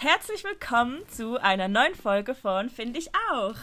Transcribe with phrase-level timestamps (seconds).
[0.00, 3.56] Herzlich willkommen zu einer neuen Folge von Finde ich auch.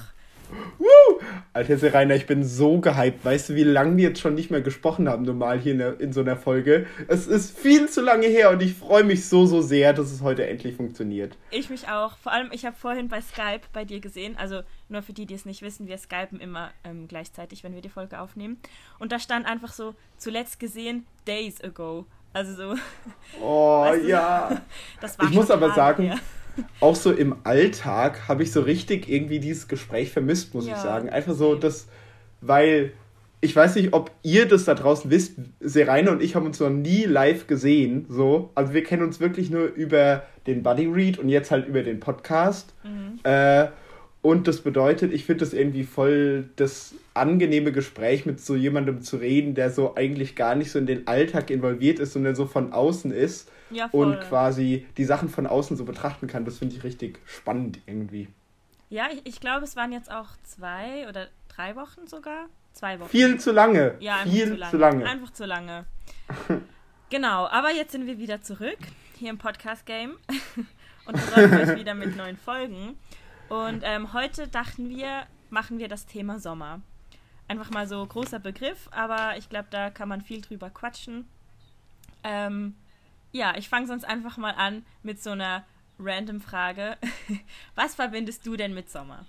[0.78, 1.22] Woo!
[1.54, 3.24] Alter Serena, ich bin so gehypt.
[3.24, 5.98] Weißt du, wie lange wir jetzt schon nicht mehr gesprochen haben, normal hier in, der,
[6.02, 6.88] in so einer Folge?
[7.08, 10.22] Es ist viel zu lange her und ich freue mich so, so sehr, dass es
[10.22, 11.38] heute endlich funktioniert.
[11.52, 12.18] Ich mich auch.
[12.18, 14.60] Vor allem, ich habe vorhin bei Skype bei dir gesehen, also
[14.90, 17.88] nur für die, die es nicht wissen, wir skypen immer ähm, gleichzeitig, wenn wir die
[17.88, 18.60] Folge aufnehmen.
[19.00, 22.06] Und da stand einfach so, zuletzt gesehen, days ago.
[22.36, 22.76] Also so.
[23.42, 24.62] Oh, weißt du, ja.
[25.02, 26.04] Das war ich muss aber sagen.
[26.04, 26.20] Her
[26.82, 30.76] auch so im Alltag habe ich so richtig irgendwie dieses Gespräch vermisst, muss ja.
[30.76, 31.10] ich sagen.
[31.10, 31.88] Einfach so, das,
[32.42, 32.92] weil
[33.40, 35.36] ich weiß nicht, ob ihr das da draußen wisst.
[35.62, 38.06] Serena und ich haben uns noch nie live gesehen.
[38.10, 38.52] So.
[38.54, 42.02] Also wir kennen uns wirklich nur über den Buddy Read und jetzt halt über den
[42.02, 42.74] Podcast.
[42.84, 43.20] Mhm.
[43.24, 43.68] Äh,
[44.26, 49.18] und das bedeutet, ich finde das irgendwie voll das angenehme Gespräch mit so jemandem zu
[49.18, 52.74] reden, der so eigentlich gar nicht so in den Alltag involviert ist, sondern so von
[52.74, 56.44] außen ist ja, und quasi die Sachen von außen so betrachten kann.
[56.44, 58.28] Das finde ich richtig spannend irgendwie.
[58.90, 62.48] Ja, ich, ich glaube, es waren jetzt auch zwei oder drei Wochen sogar.
[62.74, 63.10] Zwei Wochen.
[63.10, 63.94] Viel zu lange.
[64.00, 64.72] Ja, einfach Viel zu lange.
[64.72, 65.06] Zu lange.
[65.06, 65.86] Einfach zu lange.
[67.12, 68.80] genau, aber jetzt sind wir wieder zurück
[69.20, 70.16] hier im Podcast-Game
[71.06, 72.98] und versorgen euch wieder mit neuen Folgen.
[73.50, 76.82] Und ähm, heute dachten wir, machen wir das Thema Sommer.
[77.48, 81.28] Einfach mal so großer Begriff, aber ich glaube, da kann man viel drüber quatschen.
[82.24, 82.76] Ähm,
[83.32, 85.64] ja, ich fange sonst einfach mal an mit so einer
[86.00, 86.98] random Frage.
[87.76, 89.26] Was verbindest du denn mit Sommer?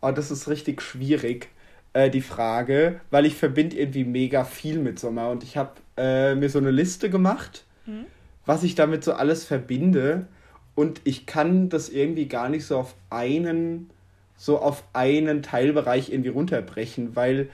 [0.00, 1.48] Oh, das ist richtig schwierig,
[1.92, 6.34] äh, die Frage, weil ich verbinde irgendwie mega viel mit Sommer und ich habe äh,
[6.34, 8.06] mir so eine Liste gemacht, hm?
[8.46, 10.26] was ich damit so alles verbinde
[10.74, 13.90] und ich kann das irgendwie gar nicht so auf einen
[14.36, 17.48] so auf einen Teilbereich irgendwie runterbrechen, weil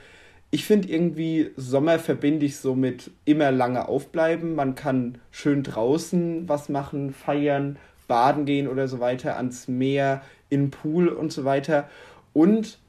[0.49, 4.53] ich finde irgendwie, Sommer verbinde ich so mit immer lange aufbleiben.
[4.53, 10.63] Man kann schön draußen was machen, feiern, baden gehen oder so weiter, ans Meer, in
[10.63, 11.89] den Pool und so weiter.
[12.33, 12.79] Und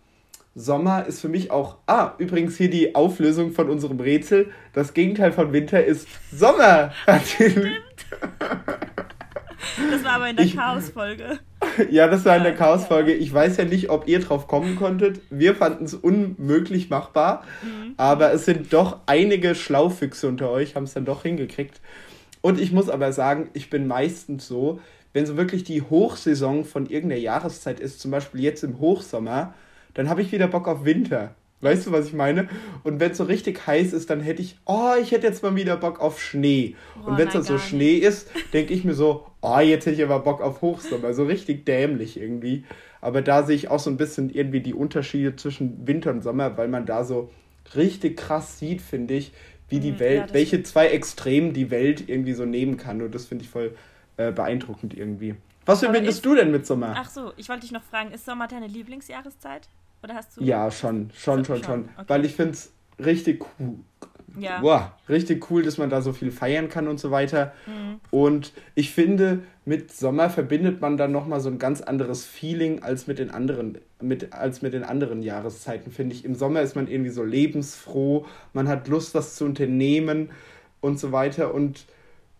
[0.56, 1.76] Sommer ist für mich auch.
[1.86, 4.50] Ah, übrigens hier die Auflösung von unserem Rätsel.
[4.72, 6.92] Das Gegenteil von Winter ist Sommer.
[7.24, 7.80] Stimmt.
[9.90, 11.38] Das war aber in der Chaos-Folge.
[11.90, 13.14] Ja, das war in der Chaos-Folge.
[13.14, 15.20] Ich weiß ja nicht, ob ihr drauf kommen konntet.
[15.30, 17.44] Wir fanden es unmöglich machbar.
[17.62, 17.94] Mhm.
[17.96, 21.80] Aber es sind doch einige Schlaufüchse unter euch, haben es dann doch hingekriegt.
[22.40, 24.80] Und ich muss aber sagen, ich bin meistens so,
[25.12, 29.54] wenn so wirklich die Hochsaison von irgendeiner Jahreszeit ist, zum Beispiel jetzt im Hochsommer,
[29.94, 31.34] dann habe ich wieder Bock auf Winter.
[31.62, 32.48] Weißt du, was ich meine?
[32.82, 35.54] Und wenn es so richtig heiß ist, dann hätte ich, oh, ich hätte jetzt mal
[35.54, 36.74] wieder Bock auf Schnee.
[36.96, 39.96] Boah, und wenn es dann so Schnee ist, denke ich mir so, oh, jetzt hätte
[39.96, 41.14] ich aber Bock auf Hochsommer.
[41.14, 42.64] So richtig dämlich irgendwie.
[43.00, 46.56] Aber da sehe ich auch so ein bisschen irgendwie die Unterschiede zwischen Winter und Sommer,
[46.56, 47.30] weil man da so
[47.76, 49.32] richtig krass sieht, finde ich,
[49.68, 53.00] wie die mhm, Welt, ja, welche zwei Extremen die Welt irgendwie so nehmen kann.
[53.02, 53.76] Und das finde ich voll
[54.16, 55.36] äh, beeindruckend irgendwie.
[55.64, 56.94] Was verbindest du denn mit Sommer?
[56.96, 59.68] Ach so, ich wollte dich noch fragen, ist Sommer deine Lieblingsjahreszeit?
[60.02, 60.42] Oder hast du.
[60.42, 61.64] Ja, schon, schon, schon, schon.
[61.64, 61.88] schon.
[61.96, 62.04] Okay.
[62.08, 63.76] Weil ich finde es richtig cool.
[64.38, 64.62] Ja.
[64.62, 67.52] Wow, richtig cool, dass man da so viel feiern kann und so weiter.
[67.66, 68.00] Mhm.
[68.10, 73.06] Und ich finde, mit Sommer verbindet man dann nochmal so ein ganz anderes Feeling als
[73.06, 76.24] mit den anderen, mit, als mit den anderen Jahreszeiten, finde ich.
[76.24, 80.30] Im Sommer ist man irgendwie so lebensfroh, man hat Lust, was zu unternehmen
[80.80, 81.52] und so weiter.
[81.52, 81.84] Und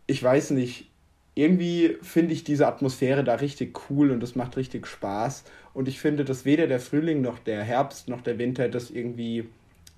[0.06, 0.91] ich weiß nicht,
[1.34, 5.44] irgendwie finde ich diese Atmosphäre da richtig cool und das macht richtig Spaß.
[5.72, 9.48] Und ich finde, dass weder der Frühling noch der Herbst noch der Winter das irgendwie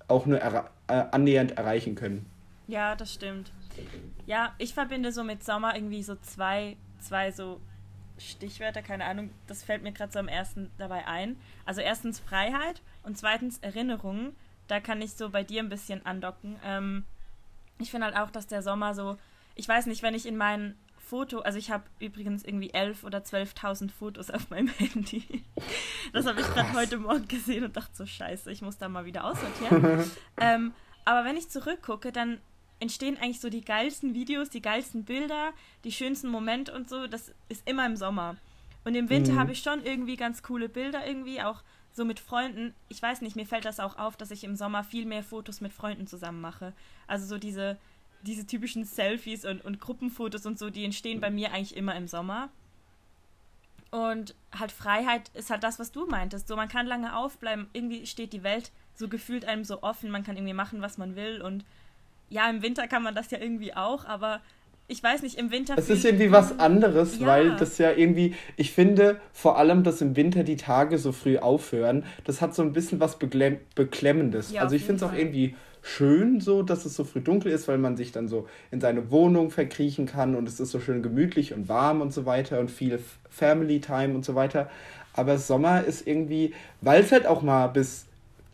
[0.07, 2.25] auch nur er äh, annähernd erreichen können.
[2.67, 3.51] Ja, das stimmt.
[4.25, 7.59] Ja, ich verbinde so mit Sommer irgendwie so zwei, zwei so
[8.17, 11.35] Stichwörter, keine Ahnung, das fällt mir gerade so am ersten dabei ein.
[11.65, 14.35] Also erstens Freiheit und zweitens Erinnerungen.
[14.67, 16.55] Da kann ich so bei dir ein bisschen andocken.
[16.63, 17.03] Ähm,
[17.77, 19.17] ich finde halt auch, dass der Sommer so,
[19.53, 20.75] ich weiß nicht, wenn ich in meinen
[21.05, 25.43] Foto, also ich habe übrigens irgendwie 11.000 oder 12.000 Fotos auf meinem Handy.
[26.13, 29.05] Das habe ich gerade heute Morgen gesehen und dachte so, scheiße, ich muss da mal
[29.05, 30.03] wieder aussortieren.
[30.41, 30.73] ähm,
[31.05, 32.39] aber wenn ich zurückgucke, dann
[32.79, 37.07] entstehen eigentlich so die geilsten Videos, die geilsten Bilder, die schönsten Momente und so.
[37.07, 38.35] Das ist immer im Sommer.
[38.83, 39.39] Und im Winter mhm.
[39.39, 41.61] habe ich schon irgendwie ganz coole Bilder irgendwie, auch
[41.93, 42.73] so mit Freunden.
[42.89, 45.61] Ich weiß nicht, mir fällt das auch auf, dass ich im Sommer viel mehr Fotos
[45.61, 46.73] mit Freunden zusammen mache.
[47.07, 47.77] Also so diese
[48.25, 52.07] diese typischen Selfies und, und Gruppenfotos und so, die entstehen bei mir eigentlich immer im
[52.07, 52.49] Sommer.
[53.91, 56.47] Und halt Freiheit ist halt das, was du meintest.
[56.47, 57.67] So, man kann lange aufbleiben.
[57.71, 60.11] Irgendwie steht die Welt so gefühlt einem so offen.
[60.11, 61.41] Man kann irgendwie machen, was man will.
[61.41, 61.63] Und
[62.29, 64.41] ja, im Winter kann man das ja irgendwie auch, aber
[64.87, 65.75] ich weiß nicht, im Winter.
[65.77, 67.27] Es ist irgendwie was anderes, ja.
[67.27, 71.37] weil das ja irgendwie, ich finde vor allem, dass im Winter die Tage so früh
[71.37, 74.51] aufhören, das hat so ein bisschen was Beklemmendes.
[74.51, 77.67] Ja, also ich finde es auch irgendwie schön so, dass es so früh dunkel ist,
[77.67, 81.03] weil man sich dann so in seine Wohnung verkriechen kann und es ist so schön
[81.03, 82.99] gemütlich und warm und so weiter und viel
[83.29, 84.69] Family Time und so weiter.
[85.13, 88.05] Aber Sommer ist irgendwie, weil es halt auch mal bis,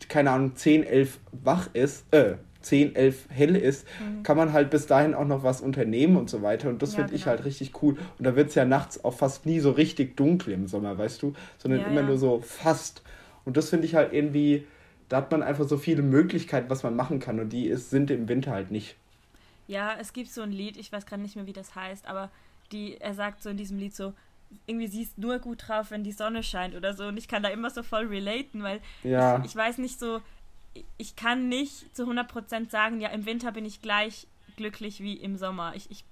[0.08, 4.22] keine Ahnung, 10, 11 wach ist, äh, 10, 11 hell ist, mhm.
[4.22, 6.68] kann man halt bis dahin auch noch was unternehmen und so weiter.
[6.68, 7.20] Und das ja, finde genau.
[7.20, 7.96] ich halt richtig cool.
[8.18, 11.22] Und da wird es ja nachts auch fast nie so richtig dunkel im Sommer, weißt
[11.22, 12.06] du, sondern ja, immer ja.
[12.06, 13.02] nur so fast.
[13.44, 14.66] Und das finde ich halt irgendwie,
[15.08, 17.40] da hat man einfach so viele Möglichkeiten, was man machen kann.
[17.40, 18.96] Und die ist, sind im Winter halt nicht.
[19.66, 22.30] Ja, es gibt so ein Lied, ich weiß gerade nicht mehr, wie das heißt, aber
[22.72, 24.12] die, er sagt so in diesem Lied so,
[24.66, 27.06] irgendwie siehst nur gut drauf, wenn die Sonne scheint oder so.
[27.06, 29.38] Und ich kann da immer so voll relaten, weil ja.
[29.38, 30.20] ich, ich weiß nicht so,
[30.98, 34.26] ich kann nicht zu 100% sagen, ja, im Winter bin ich gleich
[34.56, 35.72] glücklich wie im Sommer.
[35.74, 36.04] Ich, ich,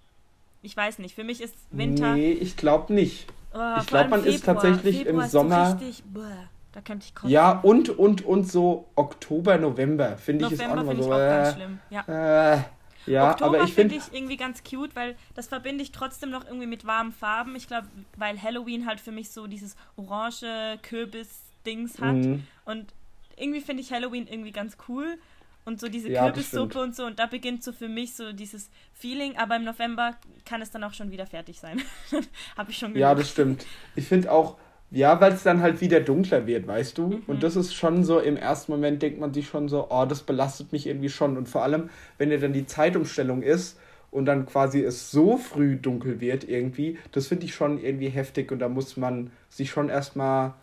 [0.62, 2.14] ich weiß nicht, für mich ist Winter...
[2.14, 3.26] Nee, ich glaube nicht.
[3.52, 4.34] Oh, ich glaube, man Februar.
[4.34, 5.66] ist tatsächlich Februar im Sommer...
[5.66, 7.30] So richtig, boah, da könnte ich kotzen.
[7.30, 11.12] Ja, und, und, und so Oktober, November, finde ich ist auch immer so...
[11.12, 12.54] Auch äh, schlimm, ja.
[12.54, 12.62] Äh,
[13.06, 16.44] ja, Oktober aber ich finde ich irgendwie ganz cute, weil das verbinde ich trotzdem noch
[16.44, 17.56] irgendwie mit warmen Farben.
[17.56, 22.14] Ich glaube, weil Halloween halt für mich so dieses orange Kürbis-Dings hat.
[22.14, 22.46] Mhm.
[22.66, 22.92] Und
[23.40, 25.18] irgendwie finde ich Halloween irgendwie ganz cool.
[25.64, 27.04] Und so diese ja, Kürbissuppe und so.
[27.04, 29.36] Und da beginnt so für mich so dieses Feeling.
[29.36, 31.82] Aber im November kann es dann auch schon wieder fertig sein.
[32.56, 33.00] Habe ich schon genug.
[33.00, 33.66] Ja, das stimmt.
[33.94, 34.56] Ich finde auch,
[34.90, 37.08] ja, weil es dann halt wieder dunkler wird, weißt du?
[37.08, 37.22] Mhm.
[37.26, 40.22] Und das ist schon so, im ersten Moment denkt man sich schon so, oh, das
[40.22, 41.36] belastet mich irgendwie schon.
[41.36, 43.78] Und vor allem, wenn ja dann die Zeitumstellung ist
[44.10, 48.50] und dann quasi es so früh dunkel wird irgendwie, das finde ich schon irgendwie heftig
[48.50, 50.54] und da muss man sich schon erstmal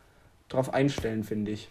[0.49, 1.69] drauf einstellen, finde ich.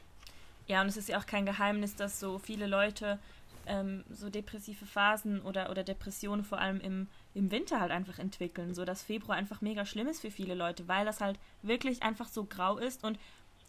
[0.66, 3.18] Ja, und es ist ja auch kein Geheimnis, dass so viele Leute
[3.66, 8.74] ähm, so depressive Phasen oder, oder Depressionen vor allem im, im Winter halt einfach entwickeln.
[8.74, 12.28] So dass Februar einfach mega schlimm ist für viele Leute, weil das halt wirklich einfach
[12.28, 13.04] so grau ist.
[13.04, 13.18] Und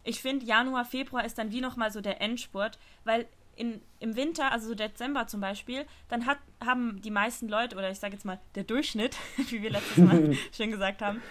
[0.04, 4.52] ich finde, Januar, Februar ist dann wie nochmal so der Endspurt, weil in, im Winter,
[4.52, 8.24] also so Dezember zum Beispiel, dann hat, haben die meisten Leute, oder ich sage jetzt
[8.24, 9.18] mal der Durchschnitt,
[9.50, 11.22] wie wir letztes Mal schon gesagt haben.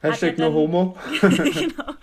[0.00, 0.96] Hashtag ja no homo.
[1.20, 1.94] genau.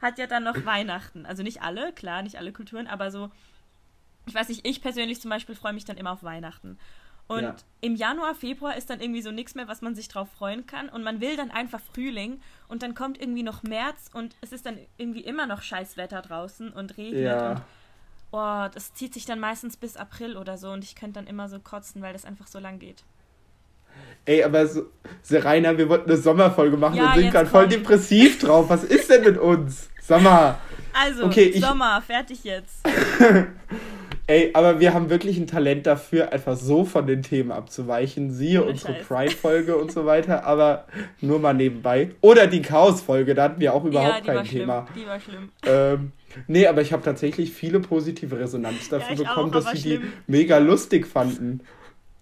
[0.00, 1.26] Hat ja dann noch Weihnachten.
[1.26, 3.30] Also nicht alle, klar, nicht alle Kulturen, aber so
[4.28, 6.78] ich weiß nicht, ich persönlich zum Beispiel freue mich dann immer auf Weihnachten.
[7.26, 7.56] Und ja.
[7.82, 10.88] im Januar, Februar ist dann irgendwie so nichts mehr, was man sich drauf freuen kann.
[10.88, 14.64] Und man will dann einfach Frühling und dann kommt irgendwie noch März und es ist
[14.64, 17.22] dann irgendwie immer noch Scheißwetter draußen und regnet.
[17.22, 17.50] Ja.
[17.50, 17.60] Und
[18.30, 21.48] oh, das zieht sich dann meistens bis April oder so und ich könnte dann immer
[21.48, 23.04] so kotzen, weil das einfach so lang geht.
[24.24, 24.82] Ey, aber so,
[25.22, 28.66] Serena, wir wollten eine Sommerfolge machen ja, und sind gerade voll depressiv drauf.
[28.68, 29.88] Was ist denn mit uns?
[30.02, 30.58] Sommer.
[30.92, 32.86] Also, okay, Sommer, fertig jetzt.
[34.26, 38.30] Ey, aber wir haben wirklich ein Talent dafür, einfach so von den Themen abzuweichen.
[38.30, 40.84] Siehe Ohne unsere Pride-Folge und so weiter, aber
[41.22, 42.10] nur mal nebenbei.
[42.20, 44.86] Oder die Chaos-Folge, da hatten wir auch überhaupt ja, kein Thema.
[44.92, 45.02] Schlimm.
[45.02, 45.48] Die war schlimm.
[45.64, 46.12] Ähm,
[46.46, 50.00] nee, aber ich habe tatsächlich viele positive Resonanz dafür ja, bekommen, auch, dass sie die
[50.26, 51.60] mega lustig fanden.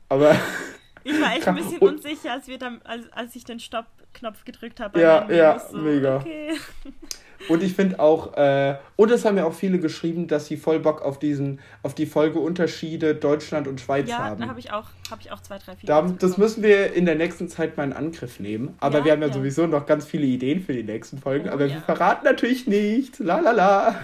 [0.09, 0.37] Aber.
[1.07, 4.81] Ich war echt ein bisschen unsicher, als, wir dann, als, als ich den Stopp-Knopf gedrückt
[4.81, 5.01] habe.
[5.01, 6.17] Ja, ja, so, mega.
[6.17, 6.55] Okay.
[7.49, 10.81] Und ich finde auch, äh, und es haben ja auch viele geschrieben, dass sie voll
[10.81, 14.41] Bock auf diesen, auf die Folge Unterschiede Deutschland und Schweiz ja, haben.
[14.41, 15.87] Ja, da habe ich auch, habe ich auch zwei, drei, vier.
[15.87, 18.75] Da, das müssen wir in der nächsten Zeit mal in Angriff nehmen.
[18.81, 21.49] Aber ja, wir haben ja, ja, sowieso noch ganz viele Ideen für die nächsten Folgen.
[21.49, 23.19] Oh, aber wir verraten natürlich nichts.
[23.19, 24.01] La la la.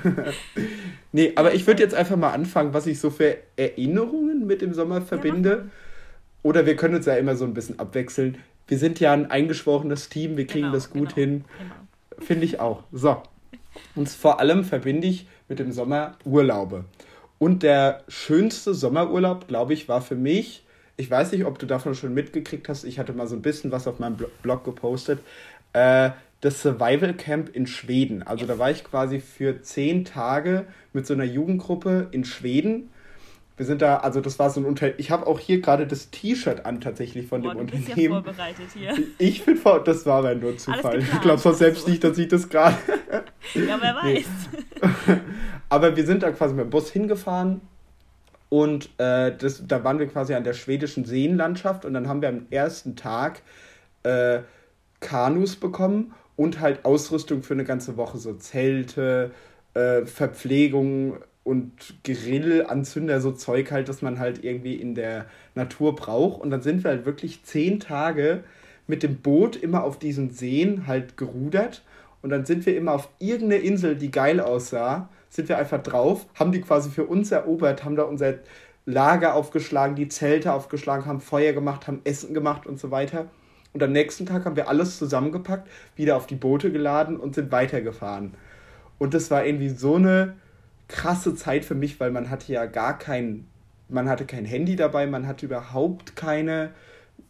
[1.13, 4.75] nee, aber ich würde jetzt einfach mal anfangen, was ich so für Erinnerungen mit dem
[4.75, 5.71] Sommer verbinde.
[6.43, 8.39] Oder wir können uns ja immer so ein bisschen abwechseln.
[8.67, 11.45] Wir sind ja ein eingeschworenes Team, wir kriegen genau, das gut genau, hin.
[11.59, 12.27] Genau.
[12.27, 12.85] Finde ich auch.
[12.93, 13.23] So.
[13.95, 16.85] Und vor allem verbinde ich mit dem Sommer Urlaube.
[17.39, 20.65] Und der schönste Sommerurlaub, glaube ich, war für mich,
[20.97, 23.73] ich weiß nicht, ob du davon schon mitgekriegt hast, ich hatte mal so ein bisschen
[23.73, 25.19] was auf meinem Blog gepostet,
[25.73, 28.23] äh, das Survival Camp in Schweden.
[28.23, 32.91] Also da war ich quasi für zehn Tage mit so einer Jugendgruppe in Schweden
[33.57, 34.99] wir sind da, also das war so ein Unternehmen.
[34.99, 38.15] Ich habe auch hier gerade das T-Shirt an tatsächlich von Boah, dem du Unternehmen.
[38.15, 38.95] Ja vorbereitet hier.
[39.19, 41.01] Ich bin vor, das war aber nur Zufall.
[41.01, 42.77] Ich glaube zwar selbst nicht, dass ich das gerade.
[43.55, 44.25] ja, wer weiß.
[45.69, 47.61] aber wir sind da quasi mit dem Bus hingefahren
[48.49, 52.31] und äh, das, da waren wir quasi an der schwedischen Seenlandschaft und dann haben wir
[52.31, 53.43] am ersten Tag
[54.03, 54.41] äh,
[55.01, 59.31] Kanus bekommen und halt Ausrüstung für eine ganze Woche, so Zelte,
[59.75, 61.73] äh, Verpflegung, und
[62.05, 66.41] Grillanzünder, so Zeug halt, das man halt irgendwie in der Natur braucht.
[66.41, 68.45] Und dann sind wir halt wirklich zehn Tage
[68.87, 71.83] mit dem Boot immer auf diesen Seen halt gerudert.
[72.23, 76.27] Und dann sind wir immer auf irgendeine Insel, die geil aussah, sind wir einfach drauf,
[76.35, 78.35] haben die quasi für uns erobert, haben da unser
[78.85, 83.27] Lager aufgeschlagen, die Zelte aufgeschlagen, haben Feuer gemacht, haben Essen gemacht und so weiter.
[83.73, 87.51] Und am nächsten Tag haben wir alles zusammengepackt, wieder auf die Boote geladen und sind
[87.51, 88.35] weitergefahren.
[88.99, 90.35] Und das war irgendwie so eine
[90.93, 93.47] krasse Zeit für mich, weil man hatte ja gar kein
[93.93, 96.71] man hatte kein Handy dabei, man hatte überhaupt keine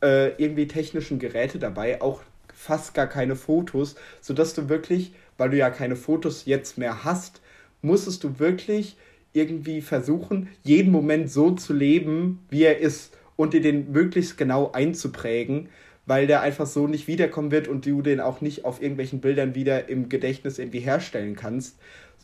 [0.03, 2.23] äh, irgendwie technischen Geräte dabei, auch
[2.55, 7.41] fast gar keine Fotos, sodass du wirklich, weil du ja keine Fotos jetzt mehr hast,
[7.83, 8.97] musstest du wirklich
[9.33, 14.71] irgendwie versuchen, jeden Moment so zu leben, wie er ist und dir den möglichst genau
[14.73, 15.69] einzuprägen,
[16.07, 19.55] weil der einfach so nicht wiederkommen wird und du den auch nicht auf irgendwelchen Bildern
[19.55, 21.77] wieder im Gedächtnis irgendwie herstellen kannst.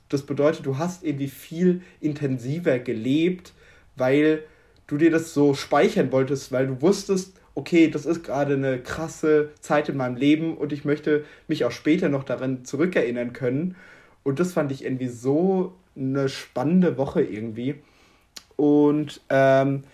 [0.08, 3.52] Das bedeutet, du hast irgendwie viel intensiver gelebt,
[3.96, 4.42] weil
[4.86, 9.50] du dir das so speichern wolltest, weil du wusstest, okay, das ist gerade eine krasse
[9.60, 13.76] Zeit in meinem Leben und ich möchte mich auch später noch daran zurückerinnern können.
[14.22, 17.76] Und das fand ich irgendwie so eine spannende Woche irgendwie.
[18.56, 19.84] Und ähm,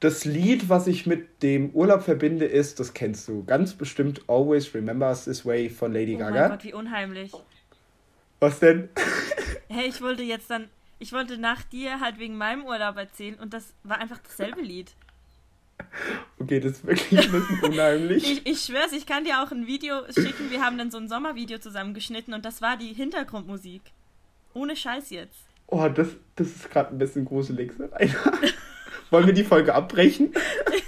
[0.00, 4.74] das Lied, was ich mit dem Urlaub verbinde, ist, das kennst du ganz bestimmt, Always
[4.74, 6.36] Remember Us This Way von Lady oh Gaga.
[6.36, 7.32] Oh mein Gott, wie unheimlich.
[8.40, 8.88] Was denn?
[9.68, 13.54] Hey, ich wollte jetzt dann, ich wollte nach dir halt wegen meinem Urlaub erzählen und
[13.54, 14.94] das war einfach dasselbe Lied.
[16.38, 18.30] Okay, das ist wirklich ein bisschen unheimlich.
[18.30, 20.50] ich, ich schwör's, ich kann dir auch ein Video schicken.
[20.50, 23.82] Wir haben dann so ein Sommervideo zusammengeschnitten und das war die Hintergrundmusik.
[24.52, 25.46] Ohne Scheiß jetzt.
[25.66, 27.72] Oh, das, das ist gerade ein bisschen gruselig.
[29.10, 30.32] Wollen wir die Folge abbrechen?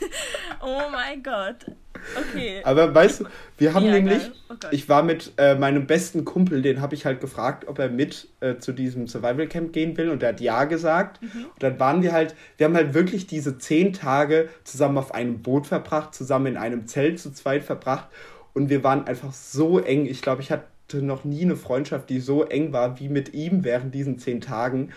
[0.61, 1.67] oh mein Gott.
[2.15, 2.61] Okay.
[2.65, 3.25] Aber weißt du,
[3.59, 7.05] wir haben ja, nämlich, oh ich war mit äh, meinem besten Kumpel, den habe ich
[7.05, 10.41] halt gefragt, ob er mit äh, zu diesem Survival Camp gehen will und er hat
[10.41, 11.23] ja gesagt.
[11.23, 11.47] Mhm.
[11.47, 15.43] Und dann waren wir halt, wir haben halt wirklich diese zehn Tage zusammen auf einem
[15.43, 18.09] Boot verbracht, zusammen in einem Zelt zu zweit verbracht
[18.57, 20.07] und wir waren einfach so eng.
[20.07, 23.65] Ich glaube, ich hatte noch nie eine Freundschaft, die so eng war wie mit ihm
[23.65, 24.93] während diesen zehn Tagen.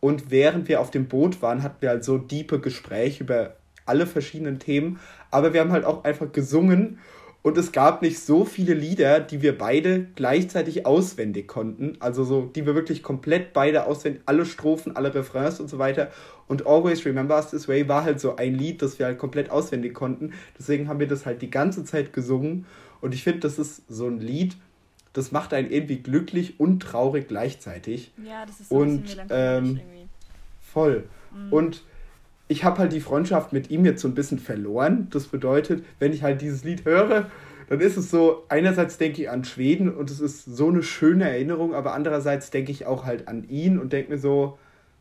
[0.00, 3.54] Und während wir auf dem Boot waren, hatten wir halt so diepe Gespräche über
[3.86, 5.00] alle verschiedenen Themen.
[5.30, 6.98] Aber wir haben halt auch einfach gesungen.
[7.42, 11.96] Und es gab nicht so viele Lieder, die wir beide gleichzeitig auswendig konnten.
[12.00, 16.10] Also so, die wir wirklich komplett beide auswendig, alle Strophen, alle Refrains und so weiter.
[16.48, 19.50] Und Always Remember Us This Way war halt so ein Lied, das wir halt komplett
[19.50, 20.32] auswendig konnten.
[20.58, 22.66] Deswegen haben wir das halt die ganze Zeit gesungen.
[23.00, 24.56] Und ich finde, das ist so ein Lied,
[25.12, 28.12] das macht einen irgendwie glücklich und traurig gleichzeitig.
[28.22, 30.08] Ja, das ist so und, ein bisschen ähm, irgendwie.
[30.60, 31.04] Voll.
[31.32, 31.52] Mhm.
[31.52, 31.82] Und
[32.48, 35.08] ich habe halt die Freundschaft mit ihm jetzt so ein bisschen verloren.
[35.10, 37.26] Das bedeutet, wenn ich halt dieses Lied höre,
[37.68, 41.28] dann ist es so, einerseits denke ich an Schweden und es ist so eine schöne
[41.28, 44.58] Erinnerung, aber andererseits denke ich auch halt an ihn und denke mir so,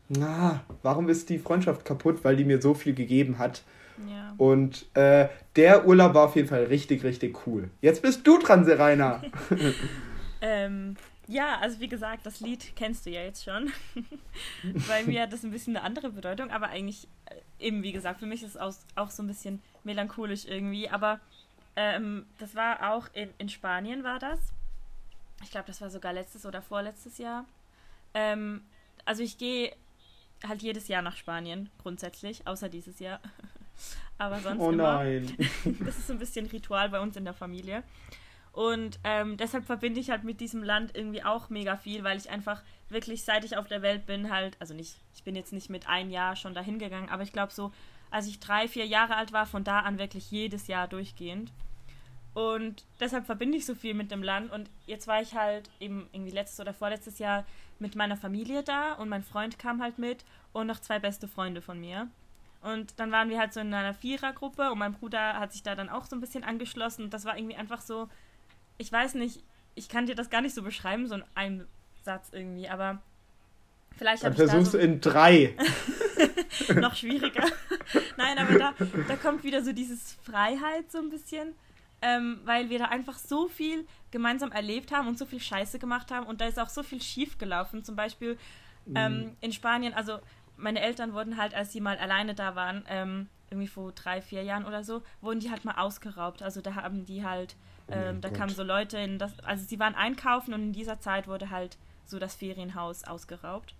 [0.10, 3.64] na, warum ist die Freundschaft kaputt, weil die mir so viel gegeben hat.
[4.10, 4.34] Ja.
[4.38, 7.70] Und äh, der Urlaub war auf jeden Fall richtig, richtig cool.
[7.82, 9.22] Jetzt bist du dran, Serena.
[10.42, 10.96] ähm,
[11.28, 13.72] ja, also wie gesagt, das Lied kennst du ja jetzt schon.
[14.88, 18.20] Bei mir hat das ein bisschen eine andere Bedeutung, aber eigentlich äh, eben, wie gesagt,
[18.20, 20.90] für mich ist es auch, auch so ein bisschen melancholisch irgendwie.
[20.90, 21.20] Aber
[21.76, 24.40] ähm, das war auch in, in Spanien, war das.
[25.44, 27.46] Ich glaube, das war sogar letztes oder vorletztes Jahr.
[28.14, 28.62] Ähm,
[29.04, 29.76] also ich gehe
[30.48, 33.20] halt jedes Jahr nach Spanien, grundsätzlich, außer dieses Jahr.
[34.18, 35.36] aber sonst oh nein.
[35.64, 35.76] Immer.
[35.86, 37.84] Das ist so ein bisschen Ritual bei uns in der Familie.
[38.56, 42.30] Und ähm, deshalb verbinde ich halt mit diesem Land irgendwie auch mega viel, weil ich
[42.30, 45.70] einfach wirklich, seit ich auf der Welt bin, halt, also nicht, ich bin jetzt nicht
[45.70, 47.74] mit ein Jahr schon dahin gegangen, aber ich glaube so,
[48.12, 51.52] als ich drei, vier Jahre alt war, von da an wirklich jedes Jahr durchgehend.
[52.34, 54.54] Und deshalb verbinde ich so viel mit dem Land.
[54.54, 57.44] Und jetzt war ich halt eben irgendwie letztes oder vorletztes Jahr
[57.80, 61.62] mit meiner Familie da und mein Freund kam halt mit und noch zwei beste Freunde
[61.62, 62.08] von mir.
[62.62, 65.76] Und dann waren wir halt so in einer Vierergruppe und mein Bruder hat sich da
[65.76, 67.04] dann auch so ein bisschen angeschlossen.
[67.04, 68.08] Und das war irgendwie einfach so,
[68.78, 69.44] ich weiß nicht,
[69.76, 71.68] ich kann dir das gar nicht so beschreiben, so in einem
[72.04, 73.02] Satz irgendwie, aber
[73.98, 75.56] vielleicht habe ich versuchst da so in drei.
[76.76, 77.46] noch schwieriger.
[78.18, 78.74] Nein, aber da,
[79.08, 81.54] da kommt wieder so dieses Freiheit so ein bisschen,
[82.02, 86.12] ähm, weil wir da einfach so viel gemeinsam erlebt haben und so viel Scheiße gemacht
[86.12, 87.84] haben und da ist auch so viel schief gelaufen.
[87.84, 88.38] Zum Beispiel
[88.94, 89.38] ähm, mhm.
[89.42, 90.20] in Spanien, also
[90.58, 94.44] meine Eltern wurden halt, als sie mal alleine da waren, ähm, irgendwie vor drei, vier
[94.44, 96.42] Jahren oder so, wurden die halt mal ausgeraubt.
[96.42, 97.56] Also da haben die halt
[97.90, 101.28] ähm, da kamen so Leute in das, also sie waren einkaufen und in dieser Zeit
[101.28, 103.76] wurde halt so das Ferienhaus ausgeraubt.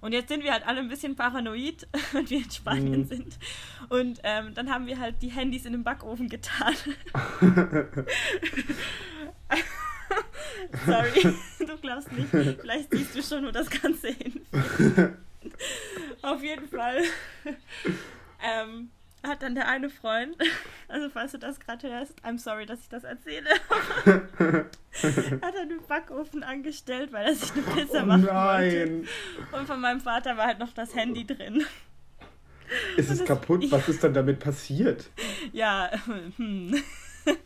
[0.00, 3.06] Und jetzt sind wir halt alle ein bisschen paranoid, wenn wir in Spanien mhm.
[3.06, 3.38] sind.
[3.88, 6.74] Und ähm, dann haben wir halt die Handys in den Backofen getan.
[10.86, 11.34] Sorry,
[11.66, 12.28] du glaubst nicht.
[12.28, 15.16] Vielleicht siehst du schon, wo das Ganze hinführt.
[16.22, 17.02] Auf jeden Fall.
[18.42, 18.90] Ähm,
[19.26, 20.36] hat dann der eine Freund,
[20.88, 23.50] also falls du das gerade hörst, I'm sorry, dass ich das erzähle,
[24.04, 28.32] hat er den Backofen angestellt, weil er sich eine Pizza oh, machen nein.
[28.32, 29.08] wollte.
[29.52, 31.64] Und von meinem Vater war halt noch das Handy drin.
[32.96, 33.64] Ist es kaputt?
[33.70, 35.10] Was ist dann damit passiert?
[35.52, 35.90] Ja,
[36.36, 36.82] hm.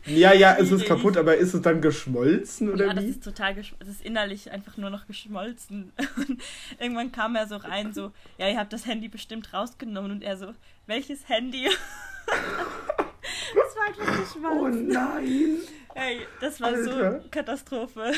[0.05, 2.95] Ja, ja, es ist kaputt, aber ist es dann geschmolzen oder ja, wie?
[2.95, 5.91] das ist total, das ist innerlich einfach nur noch geschmolzen.
[6.15, 6.41] Und
[6.79, 10.37] irgendwann kam er so rein, so, ja, ihr habt das Handy bestimmt rausgenommen und er
[10.37, 10.53] so,
[10.87, 11.65] welches Handy?
[12.25, 14.89] das war einfach geschmolzen.
[14.89, 15.57] Oh nein!
[15.95, 17.21] Ey, das war Alter.
[17.21, 18.13] so Katastrophe.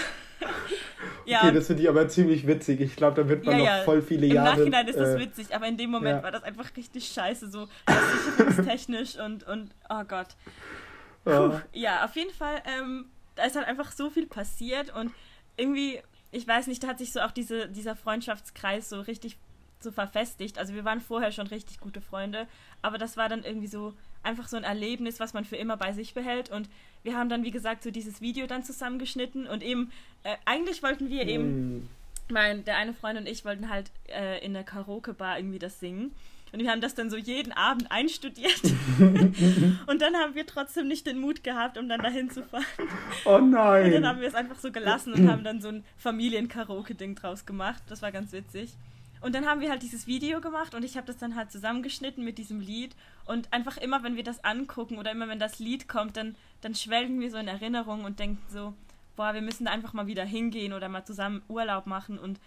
[1.26, 1.40] ja.
[1.40, 2.82] Okay, das finde ich aber ziemlich witzig.
[2.82, 4.50] Ich glaube, da wird man ja, noch voll viele Im Jahre.
[4.50, 6.24] Im Nachhinein ist das äh, witzig, aber in dem Moment ja.
[6.24, 7.68] war das einfach richtig scheiße, so
[8.36, 10.28] sicherungstechnisch und, und oh Gott.
[11.24, 15.12] Puh, ja, auf jeden Fall, ähm, da ist halt einfach so viel passiert und
[15.58, 16.02] irgendwie,
[16.32, 19.38] ich weiß nicht, da hat sich so auch diese, dieser Freundschaftskreis so richtig
[19.84, 20.58] so verfestigt.
[20.58, 22.48] Also wir waren vorher schon richtig gute Freunde,
[22.82, 25.94] aber das war dann irgendwie so einfach so ein Erlebnis, was man für immer bei
[25.94, 26.50] sich behält.
[26.50, 26.70] Und
[27.04, 29.92] wir haben dann, wie gesagt, so dieses Video dann zusammengeschnitten und eben,
[30.24, 31.90] äh, eigentlich wollten wir eben, mm.
[32.30, 36.14] mein, der eine Freund und ich wollten halt äh, in der Karaoke-Bar irgendwie das singen.
[36.52, 38.62] Und wir haben das dann so jeden Abend einstudiert.
[39.00, 42.66] und dann haben wir trotzdem nicht den Mut gehabt, um dann dahin zu fahren.
[43.24, 43.86] Oh nein.
[43.86, 47.46] Und dann haben wir es einfach so gelassen und haben dann so ein Familien-Karaoke-Ding draus
[47.46, 47.82] gemacht.
[47.88, 48.74] Das war ganz witzig.
[49.22, 52.26] Und dann haben wir halt dieses Video gemacht und ich habe das dann halt zusammengeschnitten
[52.26, 52.96] mit diesem Lied.
[53.26, 56.76] Und einfach immer, wenn wir das angucken oder immer, wenn das Lied kommt, dann, dann
[56.76, 58.74] schwelgen wir so in Erinnerung und denken so,
[59.16, 62.18] boah, wir müssen da einfach mal wieder hingehen oder mal zusammen Urlaub machen.
[62.18, 62.40] Und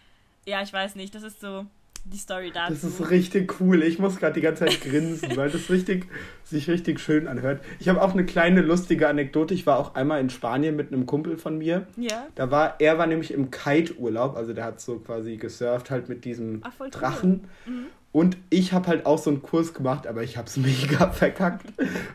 [0.47, 1.67] ja, ich weiß nicht, das ist so,
[2.05, 2.73] die Story dazu.
[2.73, 3.83] Das ist richtig cool.
[3.83, 6.07] Ich muss gerade die ganze Zeit grinsen, weil das richtig,
[6.45, 7.63] sich richtig schön anhört.
[7.79, 9.55] Ich habe auch eine kleine lustige Anekdote.
[9.55, 11.87] Ich war auch einmal in Spanien mit einem Kumpel von mir.
[11.97, 12.27] Ja.
[12.35, 16.25] Da war, er war nämlich im Kite-Urlaub, also der hat so quasi gesurft halt mit
[16.25, 17.45] diesem Ach, Drachen.
[17.67, 17.87] Mhm.
[18.13, 21.67] Und ich habe halt auch so einen Kurs gemacht, aber ich habe es mega verkackt.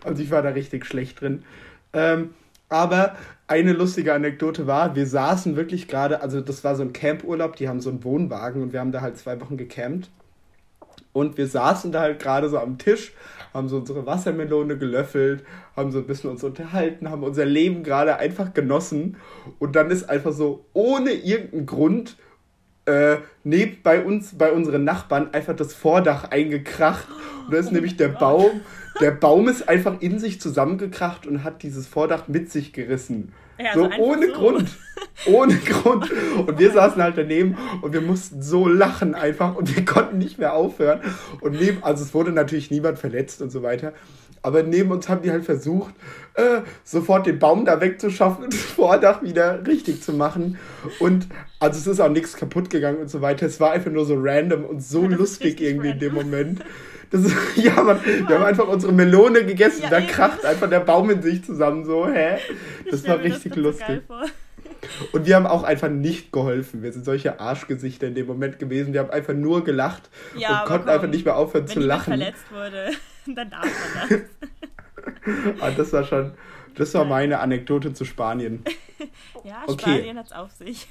[0.04, 1.44] Also ich war da richtig schlecht drin.
[1.94, 2.30] Ähm,
[2.70, 3.16] aber
[3.48, 7.68] eine lustige Anekdote war, wir saßen wirklich gerade, also das war so ein Campurlaub, die
[7.68, 10.10] haben so einen Wohnwagen und wir haben da halt zwei Wochen gecampt.
[11.12, 13.14] Und wir saßen da halt gerade so am Tisch,
[13.52, 15.44] haben so unsere Wassermelone gelöffelt,
[15.76, 19.18] haben so ein bisschen uns unterhalten, haben unser Leben gerade einfach genossen.
[19.58, 22.18] Und dann ist einfach so ohne irgendeinen Grund
[22.86, 27.08] äh, neben bei uns, bei unseren Nachbarn, einfach das Vordach eingekracht.
[27.46, 28.20] Und da ist oh nämlich der Gott.
[28.20, 28.62] Baum
[29.00, 33.32] der Baum ist einfach in sich zusammengekracht und hat dieses Vordach mit sich gerissen.
[33.58, 34.34] Ja, so also ohne so.
[34.34, 34.70] Grund.
[35.26, 36.10] Ohne Grund.
[36.48, 40.40] Und wir saßen halt daneben und wir mussten so lachen einfach und wir konnten nicht
[40.40, 41.02] mehr aufhören.
[41.42, 43.94] Und neben, also es wurde natürlich niemand verletzt und so weiter.
[44.42, 45.94] Aber neben uns haben die halt versucht,
[46.36, 50.58] äh, sofort den Baum da wegzuschaffen und das Vordach wieder richtig zu machen.
[51.00, 51.28] Und
[51.60, 53.46] also es ist auch nichts kaputt gegangen und so weiter.
[53.46, 56.10] Es war einfach nur so random und so ja, lustig irgendwie random.
[56.10, 56.66] in dem Moment.
[57.12, 60.82] Das ist, ja, man, wir haben einfach unsere Melone gegessen, ja, da kracht einfach der
[60.82, 62.38] Baum in sich zusammen so, hä?
[62.90, 64.02] Das war richtig das lustig.
[64.08, 64.16] So
[65.12, 66.84] und wir haben auch einfach nicht geholfen.
[66.84, 68.94] Wir sind solche Arschgesichter in dem Moment gewesen.
[68.94, 72.14] Wir haben einfach nur gelacht ja, und konnten komm, einfach nicht mehr aufhören zu lachen.
[72.14, 72.92] Wenn verletzt wurde,
[73.36, 75.62] dann darf man das.
[75.62, 76.34] ah, das war schon,
[76.76, 78.64] das war meine Anekdote zu Spanien.
[79.44, 79.82] ja, okay.
[79.82, 80.88] Spanien hat's auf sich.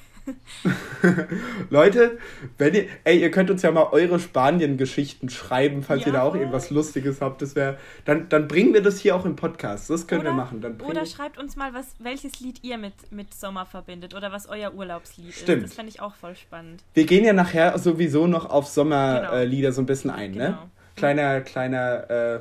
[1.71, 2.19] Leute,
[2.57, 6.09] wenn ihr, ey, ihr könnt uns ja mal eure Spanien-Geschichten schreiben, falls ja.
[6.09, 7.43] ihr da auch irgendwas Lustiges habt.
[7.43, 9.91] Das wäre, dann, dann bringen wir das hier auch im Podcast.
[9.91, 10.61] Das können oder, wir machen.
[10.61, 14.49] Dann oder schreibt uns mal, was, welches Lied ihr mit, mit Sommer verbindet oder was
[14.49, 15.64] euer Urlaubslied Stimmt.
[15.64, 15.71] ist.
[15.71, 16.83] Das fände ich auch voll spannend.
[16.95, 19.69] Wir gehen ja nachher sowieso noch auf Sommerlieder genau.
[19.69, 20.37] äh, so ein bisschen ein, ne?
[20.37, 20.51] genau.
[20.51, 20.71] ne?
[20.97, 22.41] Kleiner, kleiner äh,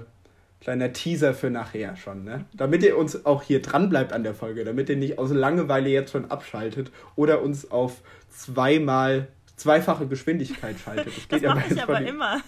[0.60, 2.46] Kleiner Teaser für nachher schon, ne?
[2.54, 5.89] Damit ihr uns auch hier dran bleibt an der Folge, damit ihr nicht aus Langeweile
[5.89, 11.15] jetzt schon abschaltet oder uns auf zweimal zweifache Geschwindigkeit schaltet.
[11.17, 12.41] Das, das ja mache ich aber immer.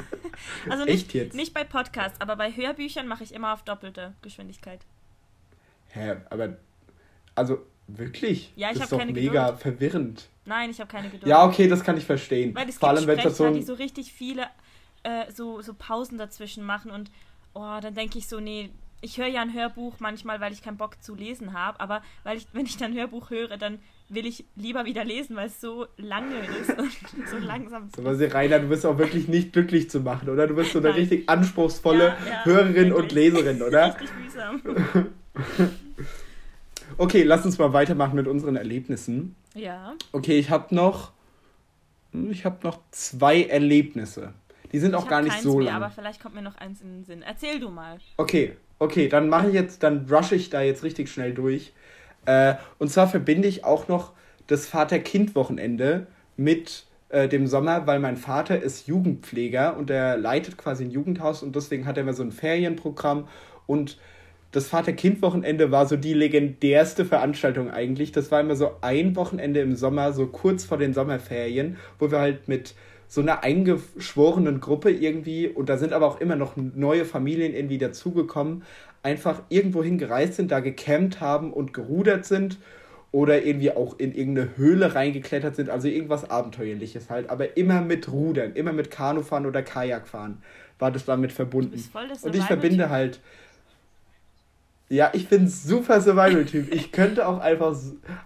[0.69, 1.35] Also nicht, Echt jetzt?
[1.35, 4.79] nicht bei Podcasts, aber bei Hörbüchern mache ich immer auf doppelte Geschwindigkeit.
[5.89, 6.57] Hä, aber
[7.35, 8.53] also wirklich?
[8.55, 9.61] Ja, ich das ist doch mega Geduld.
[9.61, 10.29] verwirrend.
[10.45, 11.27] Nein, ich habe keine Geduld.
[11.27, 12.55] Ja, okay, das kann ich verstehen.
[12.55, 14.47] Weil es Vor allem, wenn das so, die so richtig viele
[15.03, 17.11] äh, so, so Pausen dazwischen machen und
[17.59, 18.69] oh, dann denke ich so, nee,
[19.01, 22.37] ich höre ja ein Hörbuch manchmal, weil ich keinen Bock zu lesen habe, aber weil
[22.37, 25.61] ich, wenn ich dann ein Hörbuch höre, dann will ich lieber wieder lesen, weil es
[25.61, 26.91] so lange ist und
[27.29, 27.89] so langsam.
[27.95, 30.47] So, was Rainer, du bist auch wirklich nicht glücklich zu machen, oder?
[30.47, 30.99] Du bist so eine Nein.
[30.99, 32.93] richtig anspruchsvolle ja, ja, Hörerin wirklich.
[32.93, 33.95] und Leserin, oder?
[33.99, 34.61] Richtig mühsam.
[36.97, 39.35] okay, lass uns mal weitermachen mit unseren Erlebnissen.
[39.53, 39.93] Ja.
[40.11, 41.11] Okay, ich habe noch,
[42.11, 44.33] ich habe noch zwei Erlebnisse.
[44.71, 45.75] Die sind auch gar nicht so lang.
[45.75, 47.21] Aber vielleicht kommt mir noch eins in den Sinn.
[47.21, 47.97] Erzähl du mal.
[48.17, 51.73] Okay, okay, dann mache ich jetzt, dann rushe ich da jetzt richtig schnell durch.
[52.25, 54.13] Äh, und zwar verbinde ich auch noch
[54.47, 60.83] das Vater-Kind-Wochenende mit äh, dem Sommer, weil mein Vater ist Jugendpfleger und er leitet quasi
[60.85, 63.27] ein Jugendhaus und deswegen hat er immer so ein Ferienprogramm
[63.65, 63.97] und
[64.51, 68.11] das Vater-Kind-Wochenende war so die legendärste Veranstaltung eigentlich.
[68.11, 72.19] Das war immer so ein Wochenende im Sommer, so kurz vor den Sommerferien, wo wir
[72.19, 72.73] halt mit
[73.09, 77.79] so einer eingeschworenen Gruppe irgendwie und da sind aber auch immer noch neue Familien irgendwie
[77.79, 78.63] dazugekommen.
[79.01, 82.57] einfach irgendwo hingereist sind, da gecampt haben und gerudert sind
[83.11, 88.11] oder irgendwie auch in irgendeine Höhle reingeklettert sind, also irgendwas Abenteuerliches halt, aber immer mit
[88.11, 90.43] Rudern, immer mit Kanufahren oder Kajakfahren
[90.79, 91.83] war das damit verbunden.
[92.21, 93.19] und ich verbinde halt.
[94.91, 96.73] Ja, ich bin super Survival-Typ.
[96.73, 97.77] Ich könnte auch einfach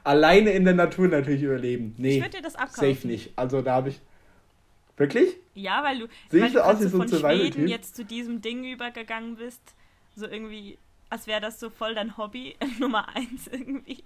[0.06, 1.94] alleine in der Natur natürlich überleben.
[1.98, 2.94] Nee, ich würde dir das abkaufen.
[2.94, 3.34] Safe nicht.
[3.36, 4.00] Also da habe ich.
[4.98, 5.36] Wirklich?
[5.56, 9.36] Ja, weil du, weil du aus wie so von Schweden jetzt zu diesem Ding übergegangen
[9.36, 9.62] bist.
[10.16, 10.78] So irgendwie
[11.14, 14.04] als wäre das so voll dein Hobby Nummer eins irgendwie.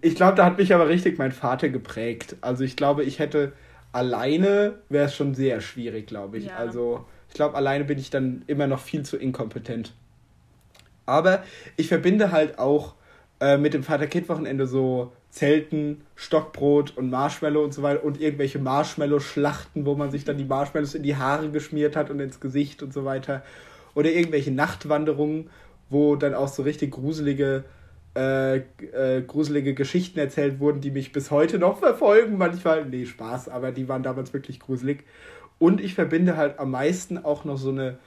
[0.00, 2.36] Ich glaube, da hat mich aber richtig mein Vater geprägt.
[2.40, 3.52] Also ich glaube, ich hätte
[3.92, 6.46] alleine wäre es schon sehr schwierig, glaube ich.
[6.46, 6.56] Ja.
[6.56, 9.92] Also ich glaube, alleine bin ich dann immer noch viel zu inkompetent.
[11.04, 11.44] Aber
[11.76, 12.94] ich verbinde halt auch
[13.40, 19.86] äh, mit dem Vater-Kind-Wochenende so Zelten, Stockbrot und Marshmallow und so weiter und irgendwelche Marshmallow-Schlachten,
[19.86, 22.92] wo man sich dann die Marshmallows in die Haare geschmiert hat und ins Gesicht und
[22.92, 23.42] so weiter
[23.94, 25.50] oder irgendwelche Nachtwanderungen,
[25.90, 27.64] wo dann auch so richtig gruselige,
[28.16, 32.38] äh, äh, gruselige Geschichten erzählt wurden, die mich bis heute noch verfolgen.
[32.38, 35.04] Manchmal, nee, Spaß, aber die waren damals wirklich gruselig.
[35.58, 37.98] Und ich verbinde halt am meisten auch noch so eine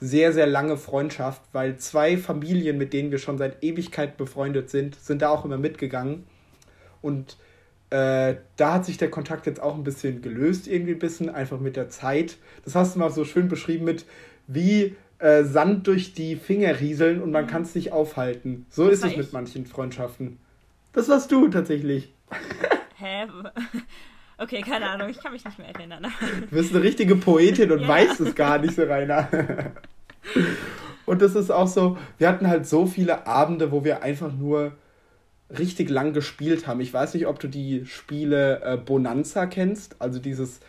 [0.00, 4.94] sehr, sehr lange Freundschaft, weil zwei Familien, mit denen wir schon seit Ewigkeit befreundet sind,
[4.94, 6.24] sind da auch immer mitgegangen.
[7.02, 7.36] Und
[7.90, 11.58] äh, da hat sich der Kontakt jetzt auch ein bisschen gelöst, irgendwie ein bisschen, einfach
[11.58, 12.38] mit der Zeit.
[12.64, 14.04] Das hast du mal so schön beschrieben mit,
[14.46, 17.48] wie äh, Sand durch die Finger rieseln und man mhm.
[17.48, 18.66] kann es nicht aufhalten.
[18.70, 19.16] So das ist es ich?
[19.18, 20.38] mit manchen Freundschaften.
[20.92, 22.12] Das warst du tatsächlich.
[22.96, 23.26] Hä?
[24.42, 26.06] Okay, keine Ahnung, ich kann mich nicht mehr erinnern.
[26.48, 27.88] Du bist eine richtige Poetin und ja.
[27.88, 29.28] weißt es gar nicht so, Rainer.
[31.04, 34.72] Und das ist auch so, wir hatten halt so viele Abende, wo wir einfach nur
[35.58, 36.80] richtig lang gespielt haben.
[36.80, 40.60] Ich weiß nicht, ob du die Spiele äh, Bonanza kennst, also dieses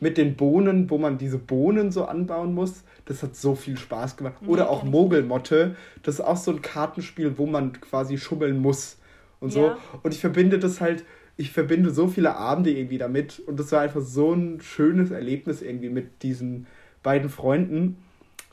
[0.00, 2.84] mit den Bohnen, wo man diese Bohnen so anbauen muss.
[3.06, 4.34] Das hat so viel Spaß gemacht.
[4.46, 5.76] Oder nee, auch Mogelmotte.
[6.02, 8.98] Das ist auch so ein Kartenspiel, wo man quasi schummeln muss
[9.40, 9.66] und so.
[9.66, 9.78] Ja.
[10.02, 11.04] Und ich verbinde das halt,
[11.36, 13.40] ich verbinde so viele Abende irgendwie damit.
[13.40, 16.66] Und das war einfach so ein schönes Erlebnis irgendwie mit diesen
[17.02, 17.96] beiden Freunden.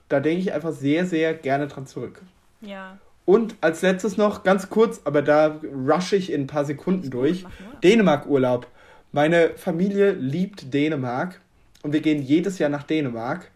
[0.10, 2.22] Da denke ich einfach sehr, sehr gerne dran zurück.
[2.62, 2.98] Ja.
[3.26, 7.46] Und als letztes noch ganz kurz, aber da rushe ich in ein paar Sekunden durch.
[7.84, 8.68] Dänemark-Urlaub.
[9.12, 11.42] Meine Familie liebt Dänemark
[11.82, 13.50] und wir gehen jedes Jahr nach Dänemark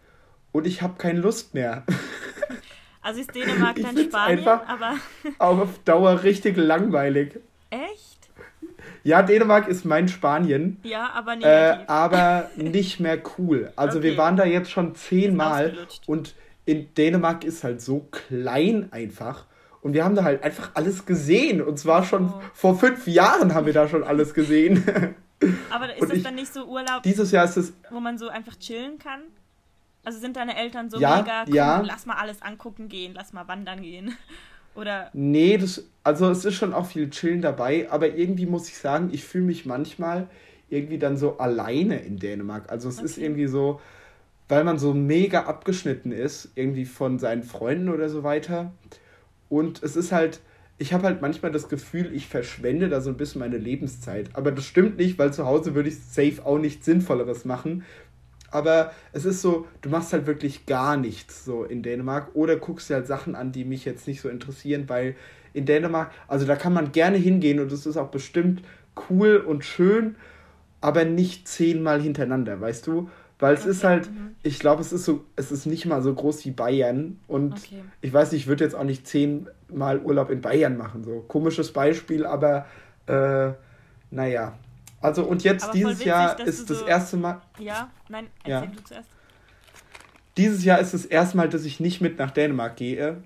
[0.52, 1.84] und ich habe keine Lust mehr.
[3.02, 4.96] Also ist Dänemark dann Spanien, aber.
[5.38, 7.40] auf Dauer richtig langweilig.
[7.70, 8.28] Echt?
[9.02, 10.78] Ja, Dänemark ist mein Spanien.
[10.82, 11.46] Ja, aber nicht.
[11.46, 13.72] Äh, aber nicht mehr cool.
[13.76, 14.08] Also okay.
[14.08, 16.34] wir waren da jetzt schon zehnmal und
[16.66, 19.46] in Dänemark ist halt so klein einfach.
[19.82, 21.62] Und wir haben da halt einfach alles gesehen.
[21.62, 22.40] Und zwar schon oh.
[22.52, 24.84] vor fünf Jahren haben wir da schon alles gesehen.
[25.70, 28.56] Aber ist das dann nicht so Urlaub, dieses Jahr ist es, wo man so einfach
[28.56, 29.22] chillen kann?
[30.04, 31.80] Also sind deine Eltern so ja, mega, komm, ja.
[31.80, 34.16] lass mal alles angucken gehen, lass mal wandern gehen.
[34.74, 35.10] Oder.
[35.12, 39.10] Nee, das, also es ist schon auch viel Chillen dabei, aber irgendwie muss ich sagen,
[39.12, 40.28] ich fühle mich manchmal
[40.68, 42.70] irgendwie dann so alleine in Dänemark.
[42.70, 43.06] Also es okay.
[43.06, 43.80] ist irgendwie so,
[44.48, 48.72] weil man so mega abgeschnitten ist, irgendwie von seinen Freunden oder so weiter.
[49.50, 50.40] Und es ist halt,
[50.78, 54.30] ich habe halt manchmal das Gefühl, ich verschwende da so ein bisschen meine Lebenszeit.
[54.32, 57.84] Aber das stimmt nicht, weil zu Hause würde ich safe auch nichts Sinnvolleres machen,
[58.50, 62.90] aber es ist so, du machst halt wirklich gar nichts so in Dänemark oder guckst
[62.90, 65.14] dir halt Sachen an, die mich jetzt nicht so interessieren, weil
[65.52, 68.62] in Dänemark, also da kann man gerne hingehen und es ist auch bestimmt
[69.08, 70.16] cool und schön,
[70.80, 73.08] aber nicht zehnmal hintereinander, weißt du?
[73.40, 74.36] Weil es okay, ist halt, mhm.
[74.42, 77.82] ich glaube, es ist so, es ist nicht mal so groß wie Bayern und okay.
[78.02, 81.72] ich weiß nicht, ich würde jetzt auch nicht zehnmal Urlaub in Bayern machen, so komisches
[81.72, 82.66] Beispiel, aber
[83.06, 83.52] äh,
[84.10, 84.58] naja,
[85.00, 87.40] also und jetzt Aber dieses witzig, Jahr ist das so erste Mal.
[87.58, 88.74] Ja, nein, erzähl ja.
[88.76, 89.08] du zuerst.
[90.36, 93.22] Dieses Jahr ist das erste Mal, dass ich nicht mit nach Dänemark gehe,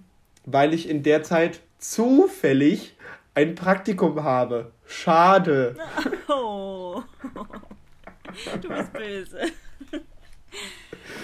[0.46, 2.96] weil ich in der Zeit zufällig
[3.34, 4.72] ein Praktikum habe.
[4.86, 5.76] Schade.
[6.28, 7.02] Oh.
[8.60, 9.38] Du bist böse.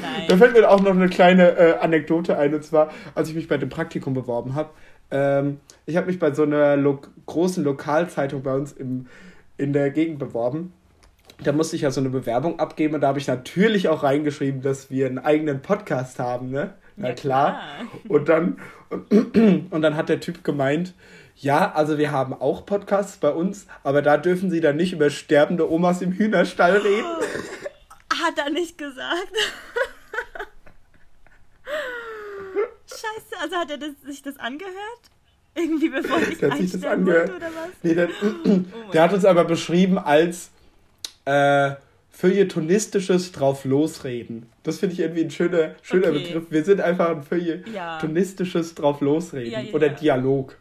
[0.00, 0.24] Nein.
[0.28, 3.48] Da fällt mir auch noch eine kleine äh, Anekdote ein, und zwar, als ich mich
[3.48, 4.70] bei dem Praktikum beworben habe.
[5.10, 9.06] Ähm, ich habe mich bei so einer lo großen Lokalzeitung bei uns im
[9.60, 10.72] in der Gegend beworben.
[11.44, 14.62] Da musste ich ja so eine Bewerbung abgeben und da habe ich natürlich auch reingeschrieben,
[14.62, 16.74] dass wir einen eigenen Podcast haben, ne?
[16.96, 17.50] Na ja, klar.
[17.50, 17.88] klar.
[18.08, 18.58] Und dann,
[19.70, 20.94] und dann hat der Typ gemeint,
[21.36, 25.08] ja, also wir haben auch Podcasts bei uns, aber da dürfen sie dann nicht über
[25.08, 27.06] sterbende Omas im Hühnerstall reden.
[28.12, 29.32] Hat er nicht gesagt.
[33.00, 34.74] Scheiße, also hat er das, sich das angehört?
[35.54, 37.30] Irgendwie bevor ich der hat sich das angehört.
[37.30, 37.70] oder was?
[37.82, 38.60] Nee, der, oh
[38.92, 40.50] der hat uns aber beschrieben als
[41.24, 41.72] äh,
[42.10, 44.46] feuilletonistisches drauf losreden.
[44.62, 46.24] Das finde ich irgendwie ein schöner, schöner okay.
[46.24, 46.50] Begriff.
[46.50, 48.74] Wir sind einfach ein feuilletonistisches ja.
[48.74, 50.56] drauf losreden ja, ja, oder Dialog.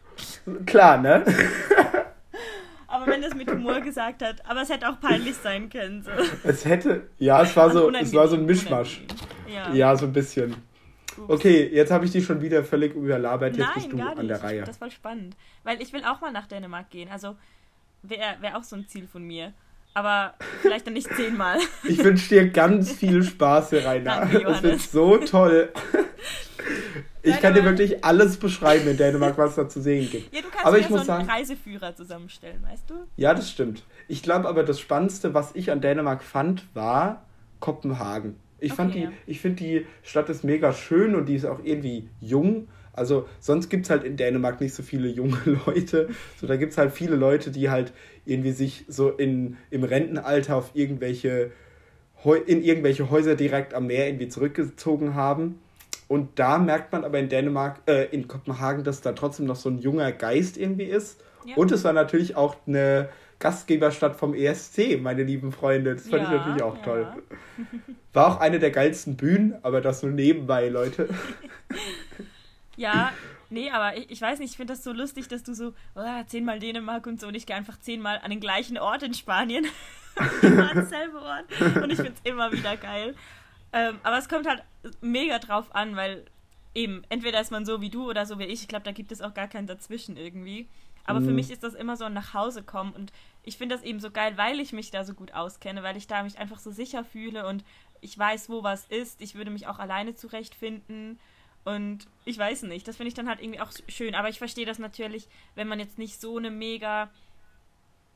[0.66, 1.24] Klar, ne?
[2.86, 6.02] aber wenn es mit Humor gesagt hat, aber es hätte auch peinlich sein können.
[6.02, 6.10] So.
[6.44, 9.02] Es hätte, ja, es war so, es war so ein Mischmasch.
[9.52, 9.72] Ja.
[9.74, 10.54] ja, so ein bisschen.
[11.28, 13.56] Okay, jetzt habe ich die schon wieder völlig überlabert.
[13.56, 14.62] Jetzt Nein, bist du an der Reihe.
[14.64, 15.36] Das voll spannend.
[15.64, 17.08] Weil ich will auch mal nach Dänemark gehen.
[17.10, 17.36] Also
[18.02, 19.52] wäre wär auch so ein Ziel von mir.
[19.92, 21.58] Aber vielleicht dann nicht zehnmal.
[21.84, 24.20] Ich wünsche dir ganz viel Spaß hier, Rainer.
[24.20, 25.72] Danke, das wird so toll.
[27.22, 30.34] Ich kann dir wirklich alles beschreiben in Dänemark, was da zu sehen gibt.
[30.34, 32.94] Ja, du kannst aber ich so muss einen sagen, Reiseführer zusammenstellen, weißt du?
[33.16, 33.82] Ja, das stimmt.
[34.08, 37.24] Ich glaube aber, das Spannendste, was ich an Dänemark fand, war
[37.60, 38.36] Kopenhagen.
[38.60, 42.68] Ich, okay, ich finde, die Stadt ist mega schön und die ist auch irgendwie jung.
[42.92, 46.08] Also sonst gibt es halt in Dänemark nicht so viele junge Leute.
[46.40, 47.92] So, da gibt es halt viele Leute, die halt
[48.26, 51.52] irgendwie sich so in, im Rentenalter auf irgendwelche,
[52.46, 55.60] in irgendwelche Häuser direkt am Meer irgendwie zurückgezogen haben.
[56.08, 59.70] Und da merkt man aber in Dänemark, äh, in Kopenhagen, dass da trotzdem noch so
[59.70, 61.22] ein junger Geist irgendwie ist.
[61.46, 61.54] Ja.
[61.54, 63.08] Und es war natürlich auch eine
[63.40, 65.94] Gastgeberstadt vom ESC, meine lieben Freunde.
[65.94, 66.82] Das fand ja, ich natürlich auch ja.
[66.82, 67.22] toll.
[68.12, 71.08] War auch eine der geilsten Bühnen, aber das nur nebenbei, Leute.
[72.76, 73.12] ja,
[73.48, 76.22] nee, aber ich, ich weiß nicht, ich finde das so lustig, dass du so oh,
[76.26, 79.66] zehnmal Dänemark und so und ich gehe einfach zehnmal an den gleichen Ort in Spanien.
[80.42, 81.82] selben Ort.
[81.82, 83.14] Und ich finde es immer wieder geil.
[83.72, 84.62] Ähm, aber es kommt halt
[85.00, 86.26] mega drauf an, weil
[86.74, 88.62] eben, entweder ist man so wie du oder so wie ich.
[88.62, 90.68] Ich glaube, da gibt es auch gar keinen dazwischen irgendwie.
[91.04, 91.24] Aber mhm.
[91.26, 94.00] für mich ist das immer so ein nach Hause kommen und ich finde das eben
[94.00, 96.70] so geil, weil ich mich da so gut auskenne, weil ich da mich einfach so
[96.70, 97.64] sicher fühle und
[98.00, 99.20] ich weiß, wo was ist.
[99.20, 101.18] Ich würde mich auch alleine zurechtfinden.
[101.64, 104.14] Und ich weiß nicht, das finde ich dann halt irgendwie auch schön.
[104.14, 107.10] Aber ich verstehe das natürlich, wenn man jetzt nicht so eine mega,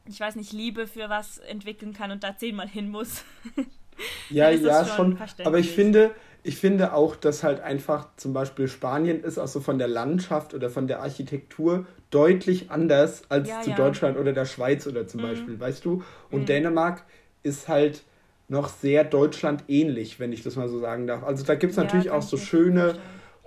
[0.07, 3.25] ich weiß nicht, Liebe für was entwickeln kann und da zehnmal hin muss.
[4.31, 5.19] ja, ja, schon.
[5.19, 6.11] schon aber ich finde,
[6.43, 10.53] ich finde auch, dass halt einfach zum Beispiel Spanien ist, auch so von der Landschaft
[10.55, 13.77] oder von der Architektur deutlich anders als ja, zu ja.
[13.77, 15.27] Deutschland oder der Schweiz oder zum mhm.
[15.27, 16.03] Beispiel, weißt du?
[16.31, 16.47] Und mhm.
[16.47, 17.03] Dänemark
[17.43, 18.03] ist halt
[18.49, 21.25] noch sehr Deutschland ähnlich, wenn ich das mal so sagen darf.
[21.25, 22.97] Also da gibt es natürlich ja, auch so schöne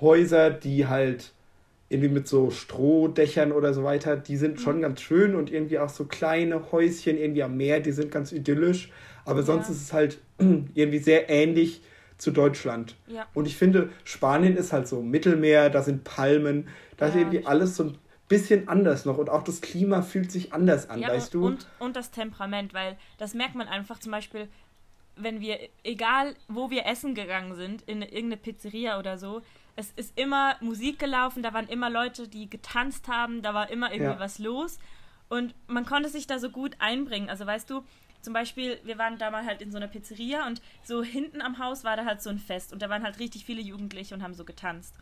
[0.01, 1.31] Häuser, die halt
[1.89, 4.59] irgendwie mit so Strohdächern oder so weiter, die sind mhm.
[4.59, 8.31] schon ganz schön und irgendwie auch so kleine Häuschen irgendwie am Meer, die sind ganz
[8.31, 8.91] idyllisch.
[9.27, 11.81] Aber sonst ist es halt irgendwie sehr ähnlich
[12.17, 12.95] zu Deutschland.
[13.07, 13.27] Ja.
[13.33, 17.45] Und ich finde, Spanien ist halt so Mittelmeer, da sind Palmen, da ja, ist irgendwie
[17.45, 21.09] alles so ein bisschen anders noch und auch das Klima fühlt sich anders an, ja,
[21.09, 21.45] weißt du?
[21.45, 24.49] Und, und das Temperament, weil das merkt man einfach zum Beispiel,
[25.15, 29.41] wenn wir, egal wo wir essen gegangen sind, in irgendeine Pizzeria oder so,
[29.75, 33.91] es ist immer Musik gelaufen, da waren immer Leute, die getanzt haben, da war immer
[33.91, 34.19] irgendwie ja.
[34.19, 34.79] was los
[35.29, 37.29] und man konnte sich da so gut einbringen.
[37.29, 37.83] Also weißt du,
[38.27, 41.59] zum Beispiel, wir waren da mal halt in so einer Pizzeria und so hinten am
[41.59, 44.21] Haus war da halt so ein Fest und da waren halt richtig viele Jugendliche und
[44.21, 44.95] haben so getanzt.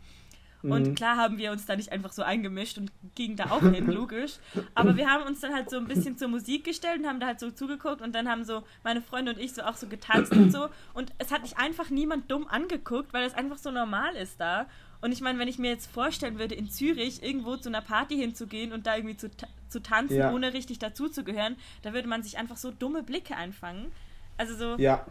[0.62, 0.94] Und mhm.
[0.94, 4.34] klar haben wir uns da nicht einfach so eingemischt und gingen da auch hin, logisch.
[4.76, 7.26] Aber wir haben uns dann halt so ein bisschen zur Musik gestellt und haben da
[7.26, 10.30] halt so zugeguckt und dann haben so meine Freunde und ich so auch so getanzt
[10.30, 10.68] und so.
[10.94, 14.66] Und es hat nicht einfach niemand dumm angeguckt, weil es einfach so normal ist da.
[15.00, 18.16] Und ich meine, wenn ich mir jetzt vorstellen würde, in Zürich irgendwo zu einer Party
[18.16, 19.30] hinzugehen und da irgendwie zu,
[19.68, 20.32] zu tanzen, ja.
[20.32, 23.92] ohne richtig dazuzugehören, da würde man sich einfach so dumme Blicke einfangen.
[24.36, 24.82] Also so.
[24.82, 25.06] Ja.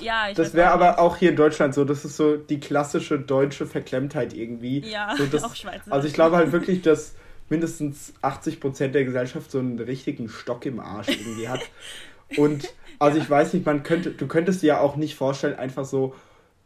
[0.00, 1.84] Ja, ich Das wäre aber auch hier in Deutschland so.
[1.84, 4.80] Das ist so die klassische deutsche Verklemmtheit irgendwie.
[4.80, 5.92] Ja, so das, auch Schweizer.
[5.92, 7.14] Also ich glaube halt wirklich, dass
[7.50, 11.60] mindestens 80 Prozent der Gesellschaft so einen richtigen Stock im Arsch irgendwie hat.
[12.38, 13.24] Und also ja.
[13.24, 16.14] ich weiß nicht, man könnte, du könntest dir ja auch nicht vorstellen, einfach so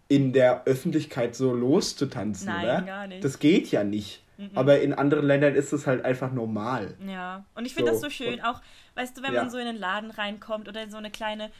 [0.08, 2.82] in der Öffentlichkeit so loszutanzen, Nein, oder?
[2.82, 3.24] gar nicht.
[3.24, 4.22] Das geht ja nicht.
[4.38, 4.50] Mhm.
[4.54, 6.94] Aber in anderen Ländern ist es halt einfach normal.
[7.06, 7.94] Ja, und ich finde so.
[7.94, 8.60] das so schön, auch,
[8.94, 9.42] weißt du, wenn ja.
[9.42, 11.50] man so in einen Laden reinkommt oder in so eine kleine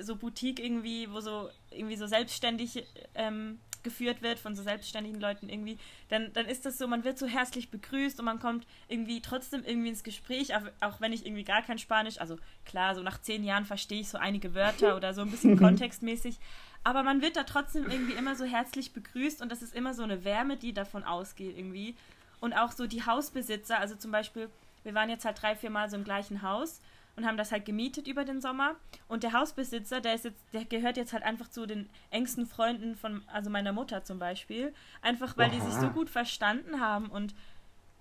[0.00, 5.48] so Boutique irgendwie, wo so irgendwie so selbstständig ähm, geführt wird von so selbstständigen Leuten
[5.48, 9.20] irgendwie, dann, dann ist das so, man wird so herzlich begrüßt und man kommt irgendwie
[9.22, 13.02] trotzdem irgendwie ins Gespräch, auch, auch wenn ich irgendwie gar kein Spanisch, also klar, so
[13.02, 16.38] nach zehn Jahren verstehe ich so einige Wörter oder so ein bisschen kontextmäßig,
[16.82, 20.02] aber man wird da trotzdem irgendwie immer so herzlich begrüßt und das ist immer so
[20.02, 21.94] eine Wärme, die davon ausgeht irgendwie.
[22.40, 24.48] Und auch so die Hausbesitzer, also zum Beispiel,
[24.82, 26.80] wir waren jetzt halt drei, vier Mal so im gleichen Haus
[27.16, 28.76] und haben das halt gemietet über den Sommer.
[29.08, 32.96] Und der Hausbesitzer, der ist jetzt, der gehört jetzt halt einfach zu den engsten Freunden
[32.96, 34.72] von, also meiner Mutter zum Beispiel.
[35.02, 35.56] Einfach weil Aha.
[35.56, 37.34] die sich so gut verstanden haben und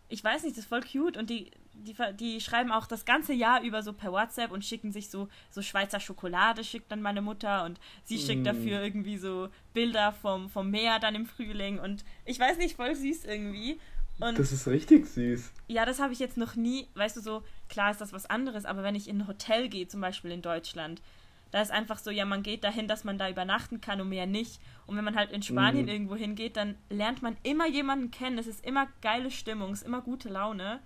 [0.10, 3.32] ich weiß nicht, das ist voll cute und die, die, die schreiben auch das ganze
[3.34, 7.22] Jahr über so per WhatsApp und schicken sich so, so Schweizer Schokolade, schickt dann meine
[7.22, 8.46] Mutter und sie schickt mm.
[8.46, 12.96] dafür irgendwie so Bilder vom, vom Meer dann im Frühling und ich weiß nicht, voll
[12.96, 13.80] süß irgendwie.
[14.20, 15.52] Und das ist richtig süß.
[15.68, 18.66] Ja, das habe ich jetzt noch nie, weißt du, so, klar ist das was anderes,
[18.66, 21.02] aber wenn ich in ein Hotel gehe, zum Beispiel in Deutschland,
[21.52, 24.28] Da ist einfach so, ja, man geht dahin, dass man da übernachten kann und mehr
[24.28, 24.60] nicht.
[24.86, 25.92] Und wenn man halt in Spanien mhm.
[25.92, 28.38] irgendwo hingeht, dann lernt man immer jemanden kennen.
[28.38, 30.80] Es ist immer geile Stimmung, es ist immer gute Laune.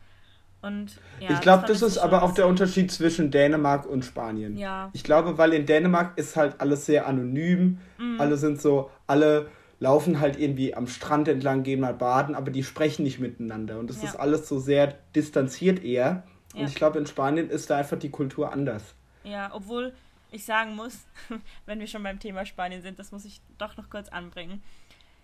[0.62, 4.56] Und, ja, ich glaube, das, das ist aber auch der Unterschied zwischen Dänemark und Spanien.
[4.56, 4.90] Ja.
[4.94, 7.80] Ich glaube, weil in Dänemark ist halt alles sehr anonym.
[7.98, 8.22] Mhm.
[8.22, 9.50] Alle sind so, alle
[9.82, 13.78] laufen halt irgendwie am Strand entlang, gehen mal baden, aber die sprechen nicht miteinander.
[13.78, 14.08] Und das ja.
[14.08, 16.24] ist alles so sehr distanziert eher.
[16.56, 18.96] Und ich glaube, in Spanien ist da einfach die Kultur anders.
[19.26, 19.92] Ja, obwohl
[20.34, 21.06] ich sagen muss,
[21.66, 24.62] wenn wir schon beim Thema Spanien sind, das muss ich doch noch kurz anbringen.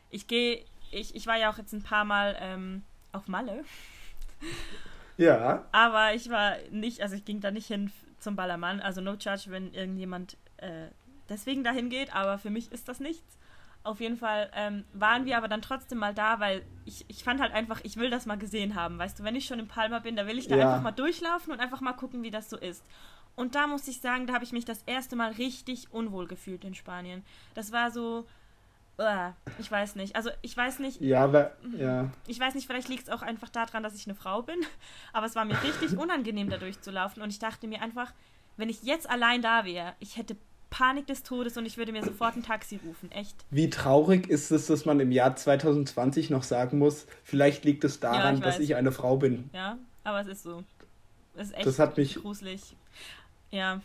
[0.09, 3.63] Ich gehe, ich, ich war ja auch jetzt ein paar Mal ähm, auf Malle.
[5.17, 5.65] Ja.
[5.73, 8.79] Aber ich war nicht, also ich ging da nicht hin zum Ballermann.
[8.79, 10.87] Also no charge, wenn irgendjemand äh,
[11.27, 13.37] deswegen dahin geht, aber für mich ist das nichts.
[13.83, 17.41] Auf jeden Fall ähm, waren wir aber dann trotzdem mal da, weil ich, ich fand
[17.41, 18.97] halt einfach, ich will das mal gesehen haben.
[18.97, 20.69] Weißt du, wenn ich schon in Palma bin, da will ich da ja.
[20.69, 22.83] einfach mal durchlaufen und einfach mal gucken, wie das so ist.
[23.35, 26.63] Und da muss ich sagen, da habe ich mich das erste Mal richtig unwohl gefühlt
[26.65, 27.23] in Spanien.
[27.53, 28.25] Das war so,
[29.59, 30.15] ich weiß nicht.
[30.15, 30.99] Also ich weiß nicht.
[30.99, 32.09] Ja, aber ja.
[32.27, 34.57] Ich weiß nicht, vielleicht liegt es auch einfach daran, dass ich eine Frau bin.
[35.13, 37.23] Aber es war mir richtig unangenehm, da durchzulaufen.
[37.23, 38.13] Und ich dachte mir einfach,
[38.57, 40.35] wenn ich jetzt allein da wäre, ich hätte
[40.69, 43.11] Panik des Todes und ich würde mir sofort ein Taxi rufen.
[43.11, 43.35] Echt.
[43.49, 47.99] Wie traurig ist es, dass man im Jahr 2020 noch sagen muss, vielleicht liegt es
[47.99, 49.49] daran, ja, ich dass ich eine Frau bin.
[49.53, 50.63] Ja, aber es ist so.
[51.35, 52.75] Es ist echt das hat mich, gruselig.
[53.51, 53.81] Ja.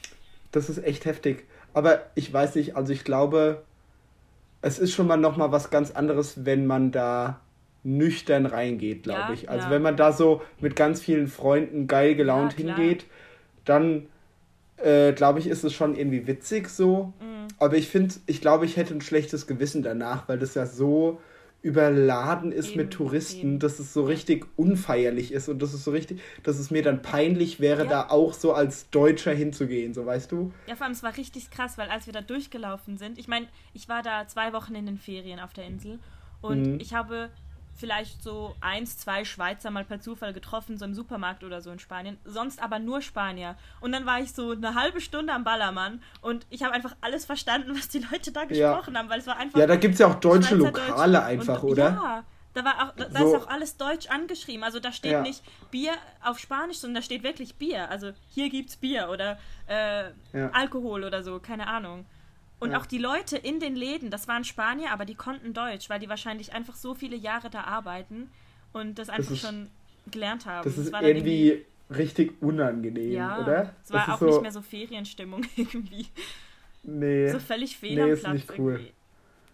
[0.52, 1.44] Das ist echt heftig.
[1.72, 3.62] Aber ich weiß nicht, also ich glaube,
[4.62, 7.40] es ist schon mal noch mal was ganz anderes, wenn man da
[7.82, 9.50] nüchtern reingeht, glaube ja, ich.
[9.50, 9.70] Also ja.
[9.70, 13.04] wenn man da so mit ganz vielen Freunden geil gelaunt ja, hingeht,
[13.64, 14.06] dann
[14.78, 17.12] äh, glaube ich, ist es schon irgendwie witzig so.
[17.20, 17.48] Mhm.
[17.58, 21.20] Aber ich finde, ich glaube, ich hätte ein schlechtes Gewissen danach, weil das ja so
[21.64, 23.58] überladen ist eben, mit Touristen, eben.
[23.58, 27.00] dass es so richtig unfeierlich ist und dass es so richtig, dass es mir dann
[27.00, 27.88] peinlich wäre, ja.
[27.88, 30.52] da auch so als Deutscher hinzugehen, so weißt du?
[30.66, 33.48] Ja, vor allem es war richtig krass, weil als wir da durchgelaufen sind, ich meine,
[33.72, 36.00] ich war da zwei Wochen in den Ferien auf der Insel
[36.42, 36.80] und mhm.
[36.80, 37.30] ich habe
[37.76, 41.78] vielleicht so eins, zwei Schweizer mal per Zufall getroffen, so im Supermarkt oder so in
[41.78, 42.18] Spanien.
[42.24, 43.56] Sonst aber nur Spanier.
[43.80, 47.24] Und dann war ich so eine halbe Stunde am Ballermann und ich habe einfach alles
[47.24, 49.00] verstanden, was die Leute da gesprochen ja.
[49.00, 49.58] haben, weil es war einfach.
[49.58, 51.90] Ja, da gibt es ja auch deutsche Lokale einfach, und, oder?
[51.90, 52.24] Ja.
[52.54, 54.62] Da, war auch, da, da ist auch alles deutsch angeschrieben.
[54.62, 55.22] Also da steht ja.
[55.22, 57.90] nicht Bier auf Spanisch, sondern da steht wirklich Bier.
[57.90, 60.04] Also hier gibt's Bier oder äh.
[60.52, 62.06] Alkohol oder so, keine Ahnung.
[62.60, 62.78] Und ja.
[62.78, 66.08] auch die Leute in den Läden, das waren Spanier, aber die konnten Deutsch, weil die
[66.08, 68.30] wahrscheinlich einfach so viele Jahre da arbeiten
[68.72, 69.68] und das einfach das ist, schon
[70.10, 70.64] gelernt haben.
[70.64, 73.74] Das ist das irgendwie, irgendwie, richtig unangenehm, ja, oder?
[73.82, 76.06] Es war auch so, nicht mehr so Ferienstimmung irgendwie.
[76.82, 77.30] Nee.
[77.30, 78.80] So völlig fehl nee, ist nicht cool.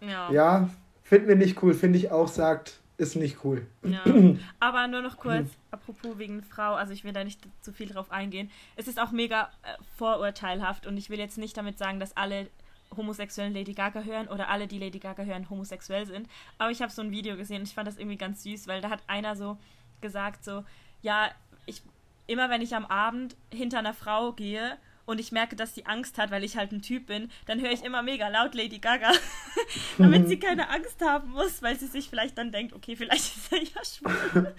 [0.01, 0.69] Ja, ja
[1.11, 3.65] finden wir nicht cool, finde ich auch, sagt, ist nicht cool.
[3.83, 4.01] Ja.
[4.61, 8.11] Aber nur noch kurz, apropos wegen Frau, also ich will da nicht zu viel drauf
[8.11, 8.49] eingehen.
[8.77, 12.47] Es ist auch mega äh, vorurteilhaft und ich will jetzt nicht damit sagen, dass alle
[12.95, 16.27] homosexuellen Lady Gaga hören oder alle, die Lady Gaga hören, homosexuell sind.
[16.57, 18.81] Aber ich habe so ein Video gesehen und ich fand das irgendwie ganz süß, weil
[18.81, 19.57] da hat einer so
[20.01, 20.63] gesagt, so,
[21.01, 21.31] ja,
[21.65, 21.81] ich,
[22.27, 24.77] immer wenn ich am Abend hinter einer Frau gehe
[25.11, 27.71] und ich merke, dass sie Angst hat, weil ich halt ein Typ bin, dann höre
[27.71, 29.11] ich immer mega laut Lady Gaga,
[29.97, 33.51] damit sie keine Angst haben muss, weil sie sich vielleicht dann denkt, okay, vielleicht ist
[33.51, 34.53] er ja schwul.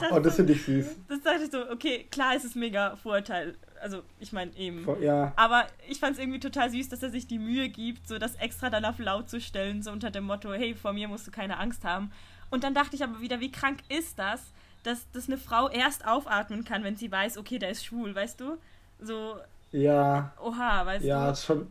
[0.00, 0.96] Dachte, oh, das finde ich süß.
[1.08, 3.56] Das dachte ich so, okay, klar ist es mega Vorurteil.
[3.80, 4.84] Also, ich meine eben.
[5.00, 5.32] Ja.
[5.36, 8.34] Aber ich fand es irgendwie total süß, dass er sich die Mühe gibt, so das
[8.34, 11.30] extra dann auf laut zu stellen, so unter dem Motto, hey, vor mir musst du
[11.30, 12.10] keine Angst haben.
[12.50, 16.06] Und dann dachte ich aber wieder, wie krank ist das, dass, dass eine Frau erst
[16.06, 18.58] aufatmen kann, wenn sie weiß, okay, der ist schwul, weißt du?
[19.00, 19.36] So,
[19.72, 20.32] ja.
[20.42, 21.26] Oha, weißt ja, du?
[21.26, 21.66] Ja, schon,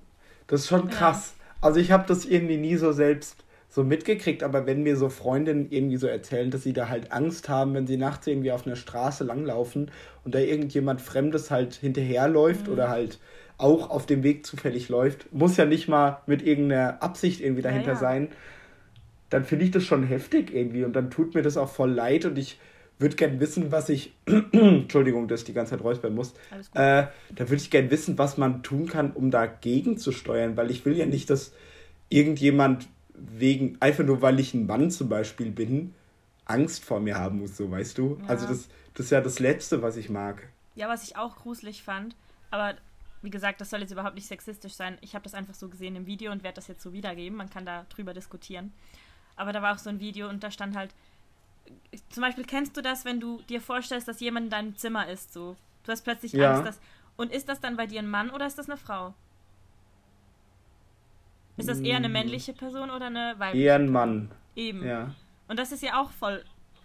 [0.47, 1.35] das ist schon krass.
[1.37, 1.55] Ja.
[1.61, 5.67] Also ich habe das irgendwie nie so selbst so mitgekriegt, aber wenn mir so Freundinnen
[5.69, 8.75] irgendwie so erzählen, dass sie da halt Angst haben, wenn sie nachts irgendwie auf einer
[8.75, 9.91] Straße langlaufen
[10.23, 12.73] und da irgendjemand Fremdes halt hinterherläuft mhm.
[12.73, 13.19] oder halt
[13.57, 17.87] auch auf dem Weg zufällig läuft, muss ja nicht mal mit irgendeiner Absicht irgendwie dahinter
[17.87, 17.99] ja, ja.
[17.99, 18.29] sein,
[19.29, 22.25] dann finde ich das schon heftig irgendwie und dann tut mir das auch voll leid
[22.25, 22.59] und ich
[22.99, 24.13] würde gern wissen, was ich.
[24.25, 26.33] Entschuldigung, dass ich die ganze Zeit räuspern muss.
[26.73, 30.71] Äh, da würde ich gern wissen, was man tun kann, um dagegen zu steuern, weil
[30.71, 31.53] ich will ja nicht, dass
[32.09, 35.93] irgendjemand wegen, einfach nur weil ich ein Mann zum Beispiel bin,
[36.45, 38.17] Angst vor mir haben muss, so weißt du?
[38.21, 38.29] Ja.
[38.29, 40.47] Also das, das ist ja das Letzte, was ich mag.
[40.75, 42.15] Ja, was ich auch gruselig fand,
[42.51, 42.75] aber
[43.21, 44.97] wie gesagt, das soll jetzt überhaupt nicht sexistisch sein.
[45.01, 47.37] Ich habe das einfach so gesehen im Video und werde das jetzt so wiedergeben.
[47.37, 48.71] Man kann da drüber diskutieren.
[49.35, 50.93] Aber da war auch so ein Video und da stand halt,
[52.09, 55.33] zum Beispiel kennst du das, wenn du dir vorstellst, dass jemand in deinem Zimmer ist,
[55.33, 55.55] so.
[55.83, 56.51] Du hast plötzlich ja.
[56.51, 56.79] Angst, dass.
[57.15, 59.13] Und ist das dann bei dir ein Mann oder ist das eine Frau?
[61.57, 62.11] Ist das eher eine mm.
[62.11, 63.65] männliche Person oder eine weibliche?
[63.65, 64.29] Eher ein Mann.
[64.55, 64.85] Eben.
[64.85, 65.15] Ja.
[65.47, 66.43] Und das ist ja auch voll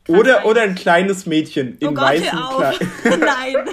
[0.09, 2.31] Oder, oder ein kleines Mädchen in oh Gott, weißen.
[2.31, 2.75] Kleidern.
[3.21, 3.67] Nein.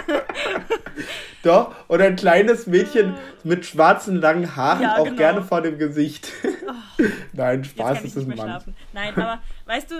[1.43, 5.15] Doch, oder ein kleines Mädchen mit schwarzen langen Haaren, Ja, auch genau.
[5.15, 6.31] gerne vor dem Gesicht.
[7.33, 8.47] Nein, Jetzt Spaß, ist nicht ein Mann.
[8.47, 8.75] schlafen.
[8.91, 9.95] Nein, aber weißt du,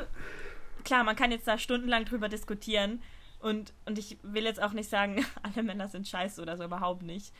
[0.89, 3.01] klar, man kann jetzt da stundenlang drüber diskutieren
[3.39, 7.03] und, und ich will jetzt auch nicht sagen, alle Männer sind scheiße oder so, überhaupt
[7.03, 7.31] nicht.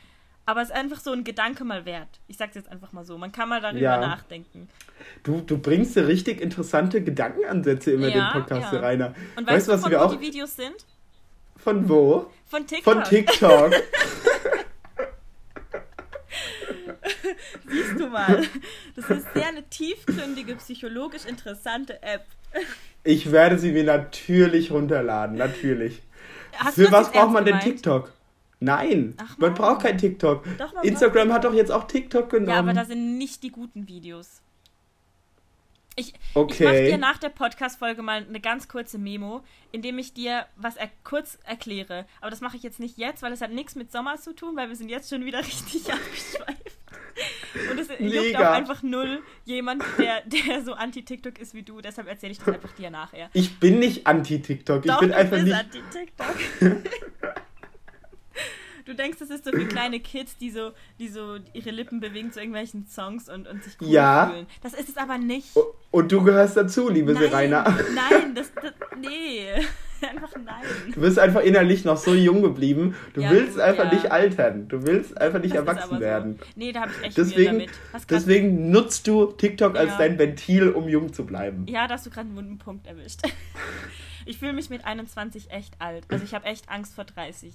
[0.46, 2.20] Aber es ist einfach so ein Gedanke mal wert.
[2.26, 3.18] Ich sag's jetzt einfach mal so.
[3.18, 3.98] Man kann mal darüber Ja.
[3.98, 4.68] nachdenken.
[5.22, 8.80] Du, du bringst dir richtig interessante Gedankenansätze immer in Ja, den Podcast ja.
[8.80, 9.14] Rainer.
[9.36, 10.14] Und weißt weißt, du, du, was von wir wo auch.
[10.14, 10.86] die Videos sind?
[11.56, 12.30] Von wo?
[12.46, 12.94] Von TikTok.
[12.94, 13.72] Von TikTok.
[17.68, 18.42] Siehst du mal.
[18.96, 22.24] Das ist sehr eine tiefgründige, psychologisch interessante App.
[23.04, 26.02] Ich werde sie mir natürlich runterladen, natürlich.
[26.56, 27.76] Hast Für was braucht man denn gemeint?
[27.76, 28.12] TikTok?
[28.62, 30.44] Nein, Ach, man braucht kein TikTok.
[30.58, 32.50] Doch, Instagram hat doch jetzt auch TikTok genommen.
[32.50, 34.42] Ja, aber da sind nicht die guten Videos.
[35.96, 36.64] Ich, ich Okay.
[36.64, 39.42] mache dir nach der Podcast-Folge mal eine ganz kurze Memo,
[39.72, 42.06] in dem ich dir was er kurz erkläre.
[42.20, 44.56] Aber das mache ich jetzt nicht jetzt, weil es hat nichts mit Sommer zu tun,
[44.56, 46.78] weil wir sind jetzt schon wieder richtig abgeschweift.
[47.70, 51.80] Und es juckt auch einfach null jemand, der, der so anti-TikTok ist wie du.
[51.80, 53.30] Deshalb erzähle ich das einfach dir nachher.
[53.32, 54.84] Ich bin nicht anti-TikTok.
[54.86, 55.56] Ich bin du einfach bist nicht.
[55.56, 56.36] anti-TikTok.
[58.86, 62.32] Du denkst, das ist so für kleine Kids, die so, die so ihre Lippen bewegen
[62.32, 64.30] zu irgendwelchen Songs und, und sich cool Ja.
[64.30, 64.46] fühlen.
[64.62, 65.50] Das ist es aber nicht.
[65.92, 67.62] Und du gehörst dazu, liebe nein, Serena.
[67.94, 69.46] nein, das, das, nee,
[70.10, 70.62] einfach nein.
[70.94, 72.94] Du bist einfach innerlich noch so jung geblieben.
[73.14, 73.94] Du Ja, willst einfach ja.
[73.94, 74.68] nicht altern.
[74.68, 76.00] Du willst einfach nicht Das erwachsen so.
[76.00, 76.38] werden.
[76.56, 77.70] Nee, da habe ich echt Deswegen, damit.
[78.08, 79.98] Deswegen nutzt du TikTok als Ja.
[79.98, 81.66] dein Ventil, um jung zu bleiben.
[81.68, 83.20] Ja, da hast du gerade einen wunden Punkt erwischt.
[84.26, 86.04] Ich fühle mich mit 21 echt alt.
[86.08, 87.54] Also ich habe echt Angst vor 30.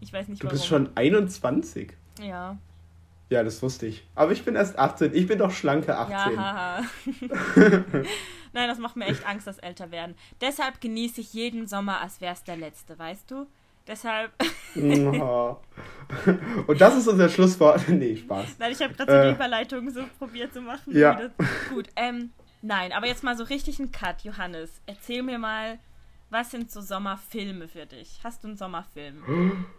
[0.00, 0.58] Ich weiß nicht Du warum.
[0.58, 1.92] bist schon 21.
[2.20, 2.58] Ja.
[3.30, 4.06] Ja, das wusste ich.
[4.14, 5.14] Aber ich bin erst 18.
[5.14, 6.34] Ich bin doch schlanke 18.
[6.34, 6.82] Ja, haha.
[8.52, 10.16] Nein, das macht mir echt Angst, das älter werden.
[10.40, 13.46] Deshalb genieße ich jeden Sommer, als wäre es der letzte, weißt du?
[13.86, 14.32] Deshalb.
[14.74, 17.82] Und das ist unser Schlusswort.
[17.88, 18.56] nee, Spaß.
[18.58, 19.28] Nein, ich habe gerade so Äh.
[19.28, 20.96] die Überleitung so probiert zu machen.
[20.96, 21.30] Ja.
[21.72, 22.30] Gut, ähm,
[22.62, 24.80] nein, aber jetzt mal so richtig ein Cut, Johannes.
[24.86, 25.78] Erzähl mir mal,
[26.30, 28.18] was sind so Sommerfilme für dich?
[28.24, 29.64] Hast du einen Sommerfilm?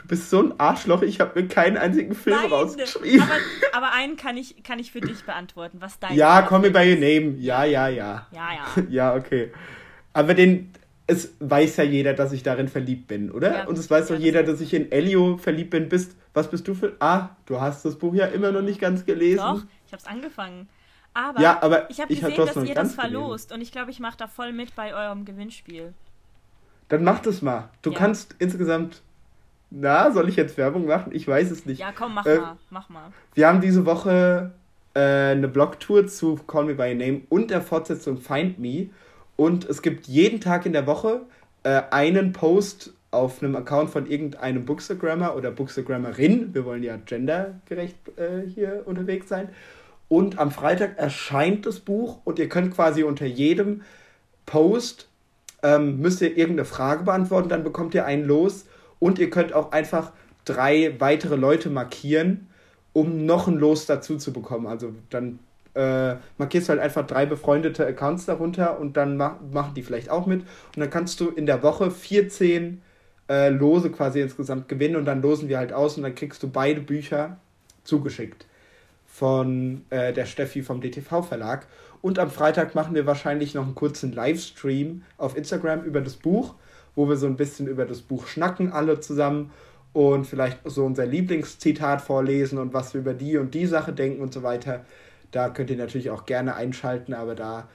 [0.00, 1.02] Du bist so ein Arschloch.
[1.02, 3.22] Ich habe mir keinen einzigen Film Nein, rausgeschrieben.
[3.22, 5.78] aber, aber einen kann ich, kann ich für dich beantworten.
[5.80, 7.20] Was dein ja, komm mir bei your ist.
[7.22, 7.36] name.
[7.38, 8.26] Ja, ja, ja.
[8.32, 8.82] Ja, ja.
[8.88, 9.52] Ja, okay.
[10.14, 10.72] Aber den,
[11.06, 13.52] es weiß ja jeder, dass ich darin verliebt bin, oder?
[13.58, 15.88] Ja, Und es weiß ja, doch jeder, dass ich in Elio verliebt bin.
[15.88, 16.96] Bist, was bist du für.
[17.00, 19.38] Ah, du hast das Buch ja immer noch nicht ganz gelesen.
[19.38, 20.68] Doch, ich habe es angefangen.
[21.12, 23.90] Aber, Ja, aber ich habe hab gesehen, das dass ihr das verlost und ich glaube,
[23.90, 25.92] ich mache da voll mit bei eurem Gewinnspiel.
[26.88, 27.70] Dann mach das mal.
[27.82, 29.02] Du kannst insgesamt.
[29.70, 31.12] Na, soll ich jetzt Werbung machen?
[31.14, 31.78] Ich weiß es nicht.
[31.78, 33.12] Ja, komm, mach Äh, mal, mach mal.
[33.34, 34.50] Wir haben diese Woche
[34.94, 38.88] äh, eine Blogtour zu Call Me By Your Name und der Fortsetzung Find Me.
[39.36, 41.22] Und es gibt jeden Tag in der Woche
[41.62, 46.52] äh, einen Post auf einem Account von irgendeinem Bookstagrammer oder Bookstagrammerin.
[46.54, 49.48] Wir wollen ja gendergerecht äh, hier unterwegs sein.
[50.08, 53.82] Und am Freitag erscheint das Buch und ihr könnt quasi unter jedem
[54.46, 55.08] Post
[55.62, 58.64] ähm, müsst ihr irgendeine Frage beantworten, dann bekommt ihr einen los
[59.00, 60.12] und ihr könnt auch einfach
[60.44, 62.46] drei weitere Leute markieren,
[62.92, 64.68] um noch ein Los dazu zu bekommen.
[64.68, 65.40] Also dann
[65.74, 70.10] äh, markierst du halt einfach drei befreundete Accounts darunter und dann mach, machen die vielleicht
[70.10, 70.42] auch mit.
[70.42, 72.82] Und dann kannst du in der Woche 14
[73.28, 76.50] äh, Lose quasi insgesamt gewinnen und dann losen wir halt aus und dann kriegst du
[76.50, 77.36] beide Bücher
[77.84, 78.46] zugeschickt
[79.06, 81.66] von äh, der Steffi vom DTV Verlag.
[82.02, 86.54] Und am Freitag machen wir wahrscheinlich noch einen kurzen Livestream auf Instagram über das Buch,
[86.94, 89.50] wo wir so ein bisschen über das Buch schnacken, alle zusammen
[89.92, 94.22] und vielleicht so unser Lieblingszitat vorlesen und was wir über die und die Sache denken
[94.22, 94.84] und so weiter.
[95.32, 97.68] Da könnt ihr natürlich auch gerne einschalten, aber da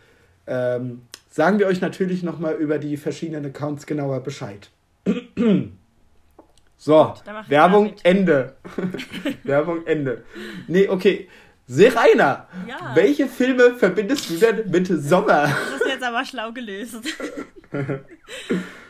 [0.47, 4.70] ähm, sagen wir euch natürlich nochmal über die verschiedenen Accounts genauer Bescheid.
[6.78, 7.13] so,
[7.47, 7.93] Werbung.
[8.03, 8.55] Ende.
[9.43, 10.24] Werbung Ende.
[10.68, 11.28] Nee, okay.
[11.68, 12.91] Serena, Ja.
[12.93, 15.43] welche Filme verbindest du denn mit Sommer?
[15.72, 16.97] Das ist jetzt aber schlau gelöst.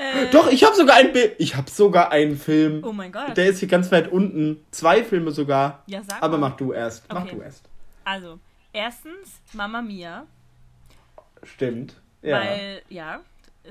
[0.00, 1.34] äh, Doch, ich habe sogar ein Bild.
[1.38, 2.82] Ich habe sogar einen Film.
[2.84, 3.36] Oh mein Gott.
[3.36, 4.64] Der ist hier ganz weit unten.
[4.70, 5.82] Zwei Filme sogar.
[5.86, 6.48] Ja, sag Aber mal.
[6.50, 7.04] mach du erst.
[7.12, 7.36] Mach Okay.
[7.36, 7.68] du erst.
[8.04, 8.38] Also,
[8.72, 10.26] erstens Mama Mia,
[11.42, 11.94] Stimmt.
[12.22, 12.40] Ja.
[12.40, 13.20] weil, ja,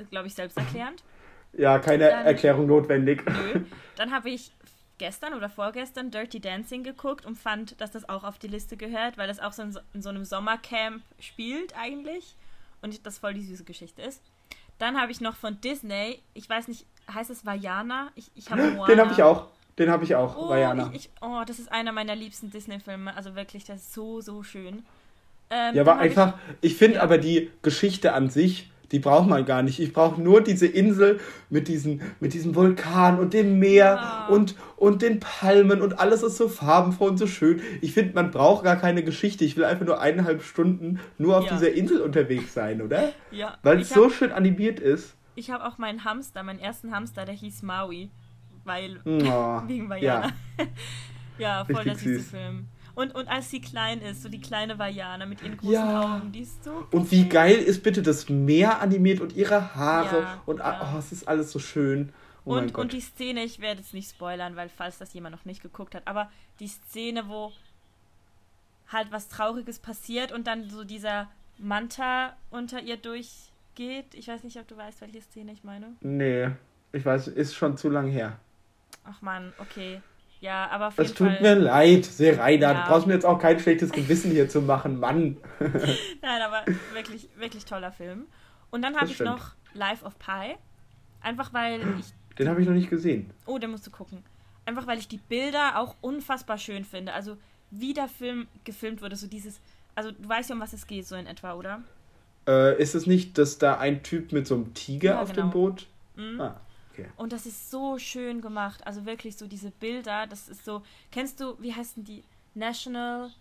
[0.09, 1.03] glaube ich, selbsterklärend.
[1.53, 3.23] ja, keine Dann- Erklärung notwendig.
[3.25, 3.61] Nö.
[3.95, 4.51] Dann habe ich
[4.97, 9.17] gestern oder vorgestern Dirty Dancing geguckt und fand, dass das auch auf die Liste gehört,
[9.17, 12.35] weil das auch so in so, in so einem Sommercamp spielt eigentlich
[12.81, 14.21] und das voll die süße Geschichte ist.
[14.79, 18.11] Dann habe ich noch von Disney, ich weiß nicht, heißt es Vajana?
[18.15, 19.47] Ich, ich habe Den habe ich auch.
[19.77, 20.35] Den habe ich auch.
[20.37, 20.89] Oh, Vajana.
[20.93, 23.15] ich, ich, oh, das ist einer meiner liebsten Disney-Filme.
[23.15, 24.83] Also wirklich, das ist so, so schön.
[25.49, 27.03] Ähm, Ja, aber hab ich- einfach, ich, finde Ja.
[27.03, 29.79] aber die Geschichte an sich, Die braucht man gar nicht.
[29.79, 31.19] Ich brauche nur diese Insel
[31.49, 34.27] mit, diesen, mit diesem Vulkan und dem Meer ja.
[34.27, 37.61] und, und den Palmen und alles ist so farbenfroh und so schön.
[37.81, 39.45] Ich finde, man braucht gar keine Geschichte.
[39.45, 41.53] Ich will einfach nur eineinhalb Stunden nur auf ja.
[41.53, 43.11] dieser Insel unterwegs sein, oder?
[43.31, 43.57] Ja.
[43.63, 45.15] Weil es so schön animiert ist.
[45.35, 48.09] Ich habe auch meinen Hamster, meinen ersten Hamster, der hieß Maui.
[48.65, 48.99] Weil.
[49.05, 50.27] Oh, wegen Vajana.
[50.27, 50.65] Ja,
[51.37, 52.29] ja voll Richtig der süße süß.
[52.31, 52.67] Film.
[52.99, 56.17] Und, und als sie klein ist, so die kleine Vajana mit ihren großen ja.
[56.17, 56.85] Augen, die ist so.
[56.91, 60.91] Und wie geil ist bitte das Meer animiert und ihre Haare ja, und ja.
[60.93, 62.11] oh, es ist alles so schön.
[62.43, 65.45] Oh und, und die Szene, ich werde jetzt nicht spoilern, weil falls das jemand noch
[65.45, 66.29] nicht geguckt hat, aber
[66.59, 67.53] die Szene, wo
[68.89, 74.13] halt was Trauriges passiert und dann so dieser Manta unter ihr durchgeht.
[74.13, 75.93] Ich weiß nicht, ob du weißt, welche Szene ich meine.
[76.01, 76.49] Nee,
[76.91, 78.37] ich weiß, ist schon zu lang her.
[79.05, 80.01] Ach man, okay.
[80.41, 81.41] Ja, aber auf Es tut Fall...
[81.41, 82.71] mir leid, Serena.
[82.71, 82.81] Ja.
[82.81, 85.37] Du brauchst mir jetzt auch kein schlechtes Gewissen hier zu machen, Mann.
[85.59, 86.63] Nein, aber
[86.93, 88.25] wirklich, wirklich toller Film.
[88.69, 90.55] Und dann habe ich noch Life of Pi.
[91.21, 92.37] Einfach weil ich.
[92.37, 93.29] Den habe ich noch nicht gesehen.
[93.45, 94.23] Oh, den musst du gucken.
[94.65, 97.13] Einfach weil ich die Bilder auch unfassbar schön finde.
[97.13, 97.37] Also,
[97.71, 99.59] wie der Film gefilmt wurde, so dieses.
[99.95, 101.81] Also, du weißt ja, um was es geht, so in etwa, oder?
[102.47, 105.47] Äh, ist es nicht, dass da ein Typ mit so einem Tiger ja, auf genau.
[105.47, 105.87] dem Boot.
[106.15, 106.39] Mhm.
[106.39, 106.61] Ah.
[106.99, 107.09] Okay.
[107.17, 108.85] Und das ist so schön gemacht.
[108.85, 110.83] Also wirklich so diese Bilder, das ist so.
[111.11, 112.23] Kennst du, wie heißen die?
[112.53, 113.31] National.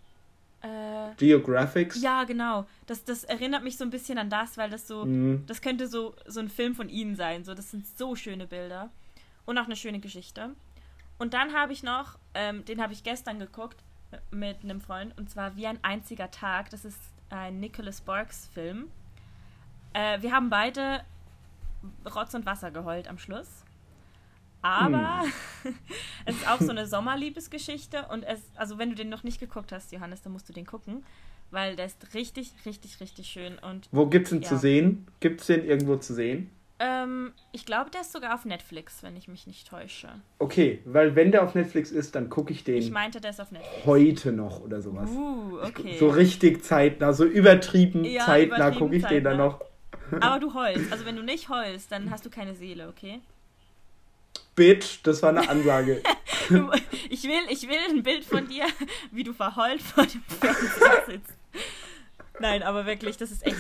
[0.60, 2.02] Äh, Geographics?
[2.02, 2.66] Ja, genau.
[2.86, 5.04] Das, das erinnert mich so ein bisschen an das, weil das so.
[5.04, 5.44] Mhm.
[5.46, 7.44] Das könnte so, so ein Film von ihnen sein.
[7.44, 8.90] So, das sind so schöne Bilder.
[9.46, 10.50] Und auch eine schöne Geschichte.
[11.18, 13.82] Und dann habe ich noch, ähm, den habe ich gestern geguckt
[14.30, 16.70] mit einem Freund, und zwar Wie ein einziger Tag.
[16.70, 17.00] Das ist
[17.30, 18.90] ein Nicholas Sparks Film.
[19.92, 21.02] Äh, wir haben beide
[22.14, 23.64] Rotz und Wasser geheult am Schluss.
[24.62, 25.22] Aber
[25.62, 25.74] hm.
[26.24, 29.72] es ist auch so eine Sommerliebesgeschichte und es, also wenn du den noch nicht geguckt
[29.72, 31.04] hast, Johannes, dann musst du den gucken,
[31.50, 33.58] weil der ist richtig, richtig, richtig schön.
[33.58, 34.48] Und, Wo gibt's den ja.
[34.48, 35.06] zu sehen?
[35.20, 36.50] Gibt es den irgendwo zu sehen?
[36.80, 40.08] Ähm, ich glaube, der ist sogar auf Netflix, wenn ich mich nicht täusche.
[40.38, 42.76] Okay, weil wenn der auf Netflix ist, dann gucke ich den.
[42.76, 43.84] Ich meinte, der ist auf Netflix.
[43.84, 45.10] Heute noch oder sowas.
[45.10, 45.96] Uh, okay.
[45.98, 49.16] So richtig zeitnah, so übertrieben ja, zeitnah gucke ich zeitnah.
[49.16, 49.60] den dann noch.
[50.20, 50.92] Aber du heulst.
[50.92, 53.20] Also wenn du nicht heulst, dann hast du keine Seele, okay?
[54.54, 56.02] Bitch, das war eine Ansage.
[57.10, 58.66] ich, will, ich will ein Bild von dir,
[59.12, 61.34] wie du verheult vor dem Fernseher sitzt.
[62.40, 63.56] Nein, aber wirklich, das ist echt.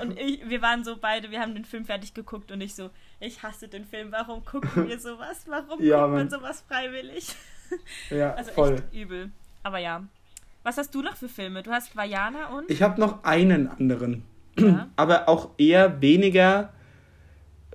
[0.00, 2.90] Und ich, wir waren so beide, wir haben den Film fertig geguckt und ich so,
[3.20, 5.44] ich hasse den Film, warum gucken wir sowas?
[5.46, 7.34] Warum ja, guckt man sowas freiwillig?
[8.10, 8.74] Ja, also voll.
[8.74, 9.30] echt übel.
[9.62, 10.04] Aber ja.
[10.62, 11.62] Was hast du noch für Filme?
[11.62, 12.70] Du hast Vajana und?
[12.70, 14.24] Ich habe noch einen anderen.
[14.58, 14.88] Ja.
[14.96, 16.72] aber auch eher weniger,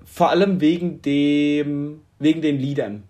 [0.03, 3.03] vor allem wegen dem, wegen den Liedern.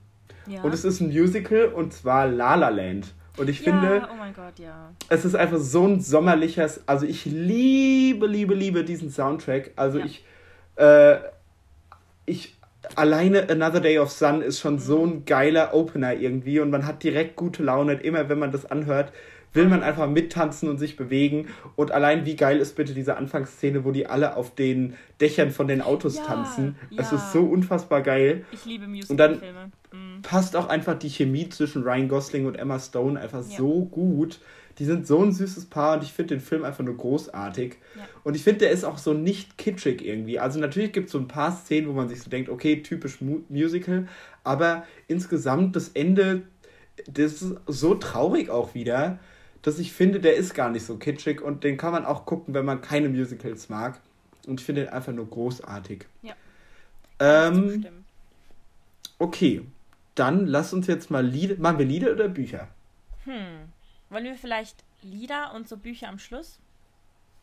[0.48, 0.62] Ja.
[0.62, 3.14] Und es ist ein Musical und zwar La La Land.
[3.38, 4.92] Und ich ja, finde, oh mein Gott, ja.
[5.08, 9.72] es ist einfach so ein sommerliches, also ich liebe, liebe, liebe diesen Soundtrack.
[9.78, 10.26] Also ich,
[10.76, 11.16] äh,
[12.26, 12.58] ich,
[12.96, 14.80] alleine Another Day of Sun ist schon mhm.
[14.80, 18.66] so ein geiler Opener irgendwie und man hat direkt gute Laune, immer wenn man das
[18.66, 19.14] anhört
[19.54, 21.48] will man einfach mittanzen und sich bewegen.
[21.76, 25.68] Und allein wie geil ist bitte diese Anfangsszene, wo die alle auf den Dächern von
[25.68, 26.76] den Autos ja, tanzen.
[26.90, 27.02] Ja.
[27.02, 28.46] Es ist so unfassbar geil.
[28.52, 29.12] Ich liebe Musicalfilme.
[29.12, 30.22] Und dann mhm.
[30.22, 33.58] passt auch einfach die Chemie zwischen Ryan Gosling und Emma Stone einfach ja.
[33.58, 34.40] so gut.
[34.80, 37.76] Die sind so ein süßes Paar und ich finde den Film einfach nur großartig.
[37.96, 38.04] Ja.
[38.24, 40.40] Und ich finde, der ist auch so nicht kitschig irgendwie.
[40.40, 43.20] Also natürlich gibt es so ein paar Szenen, wo man sich so denkt, okay, typisch
[43.20, 44.08] Mu Musical,
[44.46, 46.44] aber insgesamt das Ende,
[47.06, 49.20] das ist so traurig auch wieder
[49.62, 52.54] dass ich finde, der ist gar nicht so kitschig und den kann man auch gucken,
[52.54, 54.00] wenn man keine Musicals mag.
[54.48, 56.06] Und ich finde ihn einfach nur großartig.
[56.24, 56.34] Ja.
[57.20, 57.86] Ähm,
[59.20, 59.62] okay,
[60.16, 61.56] dann lass uns jetzt mal Lieder.
[61.60, 62.68] Machen wir Lieder oder Bücher?
[63.26, 63.70] Hm.
[64.10, 66.58] Wollen wir vielleicht Lieder und so Bücher am Schluss?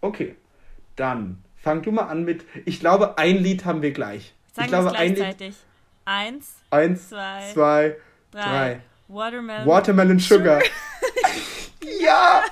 [0.00, 0.34] Okay,
[0.96, 2.44] dann fang du mal an mit.
[2.64, 4.34] Ich glaube, ein Lied haben wir gleich.
[4.52, 5.54] Sagen ich glaube, ein Lied.
[6.04, 7.96] Eins, Eins zwei, zwei
[8.30, 8.42] drei.
[8.42, 8.80] drei.
[9.08, 10.60] Watermelon, Watermelon Sugar.
[12.00, 12.44] Ja!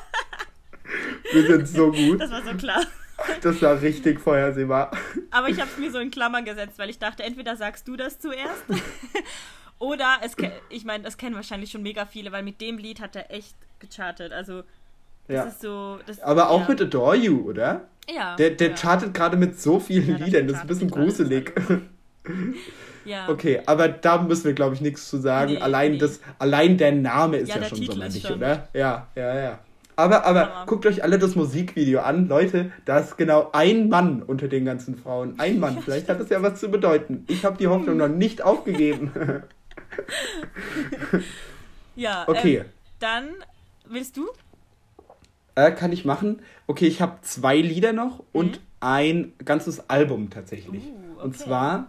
[1.33, 2.21] Wir sind so gut.
[2.21, 2.83] Das war so klar.
[3.43, 4.91] Das war richtig vorhersehbar.
[5.31, 7.97] Aber ich habe es mir so in Klammern gesetzt, weil ich dachte, entweder sagst du
[7.97, 8.65] das zuerst
[9.79, 10.37] oder es
[10.69, 13.57] ich meine, das kennen wahrscheinlich schon mega viele, weil mit dem Lied hat er echt
[13.79, 14.33] gechartet.
[14.33, 14.63] Also
[15.29, 15.43] das ja.
[15.45, 15.99] ist so.
[16.07, 16.69] Das, Aber auch ja.
[16.69, 17.89] mit Adore You, oder?
[18.09, 18.37] Ja.
[18.37, 18.77] Der, der ja.
[18.77, 21.53] chartet gerade mit so vielen Liedern, das ist ein bisschen gruselig.
[23.05, 23.29] Ja.
[23.29, 25.53] Okay, aber da müssen wir, glaube ich, nichts zu sagen.
[25.53, 25.99] Nee, allein, nee.
[25.99, 28.69] Das, allein der Name ist ja, ja schon sommerlich, oder?
[28.73, 29.59] Ja, ja, ja.
[29.97, 30.65] Aber, aber ja.
[30.67, 32.29] guckt euch alle das Musikvideo an.
[32.29, 35.39] Leute, da ist genau ein Mann unter den ganzen Frauen.
[35.39, 35.81] Ein Mann.
[35.81, 37.25] Vielleicht hat das ja was zu bedeuten.
[37.29, 39.11] Ich habe die Hoffnung noch nicht aufgegeben.
[41.97, 42.59] ja, okay.
[42.59, 42.65] Ähm,
[42.99, 43.29] dann
[43.89, 44.29] willst du?
[45.55, 46.43] Äh, kann ich machen.
[46.67, 48.67] Okay, ich habe zwei Lieder noch und mhm.
[48.81, 50.85] ein ganzes Album tatsächlich.
[50.85, 51.25] Uh, okay.
[51.25, 51.89] Und zwar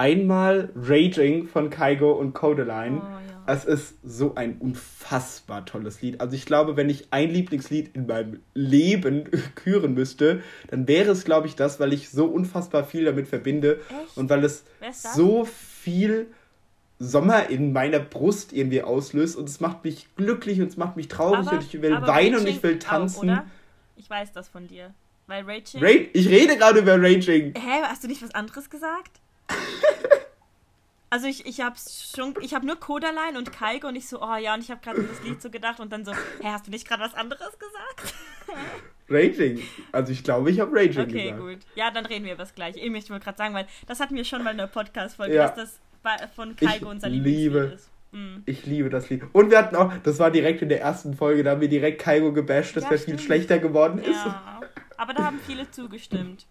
[0.00, 3.02] einmal Raging von Kaigo und Codeline.
[3.02, 3.20] Oh, ja.
[3.46, 6.22] Es ist so ein unfassbar tolles Lied.
[6.22, 11.24] Also ich glaube, wenn ich ein Lieblingslied in meinem Leben küren müsste, dann wäre es,
[11.24, 14.16] glaube ich, das, weil ich so unfassbar viel damit verbinde Echt?
[14.16, 14.64] und weil es
[15.14, 16.28] so viel
[16.98, 21.08] Sommer in meiner Brust irgendwie auslöst und es macht mich glücklich und es macht mich
[21.08, 23.30] traurig aber, und ich will weinen und ich will tanzen.
[23.30, 23.42] Auch,
[23.96, 24.94] ich weiß das von dir.
[25.26, 25.82] Weil Raging.
[25.82, 27.54] Ra ich rede gerade über Raging.
[27.54, 29.20] Hä, hast du nicht was anderes gesagt?
[31.10, 34.36] Also ich, ich hab's schon, ich habe nur Kodaline und Kaigo und ich so, oh
[34.36, 36.70] ja, und ich habe gerade das Lied so gedacht und dann so, hä, hast du
[36.70, 38.14] nicht gerade was anderes gesagt?
[39.08, 39.62] Raging.
[39.92, 41.40] Also ich glaube, ich habe Raging okay, gesagt.
[41.40, 41.58] Okay, gut.
[41.74, 42.78] Ja, dann reden wir über das gleiche.
[42.78, 45.48] Ich möchte mal gerade sagen, weil das hatten wir schon mal in der Podcast-Folge, ja.
[45.48, 47.90] dass das von Kaigo unser liebe, ist.
[48.12, 48.42] Mhm.
[48.46, 49.22] Ich liebe das Lied.
[49.32, 52.00] Und wir hatten auch, das war direkt in der ersten Folge, da haben wir direkt
[52.00, 54.24] Kaigo gebasht, dass ja, er viel schlechter geworden ist.
[54.24, 54.60] Ja,
[54.96, 56.46] aber da haben viele zugestimmt.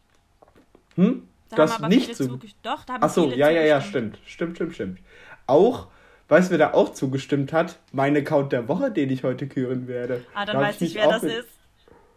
[0.95, 1.27] Hm?
[1.49, 2.39] Da das nicht zu.
[2.61, 4.19] Doch, da haben Ach so, ja, ja, ja, stimmt.
[4.25, 4.99] Stimmt, stimmt, stimmt.
[5.47, 5.87] Auch,
[6.27, 7.79] weißt du, wer da auch zugestimmt hat?
[7.91, 10.25] Mein Account der Woche, den ich heute küren werde.
[10.33, 11.47] Ah, dann da weiß ich, wer das ist.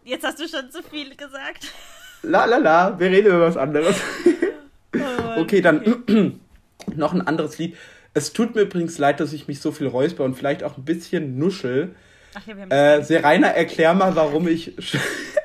[0.03, 1.71] Jetzt hast du schon zu viel gesagt.
[2.25, 3.97] La la la, wir reden über was anderes.
[4.95, 6.31] Oh, okay, dann okay.
[6.95, 7.75] noch ein anderes Lied.
[8.13, 10.85] Es tut mir übrigens leid, dass ich mich so viel räusper und vielleicht auch ein
[10.85, 11.95] bisschen nuschel.
[12.33, 14.73] Ach ja, wir haben äh, Serena, erklär mal, warum ich.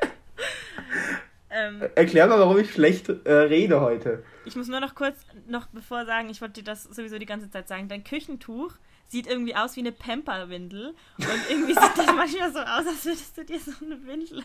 [1.58, 4.22] ähm, erklär mal, warum ich schlecht äh, rede heute.
[4.44, 7.50] Ich muss nur noch kurz, noch bevor sagen, ich wollte dir das sowieso die ganze
[7.50, 7.88] Zeit sagen.
[7.88, 8.72] Dein Küchentuch
[9.06, 13.36] sieht irgendwie aus wie eine Pamperwindel und irgendwie sieht das manchmal so aus, als würdest
[13.36, 14.42] du dir so eine Windel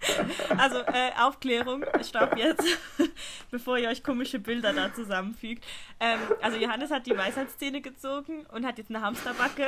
[0.58, 2.64] also, äh, Aufklärung, stopp jetzt,
[3.50, 5.64] bevor ihr euch komische Bilder da zusammenfügt.
[5.98, 9.66] Ähm, also, Johannes hat die Weisheitszähne gezogen und hat jetzt eine Hamsterbacke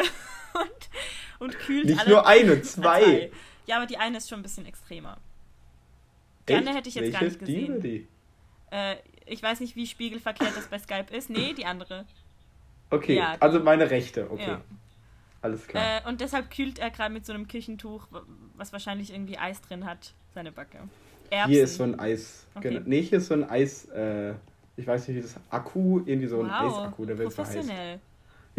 [0.55, 2.11] und, und kühlt Nicht alle.
[2.11, 3.03] nur eine, zwei.
[3.03, 3.33] zwei.
[3.66, 5.16] Ja, aber die eine ist schon ein bisschen extremer.
[6.51, 7.80] Die andere hätte ich jetzt Welche gar nicht gesehen.
[7.80, 8.09] Die, die?
[8.70, 8.96] Äh,
[9.26, 11.30] ich weiß nicht, wie spiegelverkehrt das bei Skype ist.
[11.30, 12.07] Nee, die andere.
[12.90, 14.48] Okay, ja, also meine rechte, okay.
[14.48, 14.61] Ja.
[15.42, 16.03] Alles klar.
[16.05, 18.09] Äh, und deshalb kühlt er gerade mit so einem Küchentuch,
[18.57, 20.78] was wahrscheinlich irgendwie Eis drin hat, seine Backe.
[21.30, 21.53] Erbsen.
[21.53, 22.46] Hier ist so ein Eis.
[22.55, 22.70] Okay.
[22.70, 22.80] Genau.
[22.84, 23.86] Nee, hier ist so ein Eis.
[23.86, 24.34] Äh,
[24.76, 26.78] ich weiß nicht, wie das Akku, irgendwie so ein wow.
[26.78, 27.96] Eisakku, der wird Professionell.
[27.96, 28.11] So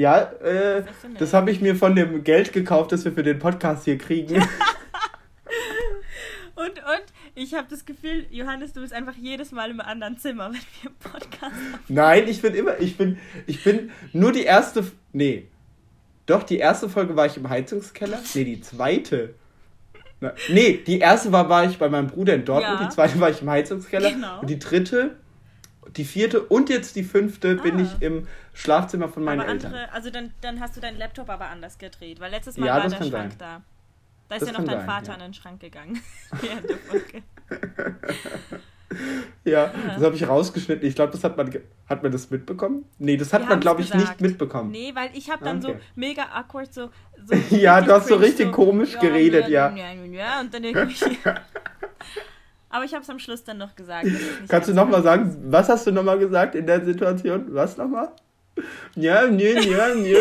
[0.01, 0.83] ja, äh,
[1.19, 4.35] das habe ich mir von dem Geld gekauft, das wir für den Podcast hier kriegen.
[6.55, 10.51] und, und ich habe das Gefühl, Johannes, du bist einfach jedes Mal im anderen Zimmer,
[10.51, 11.79] wenn wir Podcast haben.
[11.87, 13.17] Nein, ich bin immer, ich bin,
[13.47, 15.47] ich bin nur die erste, nee,
[16.25, 18.19] doch, die erste Folge war ich im Heizungskeller.
[18.33, 19.35] Nee, die zweite.
[20.19, 22.87] Na, nee, die erste war, war ich bei meinem Bruder in Dortmund, ja.
[22.87, 24.11] die zweite war ich im Heizungskeller.
[24.11, 24.39] Genau.
[24.41, 25.17] Und die dritte,
[25.97, 27.63] die vierte und jetzt die fünfte ah.
[27.63, 29.73] bin ich im Schlafzimmer von meinen aber Eltern.
[29.91, 32.87] also dann, dann hast du deinen Laptop aber anders gedreht, weil letztes Mal ja, war
[32.87, 33.31] der Schrank sein.
[33.39, 33.61] da.
[34.31, 35.13] Da ist das ja noch dein sein, Vater ja.
[35.15, 36.01] an den Schrank gegangen.
[36.41, 37.21] während der Folge.
[39.43, 40.87] ja, ja, das habe ich rausgeschnitten.
[40.87, 41.53] Ich glaube, das hat man,
[41.89, 42.85] hat man das mitbekommen?
[42.97, 44.71] Nee, das hat Wir man, glaube ich, nicht mitbekommen.
[44.71, 45.73] Nee, weil ich habe dann okay.
[45.73, 46.91] so mega awkward so.
[47.25, 49.69] so ja, du hast so richtig so, komisch ja, geredet, ja.
[49.75, 50.39] ja.
[50.39, 51.17] Und dann irgendwie.
[52.69, 54.07] Aber ich habe es am Schluss dann noch gesagt.
[54.47, 57.47] Kannst du nochmal sagen, was hast du nochmal gesagt in der Situation?
[57.49, 58.13] Was nochmal?
[58.95, 60.15] Ja, nö, nö, nö.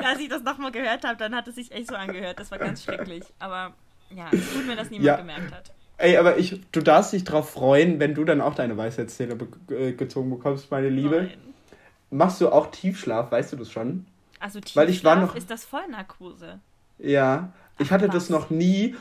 [0.00, 2.38] Ja, als ich das nochmal gehört habe, dann hat es sich echt so angehört.
[2.38, 3.24] Das war ganz schrecklich.
[3.38, 3.74] Aber
[4.14, 5.16] ja, es gut, wenn das niemand ja.
[5.16, 5.72] gemerkt hat.
[5.98, 9.74] Ey, aber ich, du darfst dich drauf freuen, wenn du dann auch deine Weisheitszähne be
[9.74, 11.28] äh, gezogen bekommst, meine Liebe.
[11.28, 11.54] Nein.
[12.10, 14.06] Machst du auch Tiefschlaf, weißt du das schon?
[14.40, 16.58] Also Tiefschlaf Weil ich war noch, ist das Vollnarkose.
[16.98, 18.14] Ja, ich Ach, hatte was?
[18.14, 18.96] das noch nie.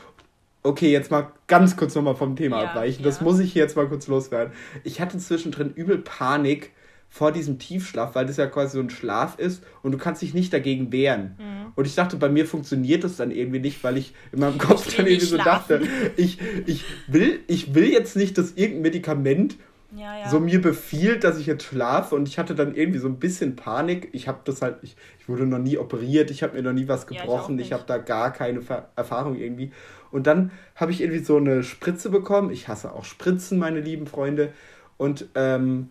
[0.63, 3.03] Okay, jetzt mal ganz kurz nochmal vom Thema ja, abweichen.
[3.03, 3.09] Ja.
[3.09, 4.53] Das muss ich jetzt mal kurz loswerden.
[4.84, 6.71] Ich hatte zwischendrin übel Panik,
[7.14, 10.34] vor diesem Tiefschlaf, weil das ja quasi so ein Schlaf ist und du kannst dich
[10.34, 11.36] nicht dagegen wehren.
[11.38, 11.74] Mhm.
[11.76, 14.95] Und ich dachte, bei mir funktioniert das dann irgendwie nicht, weil ich in meinem Kopf
[14.95, 15.82] dann irgendwie so dachte,
[16.16, 19.57] ich, ich, will, ich will jetzt nicht, dass irgendein Medikament
[19.93, 20.30] ja, ja.
[20.30, 23.57] so mir befiehlt, dass ich jetzt schlafe und ich hatte dann irgendwie so ein bisschen
[23.57, 24.07] Panik.
[24.14, 26.88] Ich habe das halt, ich, ich wurde noch nie operiert, ich habe mir noch nie
[26.88, 29.74] was gebrochen, ja, ich, ich habe da gar keine Ver Erfahrung irgendwie.
[30.12, 32.51] Und dann habe ich irgendwie so eine Spritze bekommen.
[32.51, 34.53] Ich hasse auch Spritzen, meine lieben Freunde.
[34.97, 35.89] Und ähm,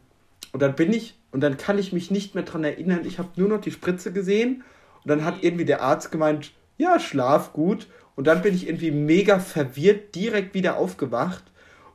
[0.52, 3.28] und dann bin ich, und dann kann ich mich nicht mehr daran erinnern, ich habe
[3.36, 4.64] nur noch die Spritze gesehen.
[5.04, 7.86] Und dann hat irgendwie der Arzt gemeint, ja, schlaf gut.
[8.16, 11.44] Und dann bin ich irgendwie mega verwirrt, direkt wieder aufgewacht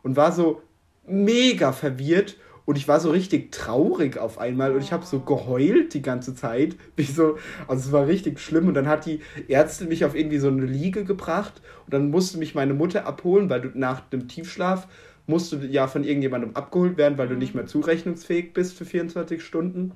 [0.03, 0.61] und war so
[1.05, 2.37] mega verwirrt.
[2.63, 6.33] Und ich war so richtig traurig auf einmal und ich habe so geheult die ganze
[6.33, 6.75] Zeit.
[6.95, 7.37] Wie so,
[7.67, 8.67] also es war richtig schlimm.
[8.67, 12.39] Und dann hat die Ärztin mich auf irgendwie so eine Liege gebracht und dann musste
[12.39, 14.87] mich meine Mutter abholen, weil du nach dem Tiefschlaf
[15.27, 17.61] musst du ja von irgendjemandem abgeholt werden, weil du nicht mhm.
[17.61, 19.93] mehr zurechnungsfähig bist für 24 Stunden.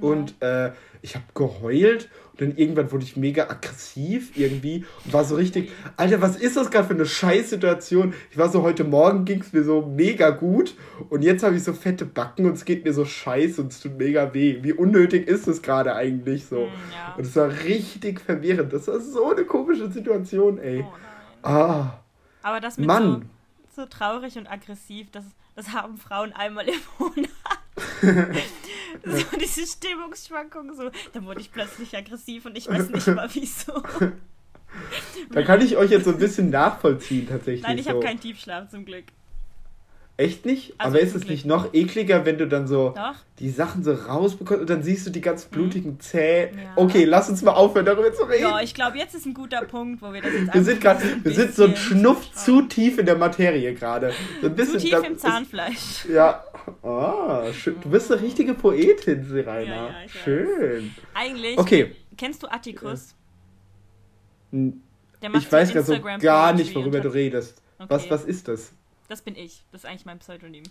[0.00, 0.70] und äh,
[1.02, 5.72] ich habe geheult und dann irgendwann wurde ich mega aggressiv irgendwie und war so richtig,
[5.96, 8.14] Alter, was ist das gerade für eine Scheißsituation?
[8.30, 10.76] Ich war so, heute Morgen ging es mir so mega gut
[11.08, 13.80] und jetzt habe ich so fette Backen und es geht mir so scheiße und es
[13.80, 14.58] tut mega weh.
[14.62, 16.66] Wie unnötig ist es gerade eigentlich so?
[16.66, 17.14] Hm, ja.
[17.16, 18.72] Und es war richtig verwirrend.
[18.72, 20.84] Das war so eine komische Situation, ey.
[20.86, 20.92] Oh.
[21.42, 22.00] Ah,
[22.42, 23.04] Aber das mit Mann.
[23.04, 23.20] so,
[23.78, 25.24] so traurig und aggressiv, das,
[25.54, 27.30] das haben Frauen einmal im Monat.
[29.04, 30.90] so diese Stimmungsschwankung, so.
[31.12, 33.82] Dann wurde ich plötzlich aggressiv und ich weiß nicht mal wieso.
[35.30, 37.62] Da kann ich euch jetzt so ein bisschen nachvollziehen, tatsächlich.
[37.62, 37.90] Nein, ich so.
[37.90, 39.04] habe keinen Tiefschlaf zum Glück.
[40.18, 40.74] Echt nicht?
[40.78, 43.14] Also Aber ist es nicht noch ekliger, wenn du dann so Doch.
[43.38, 46.50] die Sachen so rausbekommst und dann siehst du die ganz blutigen Zähne?
[46.54, 46.58] Mhm.
[46.58, 46.72] Ja.
[46.74, 48.42] Okay, lass uns mal aufhören, darüber zu reden.
[48.42, 51.00] Ja, ich glaube, jetzt ist ein guter Punkt, wo wir das jetzt wir sind gerade,
[51.22, 54.12] wir sind so ein Schnuff zu tief in der Materie gerade.
[54.42, 56.04] So Zu tief im ist- Zahnfleisch.
[56.12, 56.42] Ja.
[56.82, 57.76] Ah, schön.
[57.80, 59.62] Du bist eine richtige Poetin, Serena.
[59.62, 60.10] Ja, ja, weiß.
[60.24, 60.94] schön.
[61.14, 61.94] Eigentlich, Okay.
[62.16, 63.14] kennst du Atticus?
[64.50, 67.62] Ich weiß so gerade so gar nicht, worüber du redest.
[67.78, 68.10] Was, Okay.
[68.10, 68.72] was ist das?
[69.08, 69.64] Das bin ich.
[69.72, 70.64] Das ist eigentlich mein Pseudonym.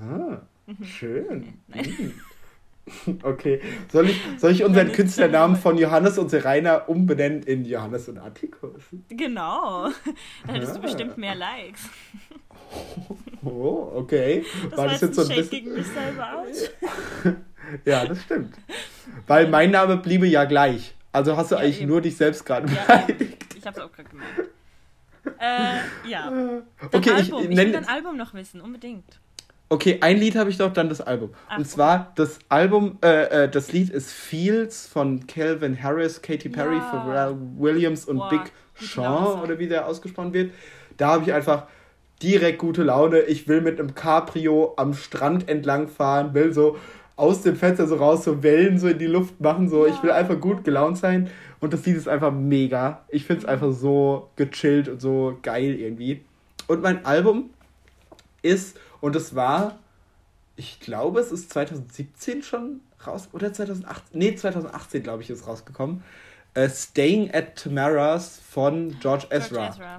[0.00, 0.42] Ah,
[0.84, 1.54] schön.
[1.68, 1.84] Nein.
[1.84, 2.14] Hm.
[3.24, 3.60] Okay.
[3.92, 8.80] Soll ich, soll ich unseren Künstlernamen von Johannes und Serena umbenennen in Johannes und Atticus?
[9.08, 9.88] Genau.
[10.46, 10.82] Dann hättest du Ah.
[10.82, 11.82] bestimmt mehr Likes.
[13.44, 14.44] Oh, okay.
[14.70, 15.50] Das War war das jetzt so ein bisschen.
[15.50, 16.70] gegen mich selber aus.
[17.84, 18.56] Ja, das stimmt.
[19.28, 20.94] Weil mein Name bliebe ja gleich.
[21.12, 21.90] Also hast du Ja, eigentlich eben.
[21.90, 23.54] nur dich selbst gerade Ja, beleidigt.
[23.56, 24.28] ich hab's auch gerade gemeint.
[25.38, 26.30] Äh, ja.
[26.30, 26.62] Dein
[26.92, 27.42] Okay, Album.
[27.42, 29.20] ich Ich, will dein Album noch wissen, unbedingt.
[29.68, 31.34] Okay, ein Lied habe ich doch, dann das Album.
[31.48, 36.48] Ach, und zwar das Album, äh, äh, das Lied ist Fields von Calvin Harris, Katy
[36.48, 36.82] Perry, Ja.
[36.90, 40.52] Pharrell Williams und Boah, Big Sean oder wie der ausgesprochen wird.
[40.96, 41.64] Da habe ich einfach
[42.22, 43.22] direkt gute Laune.
[43.22, 46.78] Ich will mit einem Cabrio am Strand entlang fahren, will so
[47.16, 49.86] aus dem Fenster so raus, so Wellen so in die Luft machen, so.
[49.86, 50.16] Ich will Ja.
[50.16, 51.30] einfach gut gelaunt sein.
[51.60, 53.04] Und das Lied ist einfach mega.
[53.08, 53.50] Ich finde es Mhm.
[53.52, 56.22] einfach so gechillt und so geil irgendwie.
[56.66, 57.50] Und mein Album
[58.42, 59.78] ist, und es war,
[60.56, 66.02] ich glaube, es ist 2017 schon raus, oder 2018, nee, 2018, glaube ich, ist rausgekommen.
[66.54, 69.68] Äh, Staying at Tamara's von George Ezra.
[69.68, 69.98] George Ezra.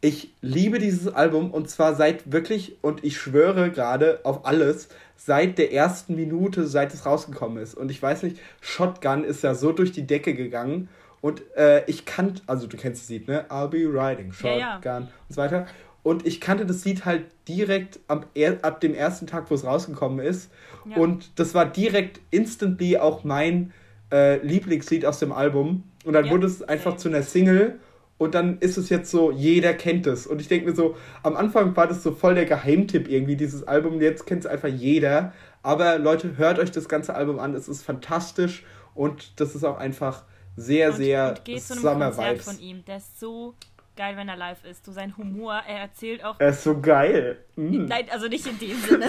[0.00, 4.88] Ich liebe dieses Album und zwar seit wirklich, und ich schwöre gerade auf alles,
[5.20, 7.74] seit der ersten Minute, seit es rausgekommen ist.
[7.74, 10.88] Und ich weiß nicht, Shotgun ist ja so durch die Decke gegangen
[11.20, 13.44] und äh, ich kannte, also du kennst das Lied, ne?
[13.50, 14.96] I'll be riding, Ja, Shotgun ja.
[14.98, 15.66] und so weiter.
[16.04, 17.98] Und ich kannte das Lied halt direkt
[18.34, 20.50] er- ab dem ersten Tag, wo es rausgekommen ist.
[20.88, 20.96] Ja.
[20.96, 23.72] Und das war direkt instantly auch mein
[24.12, 25.82] äh, Lieblingslied aus dem Album.
[26.04, 27.78] Und dann Ja, wurde es einfach zu einer Single.
[28.18, 30.26] Und dann ist es jetzt so, jeder kennt es.
[30.26, 33.66] Und ich denke mir so, am Anfang war das so voll der Geheimtipp irgendwie, dieses
[33.66, 34.00] Album.
[34.00, 35.32] Jetzt kennt es einfach jeder.
[35.62, 37.54] Aber Leute, hört euch das ganze Album an.
[37.54, 38.64] Es ist fantastisch.
[38.94, 40.24] Und das ist auch einfach
[40.56, 42.44] sehr, und, sehr und geht zu einem Summer Vibes.
[42.44, 42.84] von ihm.
[42.84, 43.54] Der ist so
[43.96, 44.84] geil, wenn er live ist.
[44.84, 46.40] So sein Humor, er erzählt auch.
[46.40, 47.38] Er ist so geil.
[47.54, 47.84] Mm.
[47.84, 49.08] Nein, also nicht in dem Sinne.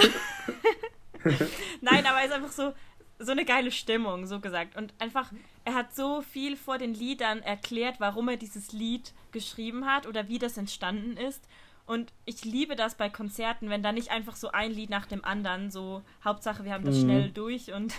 [1.82, 2.74] Nein, aber er ist einfach so,
[3.20, 4.76] so eine geile Stimmung, so gesagt.
[4.78, 5.32] Und einfach,
[5.66, 10.28] er hat so viel vor den Liedern erklärt, warum er dieses Lied geschrieben hat oder
[10.30, 11.44] wie das entstanden ist.
[11.86, 15.26] Und ich liebe das bei Konzerten, wenn da nicht einfach so ein Lied nach dem
[15.26, 17.02] anderen, so Hauptsache wir haben das Mhm.
[17.02, 17.94] schnell durch und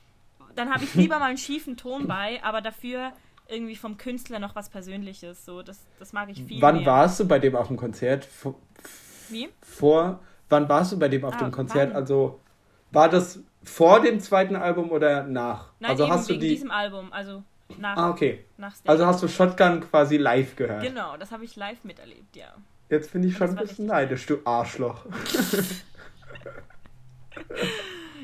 [0.54, 3.12] dann habe ich lieber mal einen schiefen Ton bei, aber dafür
[3.48, 5.44] irgendwie vom Künstler noch was Persönliches.
[5.44, 6.86] So, das, das mag ich viel Wann mehr.
[6.86, 8.24] warst du bei dem auf dem Konzert?
[8.24, 8.54] Vor,
[9.28, 9.48] Wie?
[9.60, 11.90] vor wann warst du bei dem auf Ah, dem Konzert?
[11.90, 11.96] wann?
[11.96, 12.40] Also
[12.92, 15.70] war das vor dem zweiten Album oder nach?
[15.80, 16.48] Nein, also eben hast du wegen die.
[16.48, 17.42] diesem Album, also
[17.78, 18.44] nach, Ah, okay.
[18.58, 19.28] nach Also hast du.
[19.28, 20.82] Shotgun quasi live gehört.
[20.82, 22.54] Genau, das habe ich live miterlebt, ja.
[22.90, 25.06] Jetzt bin ich schon ein bisschen neidisch, du Arschloch.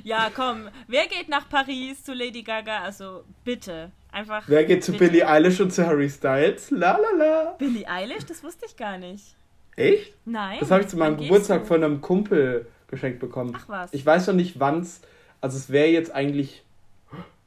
[0.04, 2.80] Ja, komm, wer geht nach Paris zu Lady Gaga?
[2.82, 4.44] Also bitte, einfach.
[4.46, 5.04] Wer geht zu bitte.
[5.04, 6.70] Billie Eilish und zu Harry Styles?
[6.70, 7.44] La la la.
[7.58, 8.24] Billie Eilish?
[8.24, 9.34] Das wusste ich gar nicht.
[9.76, 10.14] Echt?
[10.24, 10.58] Nein.
[10.60, 13.52] Das habe ich zu meinem Geburtstag von einem Kumpel geschenkt bekommen.
[13.56, 13.92] Ach was.
[13.92, 15.00] Ich weiß noch nicht, wann's.
[15.40, 16.62] Also es wäre jetzt eigentlich.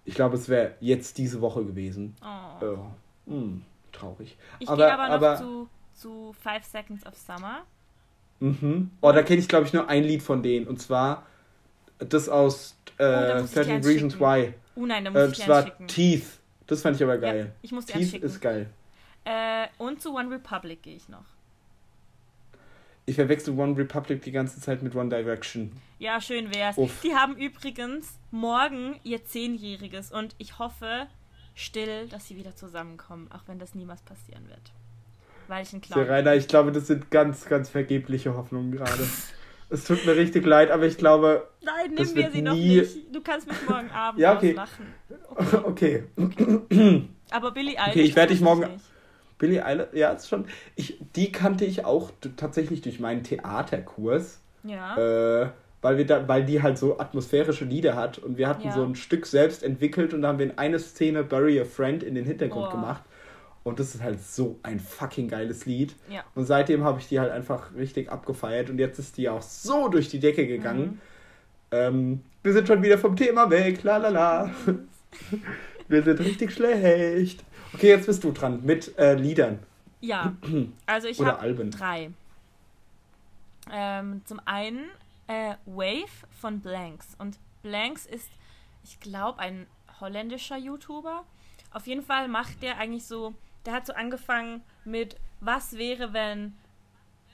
[0.05, 2.15] Ich glaube, es wäre jetzt diese Woche gewesen.
[2.21, 2.25] Oh.
[2.65, 2.91] Ja.
[3.27, 4.35] Hm, traurig.
[4.59, 7.61] Ich gehe aber noch aber- zu, zu Five Seconds of Summer.
[8.39, 8.89] Mhm.
[9.01, 10.67] Oh, da kenne ich, glaube ich, nur ein Lied von denen.
[10.67, 11.25] Und zwar
[11.99, 14.19] das aus Oh, äh, dir 13 eins Reasons.
[14.19, 14.53] Why.
[14.75, 15.87] Oh nein, da Äh, muss ich das war schicken.
[15.87, 16.25] Teeth.
[16.67, 17.53] Das fand ich aber Ja, geil.
[17.61, 18.69] ich muss Teeth ist geil.
[19.25, 21.25] Äh, und zu One Republic gehe ich noch.
[23.05, 25.71] Ich verwechsel One Republic die ganze Zeit mit One Direction.
[25.99, 26.77] Ja, schön wär's.
[26.77, 27.01] Uff.
[27.01, 31.07] Die haben übrigens morgen ihr Zehnjähriges und ich hoffe
[31.55, 34.71] still, dass sie wieder zusammenkommen, auch wenn das niemals passieren wird.
[35.47, 39.03] Weil ich ein Clown Serena, ich glaube, das sind ganz, ganz vergebliche Hoffnungen gerade.
[39.69, 41.47] Es tut mir richtig leid, aber ich glaube.
[41.61, 43.13] Nein, nimm mir sie noch nicht.
[43.13, 44.51] Du kannst mich morgen Abend ja, okay.
[44.51, 44.85] auslachen.
[45.63, 46.03] Okay.
[46.15, 47.09] okay.
[47.31, 47.91] Aber Billy Eilish.
[47.91, 48.81] Okay, ich werde dich morgen.
[49.41, 50.45] Billy Eilish, ja, ist schon.
[50.75, 54.39] Ich, die kannte ich auch tatsächlich durch meinen Theaterkurs.
[54.63, 55.41] Ja.
[55.41, 55.49] Äh,
[55.81, 58.71] weil, wir da, weil die halt so atmosphärische Lieder hat und wir hatten ja.
[58.71, 62.03] so ein Stück selbst entwickelt und da haben wir in eine Szene Bury a Friend
[62.03, 62.71] in den Hintergrund oh.
[62.71, 63.01] gemacht.
[63.63, 65.95] Und das ist halt so ein fucking geiles Lied.
[66.07, 66.23] Ja.
[66.35, 69.87] Und seitdem habe ich die halt einfach richtig abgefeiert und jetzt ist die auch so
[69.87, 70.81] durch die Decke gegangen.
[70.81, 70.99] Mhm.
[71.71, 74.51] Ähm, wir sind schon wieder vom Thema weg, la la la.
[75.87, 77.43] wir sind richtig schlecht.
[77.73, 79.59] Okay, jetzt bist du dran mit äh, Liedern.
[80.01, 80.33] Ja,
[80.85, 82.11] also ich habe drei.
[83.71, 84.89] Ähm, zum einen
[85.27, 87.15] äh, Wave von Blanks.
[87.17, 88.29] Und Blanks ist,
[88.83, 89.67] ich glaube, ein
[89.99, 91.23] holländischer YouTuber.
[91.71, 93.33] Auf jeden Fall macht der eigentlich so,
[93.65, 96.55] der hat so angefangen mit, was wäre, wenn,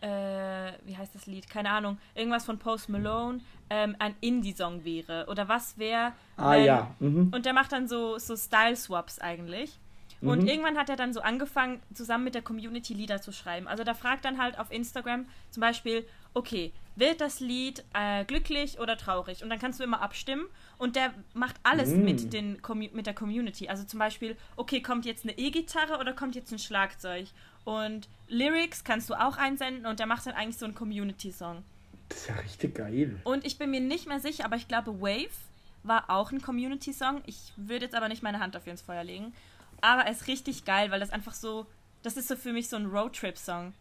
[0.02, 1.50] äh, wie heißt das Lied?
[1.50, 5.26] Keine Ahnung, irgendwas von Post Malone ähm, ein Indie-Song wäre.
[5.28, 6.12] Oder was wäre.
[6.36, 6.96] Ah, ja.
[7.00, 7.32] Mhm.
[7.34, 9.80] Und der macht dann so, so Style-Swaps eigentlich.
[10.22, 10.48] Und mhm.
[10.48, 13.68] irgendwann hat er dann so angefangen, zusammen mit der Community Lieder zu schreiben.
[13.68, 18.80] Also da fragt dann halt auf Instagram zum Beispiel, okay, wird das Lied äh, glücklich
[18.80, 19.44] oder traurig?
[19.44, 20.46] Und dann kannst du immer abstimmen
[20.80, 22.04] und der macht alles mm.
[22.04, 22.60] mit, den,
[22.94, 23.70] mit der Community.
[23.70, 27.28] Also zum Beispiel, okay, kommt jetzt eine E-Gitarre oder kommt jetzt ein Schlagzeug?
[27.66, 31.64] Und Lyrics kannst du auch einsenden und der macht dann eigentlich so einen Community-Song.
[32.10, 33.20] Das ist ja richtig geil.
[33.24, 35.30] Und ich bin mir nicht mehr sicher, aber ich glaube, Wave
[35.84, 37.22] war auch ein Community-Song.
[37.26, 39.34] Ich würde jetzt aber nicht meine Hand dafür ins Feuer legen.
[39.82, 41.66] Aber er ist richtig geil, weil das einfach so,
[42.04, 43.74] das ist so für mich so ein Roadtrip-Song.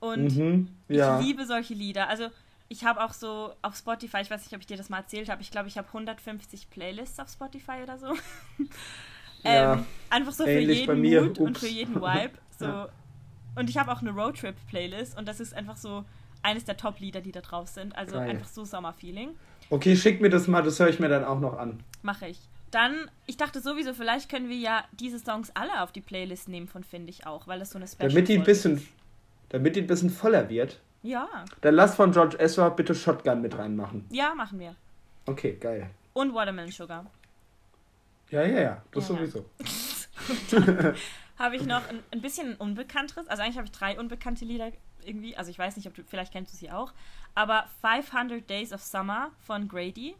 [0.00, 1.18] Und mhm, ja.
[1.18, 2.08] ich liebe solche Lieder.
[2.08, 2.28] Also
[2.68, 5.28] ich habe auch so auf Spotify, ich weiß nicht, ob ich dir das mal erzählt
[5.28, 8.06] habe, ich glaube, ich habe 150 Playlists auf Spotify oder so.
[9.44, 12.32] ja, ähm, einfach so für jeden Mood und für jeden Vibe.
[12.58, 12.64] So.
[12.64, 12.88] Ja.
[13.54, 16.04] Und ich habe auch eine Roadtrip-Playlist und das ist einfach so
[16.42, 17.96] eines der Top-Lieder, die da drauf sind.
[17.96, 18.30] Also Geil.
[18.30, 19.30] einfach so Sommerfeeling.
[19.70, 21.82] Okay, schick mir das mal, das höre ich mir dann auch noch an.
[22.02, 22.38] Mache ich.
[22.70, 26.68] Dann, ich dachte sowieso, vielleicht können wir ja diese Songs alle auf die Playlist nehmen
[26.68, 28.88] von Finde ich auch, weil das so eine Special Damit die ein bisschen, ist
[29.48, 30.80] damit die ein bisschen voller wird.
[31.02, 31.28] Ja.
[31.60, 34.06] Dann lass von George Ezra bitte Shotgun mit reinmachen.
[34.10, 34.74] Ja, machen wir.
[35.26, 35.90] Okay, geil.
[36.14, 37.06] Und Watermelon Sugar.
[38.30, 39.44] Ja, ja, ja, das ja, sowieso.
[41.38, 43.28] habe ich noch ein, ein bisschen unbekannteres.
[43.28, 44.72] Also eigentlich habe ich drei unbekannte Lieder
[45.04, 45.36] irgendwie.
[45.36, 46.92] Also ich weiß nicht, ob du, vielleicht kennst du sie auch.
[47.34, 50.16] Aber 500 Days of Summer von Grady.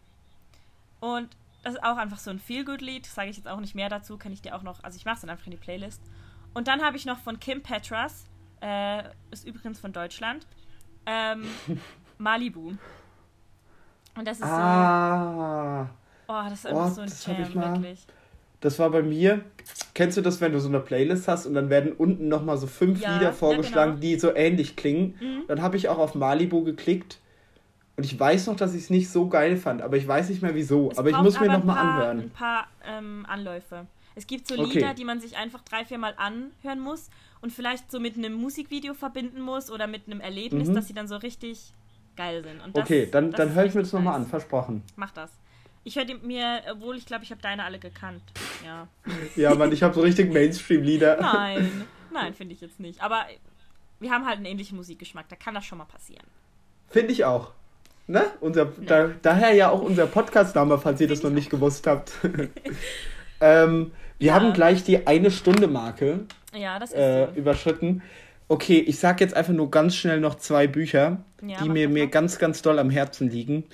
[1.01, 1.37] Und
[1.67, 3.07] das ist auch einfach so ein Feel-Good-Lied.
[3.07, 4.19] Sage ich jetzt auch nicht mehr dazu.
[4.19, 6.01] Kann ich dir auch noch, also ich mache es dann einfach in die Playlist.
[6.55, 8.27] Und dann habe ich noch von Kim Petras
[8.61, 9.03] äh,
[9.33, 10.47] ist übrigens von Deutschland.
[11.07, 11.43] Ähm,
[12.19, 12.73] Malibu.
[14.17, 15.89] Und das ist ah.
[16.29, 16.33] so.
[16.33, 18.07] Oh, das ist einfach oh, so ein Jam, wirklich.
[18.61, 19.45] Das war bei mir.
[19.95, 22.69] Kennst du das, wenn du so eine Playlist hast und dann werden unten nochmal so
[22.69, 24.01] fünf ja, Lieder vorgeschlagen, ja, genau.
[24.01, 25.17] die so ähnlich klingen?
[25.21, 25.43] Mhm.
[25.49, 27.19] Dann habe ich auch auf Malibu geklickt.
[27.97, 30.43] Und ich weiß noch, dass ich es nicht so geil fand, aber ich weiß nicht
[30.43, 30.91] mehr wieso.
[30.91, 32.21] Es aber ich muss mir nochmal anhören.
[32.21, 33.87] Ein paar ähm, Anläufe.
[34.15, 34.95] Es gibt so Lieder, okay.
[34.97, 38.95] die man sich einfach drei, vier Mal anhören muss und vielleicht so mit einem Musikvideo
[38.95, 40.75] verbinden muss oder mit einem Erlebnis, mhm.
[40.75, 41.73] dass sie dann so richtig
[42.17, 42.61] geil sind.
[42.75, 44.83] Das, okay, dann, dann höre ich mir das nochmal an, versprochen.
[44.97, 45.31] Mach das.
[45.85, 48.23] Ich höre mir, obwohl ich glaube, ich habe deine alle gekannt.
[48.65, 48.89] Ja,
[49.37, 51.17] ja Mann, ich habe so richtig Mainstream-Lieder.
[51.21, 53.03] Nein, nein, finde ich jetzt nicht.
[53.03, 53.27] Aber
[54.01, 56.27] wir haben halt einen ähnlichen Musikgeschmack, da kann das schon mal passieren.
[56.89, 57.53] Finde ich auch.
[58.09, 58.25] Ne?
[58.41, 62.13] Unser, da, daher ja auch unser Podcast-Name, falls ihr das noch nicht gewusst habt.
[63.41, 64.35] ähm, wir ja.
[64.35, 66.21] haben gleich die eine Stunde Marke
[66.55, 68.03] ja, äh, überschritten.
[68.49, 72.07] Okay, ich sag jetzt einfach nur ganz schnell noch zwei Bücher, ja, die mir, mir
[72.07, 73.65] ganz, ganz doll am Herzen liegen.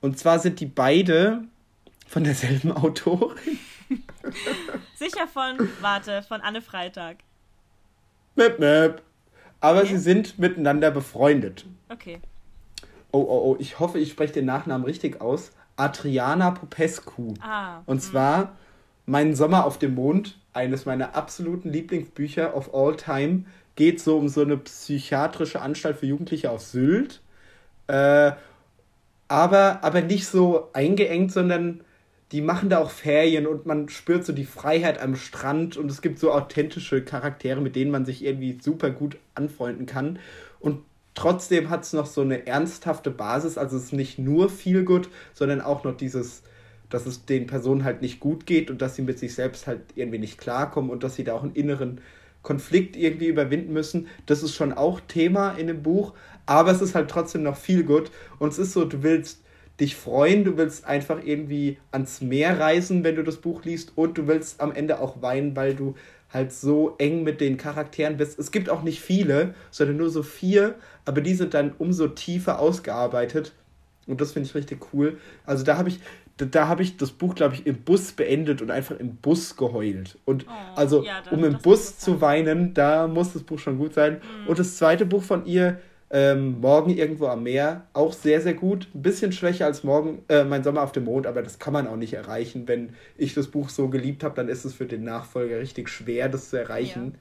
[0.00, 1.42] Und zwar sind die beide
[2.06, 3.58] von derselben Autorin.
[4.94, 7.18] Sicher von, warte, von Anne Freitag.
[8.34, 9.02] Map, map.
[9.60, 9.88] Aber okay.
[9.88, 11.66] sie sind miteinander befreundet.
[11.90, 12.20] Okay.
[13.14, 15.52] Oh, oh, oh, ich hoffe, ich spreche den Nachnamen richtig aus.
[15.76, 17.34] Adriana Popescu.
[17.40, 17.82] Ah.
[17.86, 18.56] Und zwar
[19.06, 23.44] Mein Sommer auf dem Mond eines meiner absoluten Lieblingsbücher of all time.
[23.76, 27.20] Geht so um so eine psychiatrische Anstalt für Jugendliche auf Sylt.
[27.86, 28.32] Äh,
[29.28, 31.82] aber, aber nicht so eingeengt, sondern
[32.32, 36.02] die machen da auch Ferien und man spürt so die Freiheit am Strand und es
[36.02, 40.18] gibt so authentische Charaktere, mit denen man sich irgendwie super gut anfreunden kann.
[40.58, 40.82] Und
[41.14, 43.58] trotzdem hat es noch so eine ernsthafte Basis.
[43.58, 46.42] Also es ist nicht nur viel gut, sondern auch noch dieses
[46.94, 49.80] dass es den Personen halt nicht gut geht und dass sie mit sich selbst halt
[49.96, 52.00] irgendwie nicht klarkommen und dass sie da auch einen inneren
[52.42, 54.06] Konflikt irgendwie überwinden müssen.
[54.26, 56.12] Das ist schon auch Thema in dem Buch,
[56.46, 59.40] aber es ist halt trotzdem noch viel gut und es ist so, du willst
[59.80, 64.16] dich freuen, du willst einfach irgendwie ans Meer reisen, wenn du das Buch liest und
[64.16, 65.96] du willst am Ende auch weinen, weil du
[66.34, 68.38] halt so eng mit den Charakteren bist.
[68.38, 70.74] Es gibt auch nicht viele, sondern nur so vier,
[71.04, 73.52] aber die sind dann umso tiefer ausgearbeitet.
[74.06, 75.18] Und das finde ich richtig cool.
[75.46, 76.00] Also da habe ich,
[76.36, 79.56] da, da habe ich das Buch, glaube ich, im Bus beendet und einfach im Bus
[79.56, 80.18] geheult.
[80.24, 83.94] Und oh, also, ja, um im Bus zu weinen, da muss das Buch schon gut
[83.94, 84.14] sein.
[84.14, 84.48] Mhm.
[84.48, 85.80] Und das zweite Buch von ihr,
[86.14, 88.86] ähm, Morgen irgendwo am Meer, auch sehr, sehr gut.
[88.94, 91.88] Ein bisschen schwächer als Morgen, äh, Mein Sommer auf dem Mond, aber das kann man
[91.88, 92.68] auch nicht erreichen.
[92.68, 96.28] Wenn ich das Buch so geliebt habe, dann ist es für den Nachfolger richtig schwer,
[96.28, 97.16] das zu erreichen.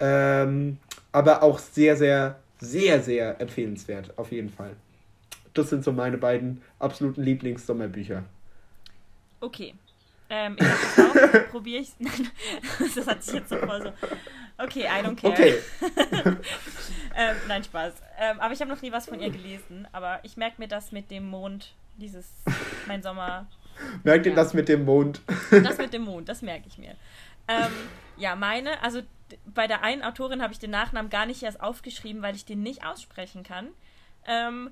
[0.00, 0.44] Ja.
[0.44, 0.78] Ähm,
[1.10, 4.76] aber auch sehr, sehr, sehr, sehr empfehlenswert, auf jeden Fall.
[5.52, 8.22] Das sind so meine beiden absoluten Lieblings-Sommerbücher.
[9.40, 9.74] Okay.
[10.30, 11.50] Ähm, ich.
[11.50, 11.90] Probiere ich.
[12.94, 14.06] das hat sich jetzt so voll so.
[14.62, 15.32] Okay, I don't care.
[15.32, 15.54] Okay.
[17.16, 17.94] ähm, nein, Spaß.
[18.18, 19.88] Ähm, aber ich habe noch nie was von ihr gelesen.
[19.92, 22.26] Aber ich merke mir das mit dem Mond, dieses
[22.86, 23.46] Mein Sommer.
[24.04, 25.20] Merkt ihr das mit dem Mond?
[25.50, 26.94] das mit dem Mond, das merke ich mir.
[27.48, 27.72] Ähm,
[28.16, 29.02] ja, meine, also
[29.46, 32.62] bei der einen Autorin habe ich den Nachnamen gar nicht erst aufgeschrieben, weil ich den
[32.62, 33.68] nicht aussprechen kann.
[34.26, 34.70] Ähm,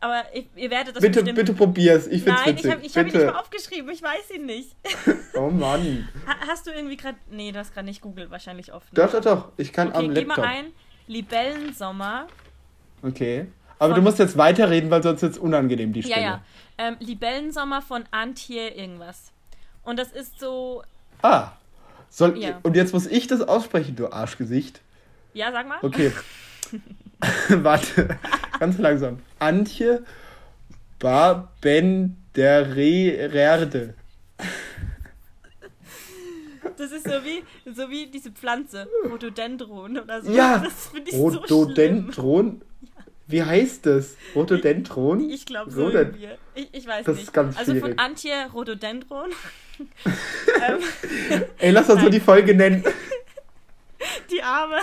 [0.00, 1.36] aber ich, ihr werdet das bitte, bestimmt...
[1.36, 2.64] Bitte probier's, ich find's Nein, witzig.
[2.84, 4.76] ich habe hab ihn nicht mal aufgeschrieben, ich weiß ihn nicht.
[5.34, 6.08] oh Mann.
[6.26, 7.18] Ha, hast du irgendwie gerade...
[7.30, 8.88] Nee, du hast gerade nicht Google wahrscheinlich offen.
[8.92, 10.36] Doch, doch, doch, ich kann okay, am Laptop.
[10.36, 10.66] geh mal ein,
[11.08, 12.28] Libellensommer.
[13.02, 13.46] Okay.
[13.80, 16.20] Aber du musst jetzt weiterreden, weil sonst es unangenehm, die Stelle.
[16.20, 16.42] Ja, ja.
[16.78, 19.32] Ähm, Libellensommer von Antje irgendwas.
[19.82, 20.82] Und das ist so...
[21.22, 21.52] Ah.
[22.08, 22.60] Soll, ja.
[22.62, 24.80] Und jetzt muss ich das aussprechen, du Arschgesicht.
[25.34, 25.78] Ja, sag mal.
[25.82, 26.12] Okay.
[27.48, 28.18] Warte,
[28.58, 29.18] ganz langsam.
[29.38, 30.04] Antje
[30.98, 33.94] Babendererde.
[36.76, 37.42] Das ist so wie,
[37.72, 40.32] so wie diese Pflanze, Rhododendron oder so.
[40.32, 42.60] Ja, das ich Rhododendron.
[42.60, 42.66] So
[43.28, 44.16] wie heißt das?
[44.34, 45.28] Rhododendron?
[45.28, 46.14] Ich glaube so Rhodod
[46.54, 47.24] ich, ich weiß das nicht.
[47.24, 47.90] Ist ganz also schwierig.
[47.90, 49.30] von Antje Rhododendron.
[51.58, 52.82] Ey, lass uns so die Folge nennen.
[54.30, 54.78] Die Arme.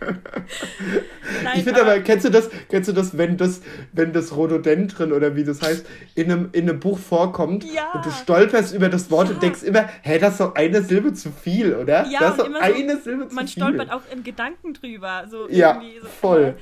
[1.54, 3.60] Ich finde aber, kennst du das, kennst du das, wenn das,
[3.92, 7.92] wenn das Rhododendron oder wie das heißt, in einem, in einem Buch vorkommt ja.
[7.92, 9.34] und du stolperst über das Wort ja.
[9.34, 12.06] und denkst immer, hä, das ist doch eine Silbe zu viel, oder?
[12.06, 13.62] Ja, das ist doch eine so, Silbe zu man viel.
[13.62, 15.24] Man stolpert auch in Gedanken drüber.
[15.30, 16.56] So ja, so, voll.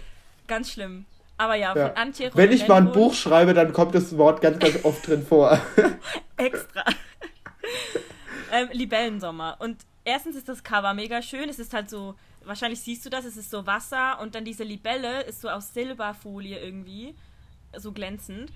[0.47, 1.05] Ganz schlimm.
[1.37, 1.89] Aber ja, ja.
[1.89, 5.07] von Antje Wenn ich mal ein Buch schreibe, dann kommt das Wort ganz, ganz oft
[5.07, 5.59] drin vor.
[6.37, 6.85] Extra.
[8.53, 9.57] ähm, Libellensommer.
[9.59, 11.49] Und erstens ist das Cover mega schön.
[11.49, 12.15] Es ist halt so
[12.47, 15.75] wahrscheinlich siehst du das, es ist so Wasser und dann diese Libelle ist so aus
[15.75, 17.15] Silberfolie irgendwie,
[17.77, 18.53] so glänzend.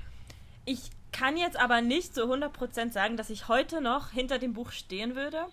[0.64, 4.70] Ich kann jetzt aber nicht zu 100% sagen, dass ich heute noch hinter dem Buch
[4.70, 5.46] stehen würde,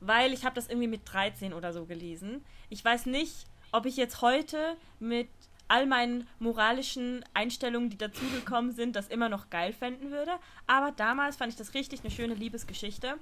[0.00, 2.44] weil ich habe das irgendwie mit 13 oder so gelesen.
[2.68, 5.28] Ich weiß nicht, ob ich jetzt heute mit
[5.68, 10.32] all meinen moralischen Einstellungen, die dazugekommen sind, das immer noch geil fänden würde.
[10.66, 13.16] Aber damals fand ich das richtig eine schöne Liebesgeschichte.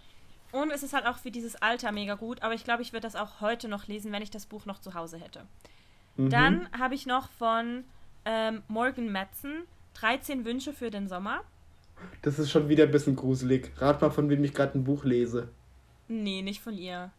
[0.52, 3.02] Und es ist halt auch für dieses Alter mega gut, aber ich glaube, ich würde
[3.02, 5.42] das auch heute noch lesen, wenn ich das Buch noch zu Hause hätte.
[6.16, 6.30] Mhm.
[6.30, 7.84] Dann habe ich noch von
[8.24, 11.42] ähm, Morgan Madsen 13 Wünsche für den Sommer.
[12.22, 13.72] Das ist schon wieder ein bisschen gruselig.
[13.78, 15.48] Rat mal, von wem ich gerade ein Buch lese.
[16.08, 17.10] Nee, nicht von ihr.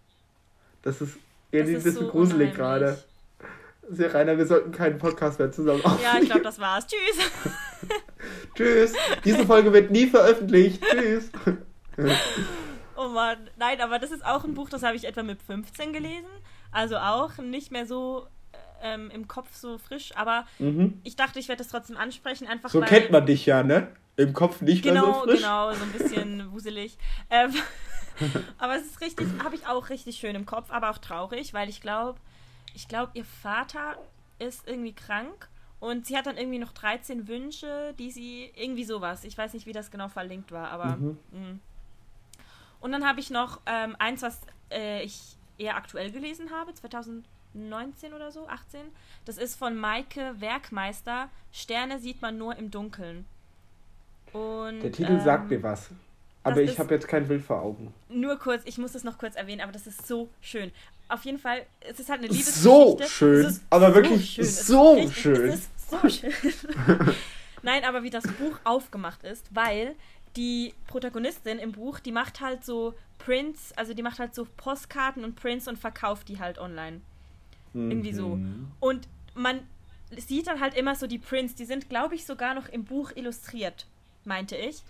[0.84, 1.18] Das ist
[1.52, 3.04] irgendwie ein bisschen so gruselig gerade.
[3.90, 6.04] Sehr Rainer, wir sollten keinen Podcast mehr zusammen aufnehmen.
[6.04, 6.86] Ja, ich glaube, das war's.
[6.88, 7.32] Tschüss.
[8.56, 8.94] Tschüss.
[9.24, 10.84] Diese Folge wird nie veröffentlicht.
[10.84, 11.32] Tschüss.
[12.98, 15.94] Oh Mann, nein, aber das ist auch ein Buch, das habe ich etwa mit 15
[15.94, 16.30] gelesen.
[16.72, 18.28] Also auch nicht mehr so
[18.82, 21.00] ähm, im Kopf so frisch, aber mhm.
[21.04, 22.48] ich dachte, ich werde das trotzdem ansprechen.
[22.48, 23.88] Einfach so weil, kennt man dich ja, ne?
[24.16, 25.40] Im Kopf nicht genau, mehr so frisch.
[25.42, 26.98] Genau, so ein bisschen wuselig.
[27.30, 27.54] Ähm,
[28.58, 31.70] aber es ist richtig, habe ich auch richtig schön im Kopf, aber auch traurig, weil
[31.70, 32.20] ich glaube,
[32.74, 33.98] ich glaube, ihr Vater
[34.40, 39.24] ist irgendwie krank und sie hat dann irgendwie noch 13 Wünsche, die sie, irgendwie sowas,
[39.24, 41.60] ich weiß nicht, wie das genau verlinkt war, aber mhm.
[42.80, 44.40] Und dann habe ich noch ähm, eins, was
[44.72, 48.82] äh, ich eher aktuell gelesen habe, 2019 oder so, 18.
[49.26, 51.30] Das ist von Maike Werkmeister.
[51.52, 53.26] Sterne sieht man nur im Dunkeln.
[54.34, 55.90] Und, Der Titel ähm, sagt mir was.
[56.44, 57.94] Aber ich habe jetzt kein Bild vor Augen.
[58.10, 60.72] Nur kurz, ich muss das noch kurz erwähnen, aber das ist so schön.
[61.10, 62.64] Auf jeden Fall, es ist halt eine Liebesgeschichte.
[62.64, 64.46] So schön, aber wirklich schön.
[64.46, 65.50] so richtig, schön.
[65.50, 66.34] Es ist so schön.
[67.64, 69.96] Nein, aber wie das Buch aufgemacht ist, weil
[70.38, 75.24] die Protagonistin im Buch, die macht halt so Prints, also die macht halt so Postkarten
[75.24, 77.02] und Prints und verkauft die halt online.
[77.74, 77.92] Mhm.
[77.92, 78.36] Irgendwie so.
[78.36, 78.72] Mhm.
[78.80, 79.62] Und man
[80.16, 83.12] sieht dann halt immer so die Prints, die sind, glaube ich, sogar noch im Buch
[83.16, 83.88] illustriert,
[84.24, 84.84] meinte ich.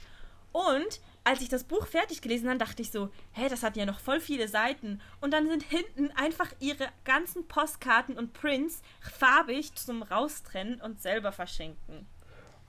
[0.52, 3.86] Und als ich das Buch fertig gelesen habe, dachte ich so, hä, das hat ja
[3.86, 5.02] noch voll viele Seiten.
[5.20, 11.32] Und dann sind hinten einfach ihre ganzen Postkarten und Prints farbig zum Raustrennen und selber
[11.32, 12.06] verschenken.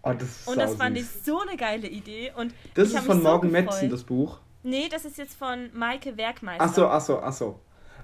[0.02, 2.32] Oh, das und das fand ich so eine geile Idee.
[2.36, 4.38] Und das ist von Morgan so Metzen, das Buch.
[4.62, 6.62] Nee, das ist jetzt von Maike Werkmeister.
[6.64, 7.60] Achso, achso, achso.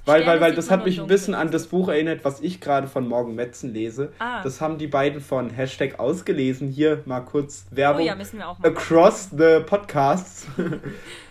[0.07, 2.61] Weil, Sterne weil, weil das hat mich ein bisschen an das Buch erinnert, was ich
[2.61, 4.13] gerade von Morgen Metzen lese.
[4.19, 4.43] Ah.
[4.43, 6.69] Das haben die beiden von Hashtag ausgelesen.
[6.69, 8.03] Hier mal kurz Oh Werbung.
[8.05, 8.69] ja, müssen wir auch mal.
[8.69, 10.47] Across the Podcasts.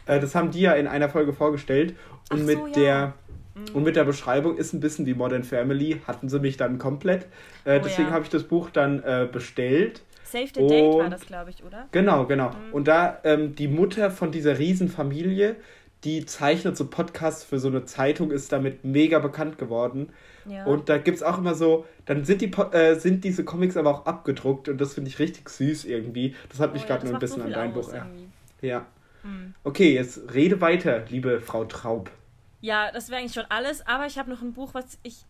[0.05, 1.95] Äh, das haben die ja in einer Folge vorgestellt.
[2.29, 2.73] Und Ach mit so, ja.
[2.73, 3.13] der
[3.55, 3.75] Mhm.
[3.75, 6.01] und mit der Beschreibung ist ein bisschen wie Modern Family.
[6.07, 7.27] Hatten sie mich dann komplett.
[7.65, 8.13] Äh, Oh deswegen ja.
[8.13, 10.01] habe ich das Buch dann äh, bestellt.
[10.33, 11.87] Save the Date war das, glaube ich, oder?
[11.91, 12.49] Genau, genau.
[12.49, 12.73] Mhm.
[12.73, 15.55] Und da ähm, die Mutter von dieser Riesenfamilie,
[16.03, 20.11] die zeichnet so Podcasts für so eine Zeitung, ist damit mega bekannt geworden.
[20.45, 20.65] Ja.
[20.65, 23.91] Und da gibt es auch immer so, dann sind, die, äh, sind diese Comics aber
[23.91, 26.35] auch abgedruckt und das finde ich richtig süß irgendwie.
[26.49, 27.93] Das hat mich Oh ja, gerade nur ein macht so bisschen an dein Buch.
[27.93, 27.99] Ja.
[27.99, 28.27] irgendwie.
[28.61, 28.85] ja.
[29.21, 29.53] Mhm.
[29.63, 32.09] Okay, jetzt rede weiter, liebe Frau Traub.
[32.59, 35.25] Ja, das wäre eigentlich schon alles, aber ich habe noch ein Buch, was ich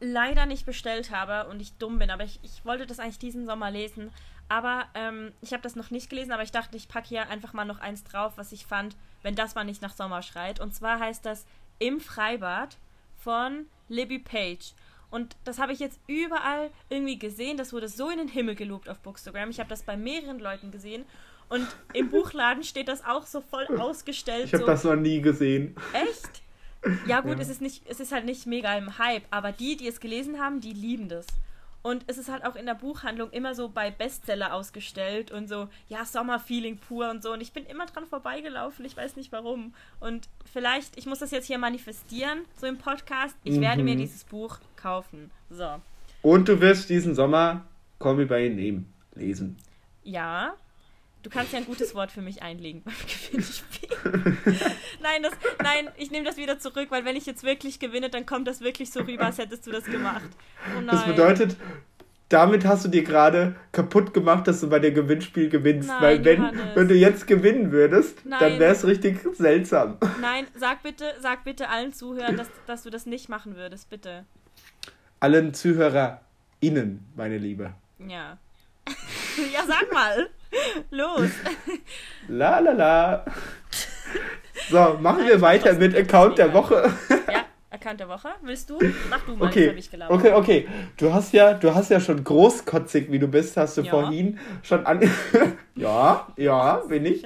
[0.00, 3.46] leider nicht bestellt habe und ich dumm bin, aber ich, ich wollte das eigentlich diesen
[3.46, 4.10] Sommer lesen.
[4.52, 7.54] Aber ähm, ich habe das noch nicht gelesen, aber ich dachte, ich packe hier einfach
[7.54, 10.60] mal noch eins drauf, was ich fand, wenn das mal nicht nach Sommer schreit.
[10.60, 11.46] Und zwar heißt das
[11.78, 12.76] Im Freibad
[13.16, 14.74] von Libby Page.
[15.10, 17.56] Und das habe ich jetzt überall irgendwie gesehen.
[17.56, 19.48] Das wurde so in den Himmel gelobt auf Bookstagram.
[19.48, 21.06] Ich habe das bei mehreren Leuten gesehen.
[21.48, 24.44] Und im Buchladen steht das auch so voll ausgestellt.
[24.44, 25.74] Ich habe so, das noch nie gesehen.
[25.94, 26.42] Echt?
[27.06, 27.38] Ja gut, Ja.
[27.40, 30.38] es ist nicht, es ist halt nicht mega im Hype, aber die, die es gelesen
[30.38, 31.26] haben, die lieben das.
[31.82, 35.68] Und es ist halt auch in der Buchhandlung immer so bei Bestseller ausgestellt und so,
[35.88, 37.32] ja, Sommerfeeling pur und so.
[37.32, 39.74] Und ich bin immer dran vorbeigelaufen, ich weiß nicht warum.
[39.98, 43.36] Und vielleicht, ich muss das jetzt hier manifestieren, so im Podcast.
[43.42, 43.98] Ich werde mir Mhm.
[44.00, 45.30] dieses Buch kaufen.
[45.50, 45.80] So.
[46.22, 47.64] Und du wirst diesen Sommer
[47.98, 48.84] Call Me By Your Name
[49.16, 49.56] lesen.
[50.04, 50.54] Ja.
[51.22, 53.88] Du kannst ja ein gutes Wort für mich einlegen beim Gewinnspiel.
[55.00, 58.26] nein, das, nein, ich nehme das wieder zurück, weil wenn ich jetzt wirklich gewinne, dann
[58.26, 60.28] kommt das wirklich so rüber, als hättest du das gemacht.
[60.76, 60.82] Oh.
[60.90, 61.56] Das bedeutet,
[62.32, 65.88] damit hast du dir gerade kaputt gemacht, dass du bei dem Gewinnspiel gewinnst.
[65.88, 66.76] Nein, Weil wenn, Johannes.
[66.76, 68.58] wenn du jetzt gewinnen würdest, dann Nein.
[68.58, 69.98] wäre es richtig seltsam.
[70.20, 74.24] Nein, sag bitte, sag bitte allen Zuhörern, dass, dass du das nicht machen würdest, bitte.
[75.20, 77.74] Allen ZuhörerInnen, meine Liebe.
[77.98, 78.38] Ja.
[79.52, 80.30] ja, sag mal.
[80.90, 81.30] Los.
[82.28, 83.24] La la la.
[84.70, 86.52] So, machen wir weiter mit Account der.
[86.52, 86.90] Woche.
[87.30, 88.28] Ja, Account der Woche.
[88.42, 88.78] Willst du?
[89.10, 90.16] Mach du mal, Okay, ich gelabert.
[90.18, 90.68] okay, okay.
[90.98, 93.90] Du hast ja, du hast ja schon großkotzig, wie du bist, hast du Ja.
[93.90, 95.00] vorhin schon an.
[95.74, 97.24] ja, ja, bin ich.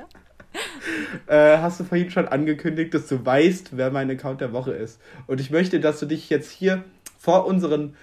[1.27, 5.01] Äh, hast du vorhin schon angekündigt, dass du weißt, wer mein Account der Woche ist.
[5.27, 6.85] Und ich möchte, dass du dich jetzt hier
[7.19, 7.97] vor unseren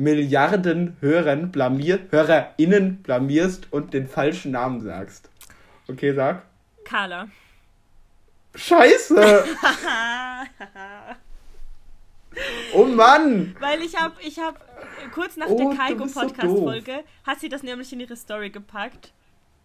[0.00, 5.28] Milliarden Hörern blamier, HörerInnen blamierst und den falschen Namen sagst.
[5.88, 6.42] Okay, sag.
[6.84, 7.28] Carla.
[8.54, 9.44] Scheiße!
[12.72, 13.56] Oh Mann!
[13.58, 14.56] Weil ich habe, ich habe
[15.12, 16.72] kurz nach Oh, der du Kaiko bist so
[17.26, 19.12] hat sie das nämlich in ihre Story gepackt.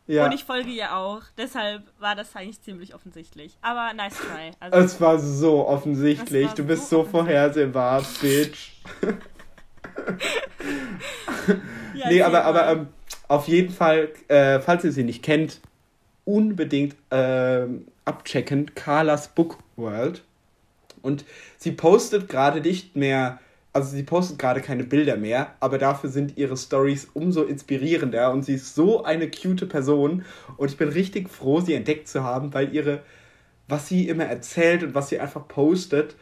[0.08, 1.22] Ja, Und ich folge ihr auch.
[1.38, 3.56] Deshalb war das eigentlich ziemlich offensichtlich.
[3.62, 4.52] Aber nice try.
[4.60, 6.48] Also, es war so offensichtlich.
[6.48, 8.72] War Du bist so so vorhersehbar, Bitch.
[11.96, 12.88] ja, nee, aber, aber ähm,
[13.28, 15.62] auf jeden Fall, äh, falls ihr sie nicht kennt,
[16.26, 18.74] unbedingt ähm, abchecken.
[18.76, 20.24] Carlas Book World.
[21.02, 21.26] Und
[21.58, 23.40] sie postet gerade nicht mehr,
[23.74, 28.44] also sie postet gerade keine Bilder mehr, aber dafür sind ihre Stories umso inspirierender und
[28.44, 30.26] sie ist so eine cute Person
[30.58, 33.04] und ich bin richtig froh, sie entdeckt zu haben, weil ihre,
[33.68, 36.16] was sie immer erzählt und was sie einfach postet,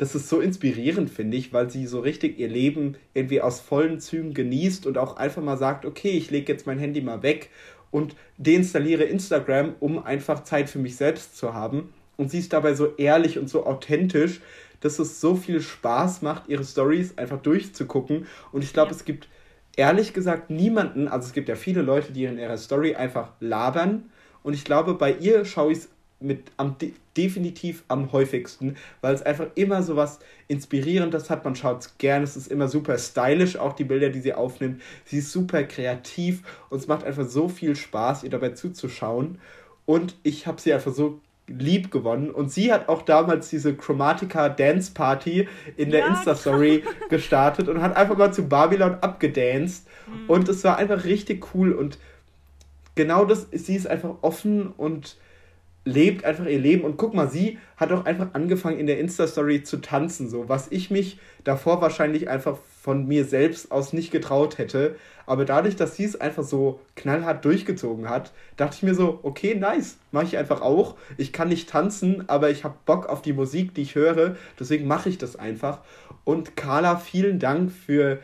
[0.00, 4.00] das ist so inspirierend, finde ich, weil sie so richtig ihr Leben irgendwie aus vollen
[4.00, 7.50] Zügen genießt und auch einfach mal sagt, okay, ich lege jetzt mein Handy mal weg
[7.90, 11.92] und deinstalliere Instagram, um einfach Zeit für mich selbst zu haben.
[12.16, 14.40] Und sie ist dabei so ehrlich und so authentisch,
[14.80, 18.26] dass es so viel Spaß macht, ihre Stories einfach durchzugucken.
[18.52, 18.96] Und ich glaube, Ja.
[18.96, 19.28] es gibt
[19.76, 24.08] ehrlich gesagt niemanden, also es gibt ja viele Leute, die in ihrer Story einfach labern.
[24.42, 25.88] Und ich glaube, bei ihr schaue ich es
[26.20, 31.44] mit am de definitiv am häufigsten, weil es einfach immer so was Inspirierendes hat.
[31.44, 34.80] Man schaut es gern, es ist immer super stylisch, auch die Bilder, die sie aufnimmt.
[35.04, 39.38] Sie ist super kreativ und es macht einfach so viel Spaß, ihr dabei zuzuschauen.
[39.86, 42.30] Und ich habe sie einfach so lieb gewonnen.
[42.30, 47.82] Und sie hat auch damals diese Chromatica Dance Party in der Ja, Insta-Story gestartet und
[47.82, 49.86] hat einfach mal zu Babylon abgedanced.
[50.28, 51.72] Und es war einfach richtig cool.
[51.72, 51.98] Und
[52.94, 55.16] genau das, sie ist einfach offen und
[55.84, 56.84] lebt einfach ihr Leben.
[56.84, 60.68] Und guck mal, sie hat auch einfach angefangen in der Insta-Story zu tanzen, so was
[60.70, 64.96] ich mich davor wahrscheinlich einfach von mir selbst aus nicht getraut hätte.
[65.26, 69.54] Aber dadurch, dass sie es einfach so knallhart durchgezogen hat, dachte ich mir so, okay,
[69.54, 70.96] nice, mache ich einfach auch.
[71.18, 74.86] Ich kann nicht tanzen, aber ich habe Bock auf die Musik, die ich höre, deswegen
[74.86, 75.80] mache ich das einfach.
[76.24, 78.18] Und Carla, vielen Dank für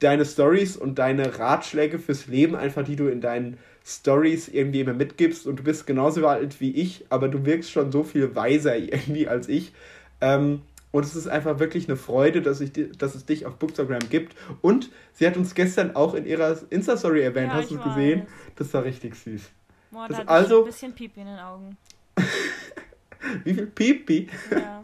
[0.00, 4.94] deine Stories und deine Ratschläge fürs Leben, einfach die du in deinen Stories irgendwie immer
[4.94, 5.46] mitgibst.
[5.46, 9.28] Und du bist genauso alt wie ich, aber du wirkst schon so viel weiser irgendwie
[9.28, 9.72] als ich.
[10.20, 14.08] Ähm, Und es ist einfach wirklich eine Freude, dass, ich, dass es dich auf Bookstagram
[14.10, 14.34] gibt.
[14.62, 17.48] Und sie hat uns gestern auch in ihrer Insta-Story erwähnt.
[17.48, 18.26] Ja, Hast du es gesehen?
[18.56, 19.42] Das war richtig süß.
[19.90, 21.76] Boah, das da also, ein bisschen Pipi in den Augen.
[23.44, 24.28] Wie viel Pipi?
[24.50, 24.82] Ja.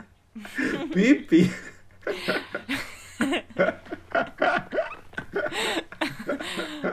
[0.93, 1.51] Pipi.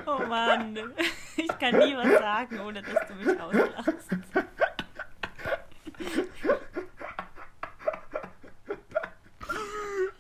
[0.06, 0.78] oh Mann.
[1.38, 4.10] Ich kann nie was sagen, ohne dass du mich auslachst.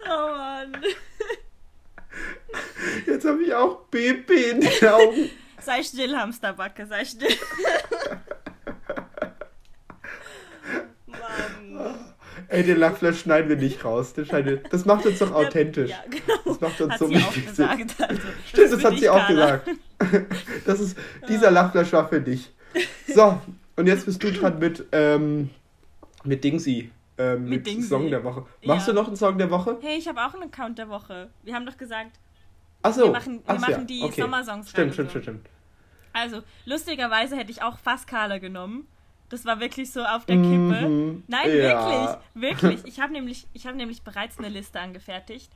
[0.06, 0.84] Oh Mann.
[3.06, 5.30] Jetzt habe ich auch Pipi in den Augen.
[5.60, 7.30] sei still, Hamsterbacke, sei still.
[12.50, 14.14] Ey, den Lachflash schneiden wir nicht raus.
[14.14, 15.92] Das macht uns doch authentisch.
[15.92, 16.40] Ja, genau.
[16.46, 19.70] Das macht uns hat so sie auch gesagt, also, Stimmt, das, hat sie auch gesagt.
[20.66, 20.98] Das ist,
[21.28, 22.52] dieser Lachflash war für dich.
[23.08, 23.40] So,
[23.76, 25.50] und jetzt bist du dran mit, ähm,
[26.24, 26.90] mit Dingsy.
[27.18, 27.90] Ähm, mit, mit Dingsy.
[27.90, 28.46] Song der Woche.
[28.64, 28.94] Machst ja.
[28.94, 29.78] du noch einen Song der Woche?
[29.82, 31.30] Hey, ich habe auch einen Account der Woche.
[31.44, 32.18] Wir haben doch gesagt,
[32.82, 33.04] Ach so.
[33.04, 33.84] wir machen, wir Ach, machen ja.
[33.84, 34.22] die okay.
[34.22, 35.20] Sommersongs Stimmt, stimmt, so.
[35.20, 35.50] stimmt, stimmt.
[36.14, 38.88] Also, lustigerweise hätte ich auch fast Carla genommen.
[39.30, 40.88] Das war wirklich so auf der Kippe.
[40.88, 41.24] Mhm.
[41.28, 42.20] Nein, ja.
[42.34, 42.86] wirklich, wirklich.
[42.86, 45.52] Ich habe nämlich, hab nämlich bereits eine Liste angefertigt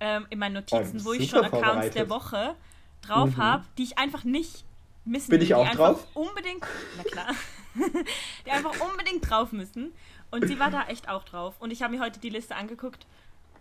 [0.00, 2.54] ähm, in meinen Notizen, oh, wo ich schon Accounts der Woche
[3.02, 3.36] drauf mhm.
[3.36, 4.64] habe, die ich einfach nicht
[5.04, 6.06] missen Bin ich auch die drauf?
[6.14, 6.64] Unbedingt,
[6.96, 7.34] na klar,
[8.46, 9.92] die einfach unbedingt drauf müssen.
[10.30, 11.54] Und sie war da echt auch drauf.
[11.60, 13.06] Und ich habe mir heute die Liste angeguckt.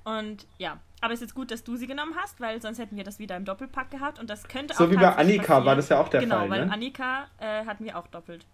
[0.03, 2.97] Und ja, aber es ist jetzt gut, dass du sie genommen hast, weil sonst hätten
[2.97, 4.19] wir das wieder im Doppelpack gehabt.
[4.19, 4.87] Und das könnte so auch.
[4.87, 5.65] So wie bei Annika passieren.
[5.65, 6.45] war das ja auch der genau, Fall.
[6.45, 6.73] Genau, weil ne?
[6.73, 8.45] Annika äh, hatten wir auch doppelt.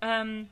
[0.00, 0.48] Ähm,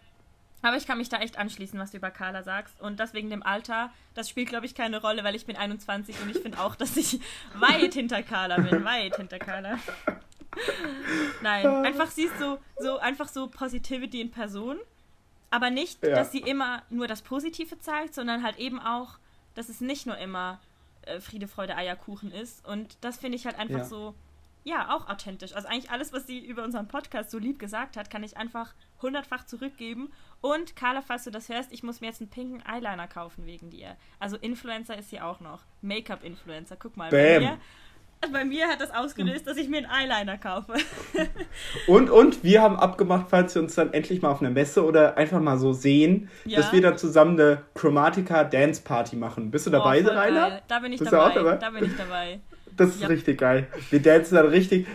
[0.62, 2.80] aber ich kann mich da echt anschließen, was du über Carla sagst.
[2.80, 6.20] Und das wegen dem Alter, das spielt, glaube ich, keine Rolle, weil ich bin 21
[6.22, 7.20] und ich finde auch, dass ich
[7.58, 8.84] weit hinter Carla bin.
[8.84, 9.78] Weit hinter Carla.
[11.42, 14.78] Nein, einfach sie ist so, so, einfach so Positivity in Person.
[15.50, 16.14] Aber nicht, ja.
[16.14, 19.18] dass sie immer nur das Positive zeigt, sondern halt eben auch,
[19.54, 20.60] dass es nicht nur immer
[21.02, 22.66] äh, Friede, Freude, Eierkuchen ist.
[22.66, 23.84] Und das finde ich halt einfach ja.
[23.84, 24.14] so
[24.64, 25.54] ja, auch authentisch.
[25.54, 28.74] Also eigentlich alles, was sie über unseren Podcast so lieb gesagt hat, kann ich einfach
[29.02, 30.10] hundertfach zurückgeben.
[30.40, 33.70] Und Carla, falls du das hörst, ich muss mir jetzt einen pinken Eyeliner kaufen wegen
[33.70, 33.96] dir.
[34.18, 35.60] Also Influencer ist sie auch noch.
[35.82, 36.76] Make-up-Influencer.
[36.78, 37.10] Guck mal.
[37.10, 37.20] Bam.
[37.20, 37.58] Bei mir,
[38.32, 40.76] bei mir hat das ausgelöst, dass ich mir einen Eyeliner kaufe.
[41.86, 45.18] und, und wir haben abgemacht, falls wir uns dann endlich mal auf einer Messe oder
[45.18, 46.60] einfach mal so sehen, ja?
[46.60, 49.50] dass wir dann zusammen eine Chromatica Dance Party machen.
[49.50, 50.62] Bist du dabei, oh, Rainer?
[50.68, 51.34] Da bin ich dabei.
[51.34, 51.56] dabei.
[51.56, 52.40] Da bin ich dabei.
[52.76, 53.08] Das ist ja.
[53.08, 53.66] richtig geil.
[53.90, 54.86] Wir dancen dann richtig.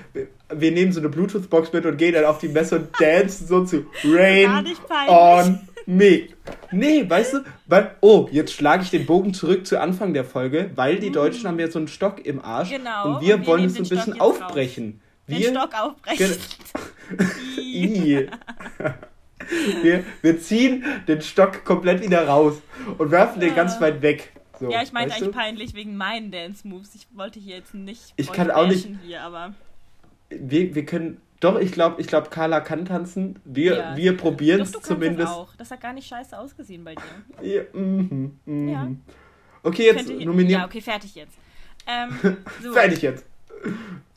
[0.53, 3.63] Wir nehmen so eine Bluetooth-Box mit und gehen dann auf die Messe und dancen so
[3.63, 4.65] zu Rain
[5.07, 6.27] on Me.
[6.71, 10.71] Nee, weißt du, weil, oh, jetzt schlage ich den Bogen zurück zu Anfang der Folge,
[10.75, 13.47] weil die Deutschen haben ja so einen Stock im Arsch genau, und wir, und wir
[13.47, 15.01] wollen es so ein bisschen aufbrechen.
[15.25, 16.35] Wir, den Stock aufbrechen.
[19.81, 22.55] wir, wir ziehen den Stock komplett wieder raus
[22.97, 24.31] und werfen den ganz weit weg.
[24.59, 25.33] So, ja, ich meinte eigentlich du?
[25.33, 26.93] peinlich wegen meinen Dance Moves.
[26.95, 28.13] Ich wollte hier jetzt nicht.
[28.17, 28.89] Ich kann auch nicht.
[29.05, 29.53] Hier, aber
[30.29, 31.21] wir, wir können.
[31.39, 33.39] Doch, ich glaube, ich glaub, Carla kann tanzen.
[33.45, 35.29] Wir, ja, wir probieren es zumindest.
[35.29, 35.55] Das, auch.
[35.55, 37.03] das hat gar nicht scheiße ausgesehen bei dir.
[37.41, 38.91] Ja, mm -hmm, ja.
[39.63, 40.61] Okay, jetzt nominieren.
[40.61, 41.37] Ja, okay, fertig jetzt.
[41.87, 42.09] Ähm,
[42.61, 42.73] so.
[42.73, 43.25] fertig jetzt.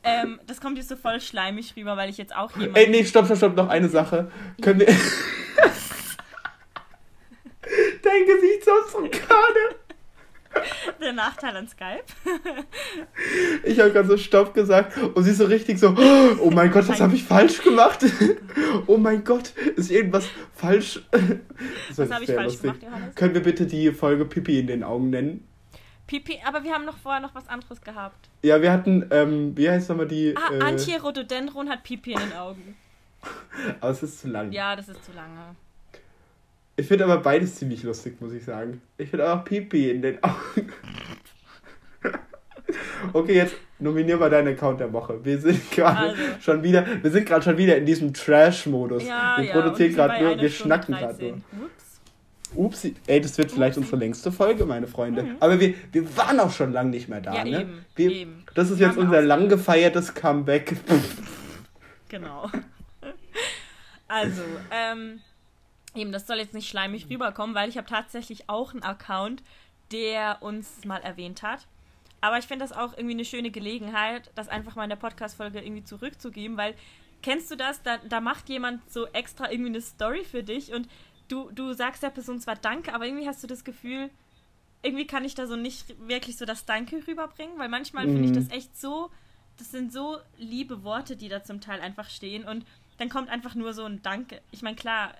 [0.03, 2.77] Ähm, das kommt jetzt so voll schleimig rüber, weil ich jetzt auch jemand.
[2.77, 4.29] Ey, nee, stopp, stopp, stopp, noch eine Sache.
[4.61, 4.87] Können wir.
[8.03, 9.75] Dein Gesichtsausdruck gerade.
[11.01, 12.03] Der Nachteil an Skype.
[13.63, 15.95] ich habe gerade so Stopp gesagt und sie ist so richtig so,
[16.39, 18.05] oh mein Gott, was habe ich falsch gemacht?
[18.87, 21.01] oh mein Gott, ist irgendwas falsch?
[21.95, 22.61] was habe ich falsch lustig.
[22.61, 23.15] gemacht, Johannes?
[23.15, 25.47] Können wir bitte die Folge Pipi in den Augen nennen?
[26.07, 28.29] Pipi, aber wir haben noch vorher noch was anderes gehabt.
[28.43, 30.35] Ja, wir hatten, ähm, wie heißt nochmal die?
[30.35, 32.75] Ah, äh, Antje Rhododendron hat Pipi in den Augen.
[33.79, 34.51] aber es ist zu lang.
[34.51, 35.55] Ja, das ist zu lange.
[36.75, 38.81] Ich finde aber beides ziemlich lustig, muss ich sagen.
[38.97, 40.71] Ich finde auch Pipi in den Augen.
[43.13, 45.23] okay, jetzt nominier mal deinen Account der Woche.
[45.23, 46.21] Wir sind gerade also.
[46.41, 49.05] schon wieder, wir sind gerade schon wieder in diesem Trash-Modus.
[49.05, 51.33] Ja, wir ja, produzieren gerade nur, wir schnacken gerade nur.
[51.33, 51.83] Ups.
[52.55, 53.85] Ups, ey, das wird vielleicht Upsi.
[53.85, 55.23] unsere längste Folge, meine Freunde.
[55.23, 55.35] Mhm.
[55.39, 57.61] Aber wir, wir waren auch schon lange nicht mehr da, ja, ne?
[57.61, 58.43] Eben, wir, eben.
[58.55, 60.75] Das ist wir jetzt unser lang gefeiertes Comeback.
[62.09, 62.49] genau.
[64.05, 65.21] Also, ähm,
[65.95, 69.43] Eben, das soll jetzt nicht schleimig rüberkommen, weil ich habe tatsächlich auch einen Account,
[69.91, 71.67] der uns mal erwähnt hat.
[72.21, 75.61] Aber ich finde das auch irgendwie eine schöne Gelegenheit, das einfach mal in der Podcast-Folge
[75.61, 76.73] irgendwie zurückzugeben, weil
[77.21, 77.83] kennst du das?
[77.83, 80.87] Da, da macht jemand so extra irgendwie eine Story für dich und
[81.27, 84.09] du, du sagst der Person zwar Danke, aber irgendwie hast du das Gefühl,
[84.83, 88.13] irgendwie kann ich da so nicht wirklich so das Danke rüberbringen, weil manchmal mhm.
[88.13, 89.09] finde ich das echt so,
[89.57, 92.65] das sind so liebe Worte, die da zum Teil einfach stehen und
[92.97, 94.41] dann kommt einfach nur so ein Danke.
[94.51, 95.13] Ich meine, klar,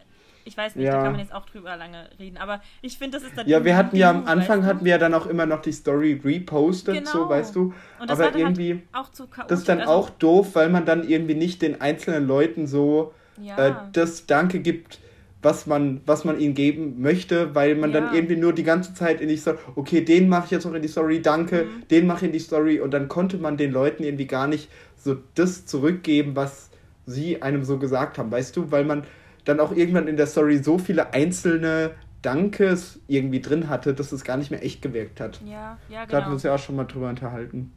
[0.46, 0.98] Ich weiß nicht, Ja.
[0.98, 3.64] da kann man jetzt auch drüber lange reden, aber ich finde, das ist dann Ja,
[3.64, 4.68] wir hatten ja am Anfang weißt du?
[4.68, 7.10] hatten wir ja dann auch immer noch die Story repostet, Genau.
[7.12, 7.74] so weißt du.
[8.00, 9.50] Und das Aber war dann irgendwie, halt auch zu chaotisch.
[9.50, 13.14] das ist dann also, auch doof, weil man dann irgendwie nicht den einzelnen Leuten so
[13.42, 15.00] ja, äh, das Danke gibt,
[15.42, 18.00] was man, was man ihnen geben möchte, weil man Ja.
[18.02, 20.74] dann irgendwie nur die ganze Zeit in die Story, okay, den mache ich jetzt noch
[20.74, 21.88] in die Story, danke, Mhm.
[21.90, 24.70] den mache ich in die Story und dann konnte man den Leuten irgendwie gar nicht
[24.98, 26.70] so das zurückgeben, was
[27.06, 29.04] sie einem so gesagt haben, weißt du, weil man
[29.46, 31.92] dann auch irgendwann in der Story so viele einzelne
[32.22, 35.42] Dankes irgendwie drin hatte, dass es gar nicht mehr echt gewirkt hat.
[35.46, 36.26] ja, ja, Da hatten genau.
[36.28, 37.74] wir uns ja auch schon mal drüber unterhalten.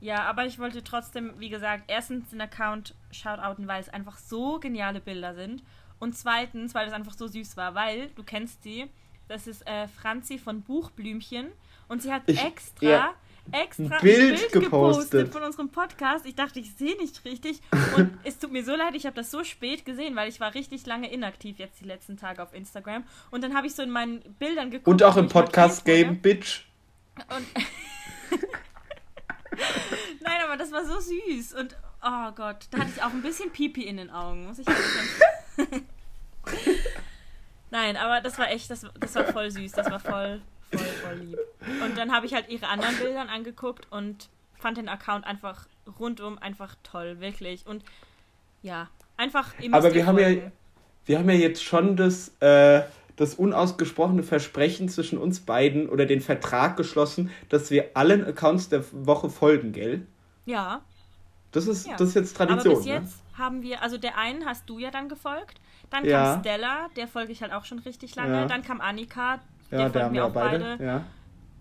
[0.00, 4.58] Ja, aber ich wollte trotzdem, wie gesagt, erstens den Account shoutouten, weil es einfach so
[4.60, 5.62] geniale Bilder sind.
[5.98, 8.86] Und zweitens, weil es einfach so süß war, weil, du kennst sie,
[9.28, 11.48] das ist äh, Franzi von Buchblümchen.
[11.88, 13.10] Und sie hat Ich- extra, ja,
[13.52, 15.32] extra ein Bild gepostet.
[15.32, 16.26] von unserem Podcast.
[16.26, 17.60] Ich dachte, ich sehe nicht richtig.
[17.96, 20.54] Und es tut mir so leid, ich habe das so spät gesehen, weil ich war
[20.54, 23.04] richtig lange inaktiv jetzt die letzten Tage auf Instagram.
[23.30, 24.88] Und dann habe ich so in meinen Bildern geguckt.
[24.88, 26.20] Und auch im Podcast-Game.
[26.20, 26.66] Bitch.
[27.28, 27.46] Und
[30.20, 31.54] Nein, aber das war so süß.
[31.54, 34.66] Und oh Gott, da hatte ich auch ein bisschen Pipi in den Augen, muss ich
[34.66, 34.78] sagen.
[37.70, 39.72] Nein, aber das war echt, das, das war voll süß.
[39.72, 40.40] Das war voll,
[40.84, 41.38] voll, voll lieb.
[41.84, 44.28] Und dann habe ich halt ihre anderen Bildern angeguckt und
[44.58, 45.66] fand den Account einfach
[45.98, 47.66] rundum einfach toll, wirklich.
[47.66, 47.84] Und
[48.62, 50.52] ja, einfach ihr Aber wir ihr haben ja- folgen.
[51.06, 52.82] Wir haben ja jetzt schon das, äh,
[53.16, 58.84] das unausgesprochene Versprechen zwischen uns beiden oder den Vertrag geschlossen, dass wir allen Accounts der
[58.92, 60.06] Woche folgen, gell?
[60.46, 60.82] Ja,
[61.52, 61.96] Das ist, Ja.
[61.96, 62.76] das ist jetzt aber Tradition.
[62.76, 62.92] bis ne?
[62.94, 66.34] jetzt haben wir, also der einen hast du ja dann gefolgt, dann Ja.
[66.34, 68.46] kam Stella, der folge ich halt auch schon richtig lange, Ja.
[68.46, 69.40] dann kam Annika,
[69.70, 70.76] Ja, da haben wir wir auch beide.
[70.78, 71.04] beide, Ja.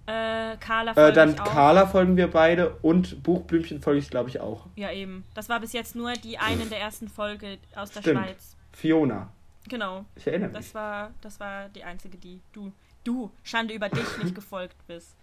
[0.05, 1.45] Äh, Carla folge Äh, dann ich auch.
[1.45, 4.65] Carla folgen wir beide und Buchblümchen folge ich, glaube ich, auch.
[4.75, 5.23] Ja, eben.
[5.35, 8.25] Das war bis jetzt nur die eine in der ersten Folge aus der Stimmt.
[8.25, 8.55] Schweiz.
[8.73, 9.29] Fiona.
[9.67, 10.05] Genau.
[10.15, 10.57] Ich erinnere mich.
[10.57, 12.71] Das war, das war die einzige, die du,
[13.03, 15.15] du, Schande über dich, nicht gefolgt bist.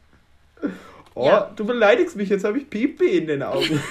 [1.15, 1.51] Oh, ja.
[1.57, 3.83] du beleidigst mich, jetzt habe ich Pipi in den Augen.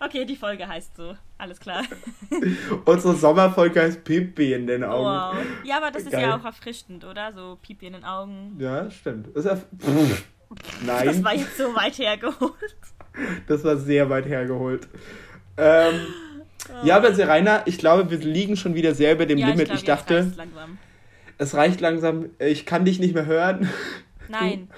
[0.00, 1.14] Okay, die Folge heißt so.
[1.38, 1.82] Alles klar.
[2.84, 5.04] Unsere Sommerfolge heißt Pipi in den Augen.
[5.38, 5.44] Wow.
[5.64, 6.22] Ja, aber das ist Geil.
[6.22, 7.32] ja auch erfrischend, oder?
[7.32, 8.56] So Pipi in den Augen.
[8.58, 9.28] Ja, stimmt.
[9.34, 9.66] Das ist
[10.86, 11.06] Nein.
[11.06, 12.76] Das war jetzt so weit hergeholt.
[13.46, 14.86] Das war sehr weit hergeholt.
[15.56, 15.94] Ähm,
[16.84, 19.66] Ja, aber Serena, ich glaube, wir liegen schon wieder sehr über dem ja, Limit.
[19.66, 20.78] glaub, Ich, dachte, reicht's langsam.
[21.38, 22.26] es reicht langsam.
[22.38, 23.68] Ich kann dich nicht mehr hören.
[24.28, 24.68] Nein.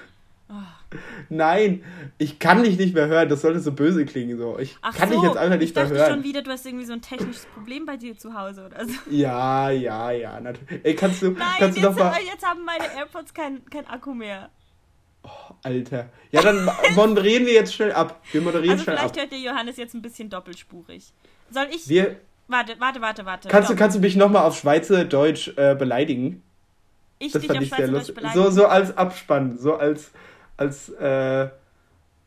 [1.29, 1.83] Nein,
[2.17, 3.29] ich kann dich nicht mehr hören.
[3.29, 4.37] Das sollte so böse klingen.
[4.37, 4.57] So.
[4.59, 6.13] Ich Ach kann so, dich jetzt einfach ich nicht mehr dachte hören.
[6.15, 8.93] schon wieder, du hast irgendwie so ein technisches Problem bei dir zu Hause oder so.
[9.09, 10.81] Ja, ja, ja, natürlich.
[10.83, 12.13] Ey, kannst du, Nein, kannst du jetzt, mal.
[12.25, 14.49] jetzt haben meine AirPods kein, kein Akku mehr.
[15.63, 16.09] Alter.
[16.31, 18.21] Ja, dann moderieren wir jetzt schnell ab.
[18.31, 19.01] Wir moderieren Also schnell ab.
[19.13, 21.11] vielleicht hört der Johannes jetzt ein bisschen doppelspurig.
[21.49, 21.87] Soll ich...
[21.89, 22.17] Wir,
[22.47, 23.47] Warte, warte, warte, warte.
[23.49, 26.43] kannst, du, kannst du mich nochmal auf Schweizerdeutsch äh, beleidigen?
[27.17, 28.15] ich Das dich fand auf ich sehr Schweizerdeutsch lustig.
[28.17, 28.43] beleidigen?
[28.43, 30.11] So, so als Abspann, so als,
[30.57, 31.49] als, äh,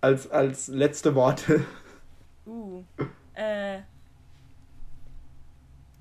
[0.00, 1.64] als, als letzte Worte.
[2.46, 2.82] Uh.
[3.34, 3.80] Äh.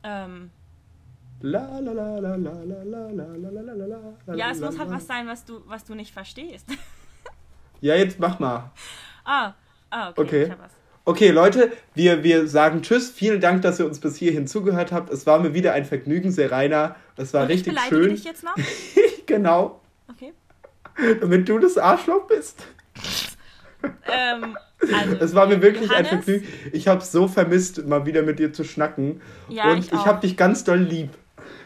[0.03, 0.51] Ähm.
[1.41, 4.89] La la la la la la la la la la la Ja, es muss halt
[4.89, 6.67] was sein, was du, was du nicht verstehst.
[7.79, 8.71] Ja, jetzt mach mal.
[9.23, 9.53] ah,
[9.91, 10.21] ah, okay.
[10.21, 10.43] Okay.
[10.45, 10.71] Ich hab was.
[11.05, 13.11] Okay, Leute, wir, wir sagen Tschüss.
[13.11, 15.09] Vielen Dank, dass ihr uns bis hierhin zugehört habt.
[15.09, 16.95] Es war mir wieder ein Vergnügen, sehr reiner.
[17.15, 18.09] Es war Und ich richtig beleidige schön.
[18.15, 18.55] dich jetzt noch?
[19.25, 19.79] genau.
[20.09, 20.33] Okay.
[21.22, 22.65] Damit du das Arschloch bist.
[24.10, 24.57] Ähm,
[24.94, 26.26] also, Es war mir wirklich ein Johannes?
[26.26, 26.48] Vergnügen.
[26.72, 29.22] Ich habe so vermisst, mal wieder mit dir zu schnacken.
[29.49, 31.10] Ja, Und ich ich, habe dich ganz doll lieb.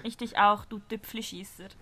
[0.04, 1.76] Ich dich auch, du Dipflischießt.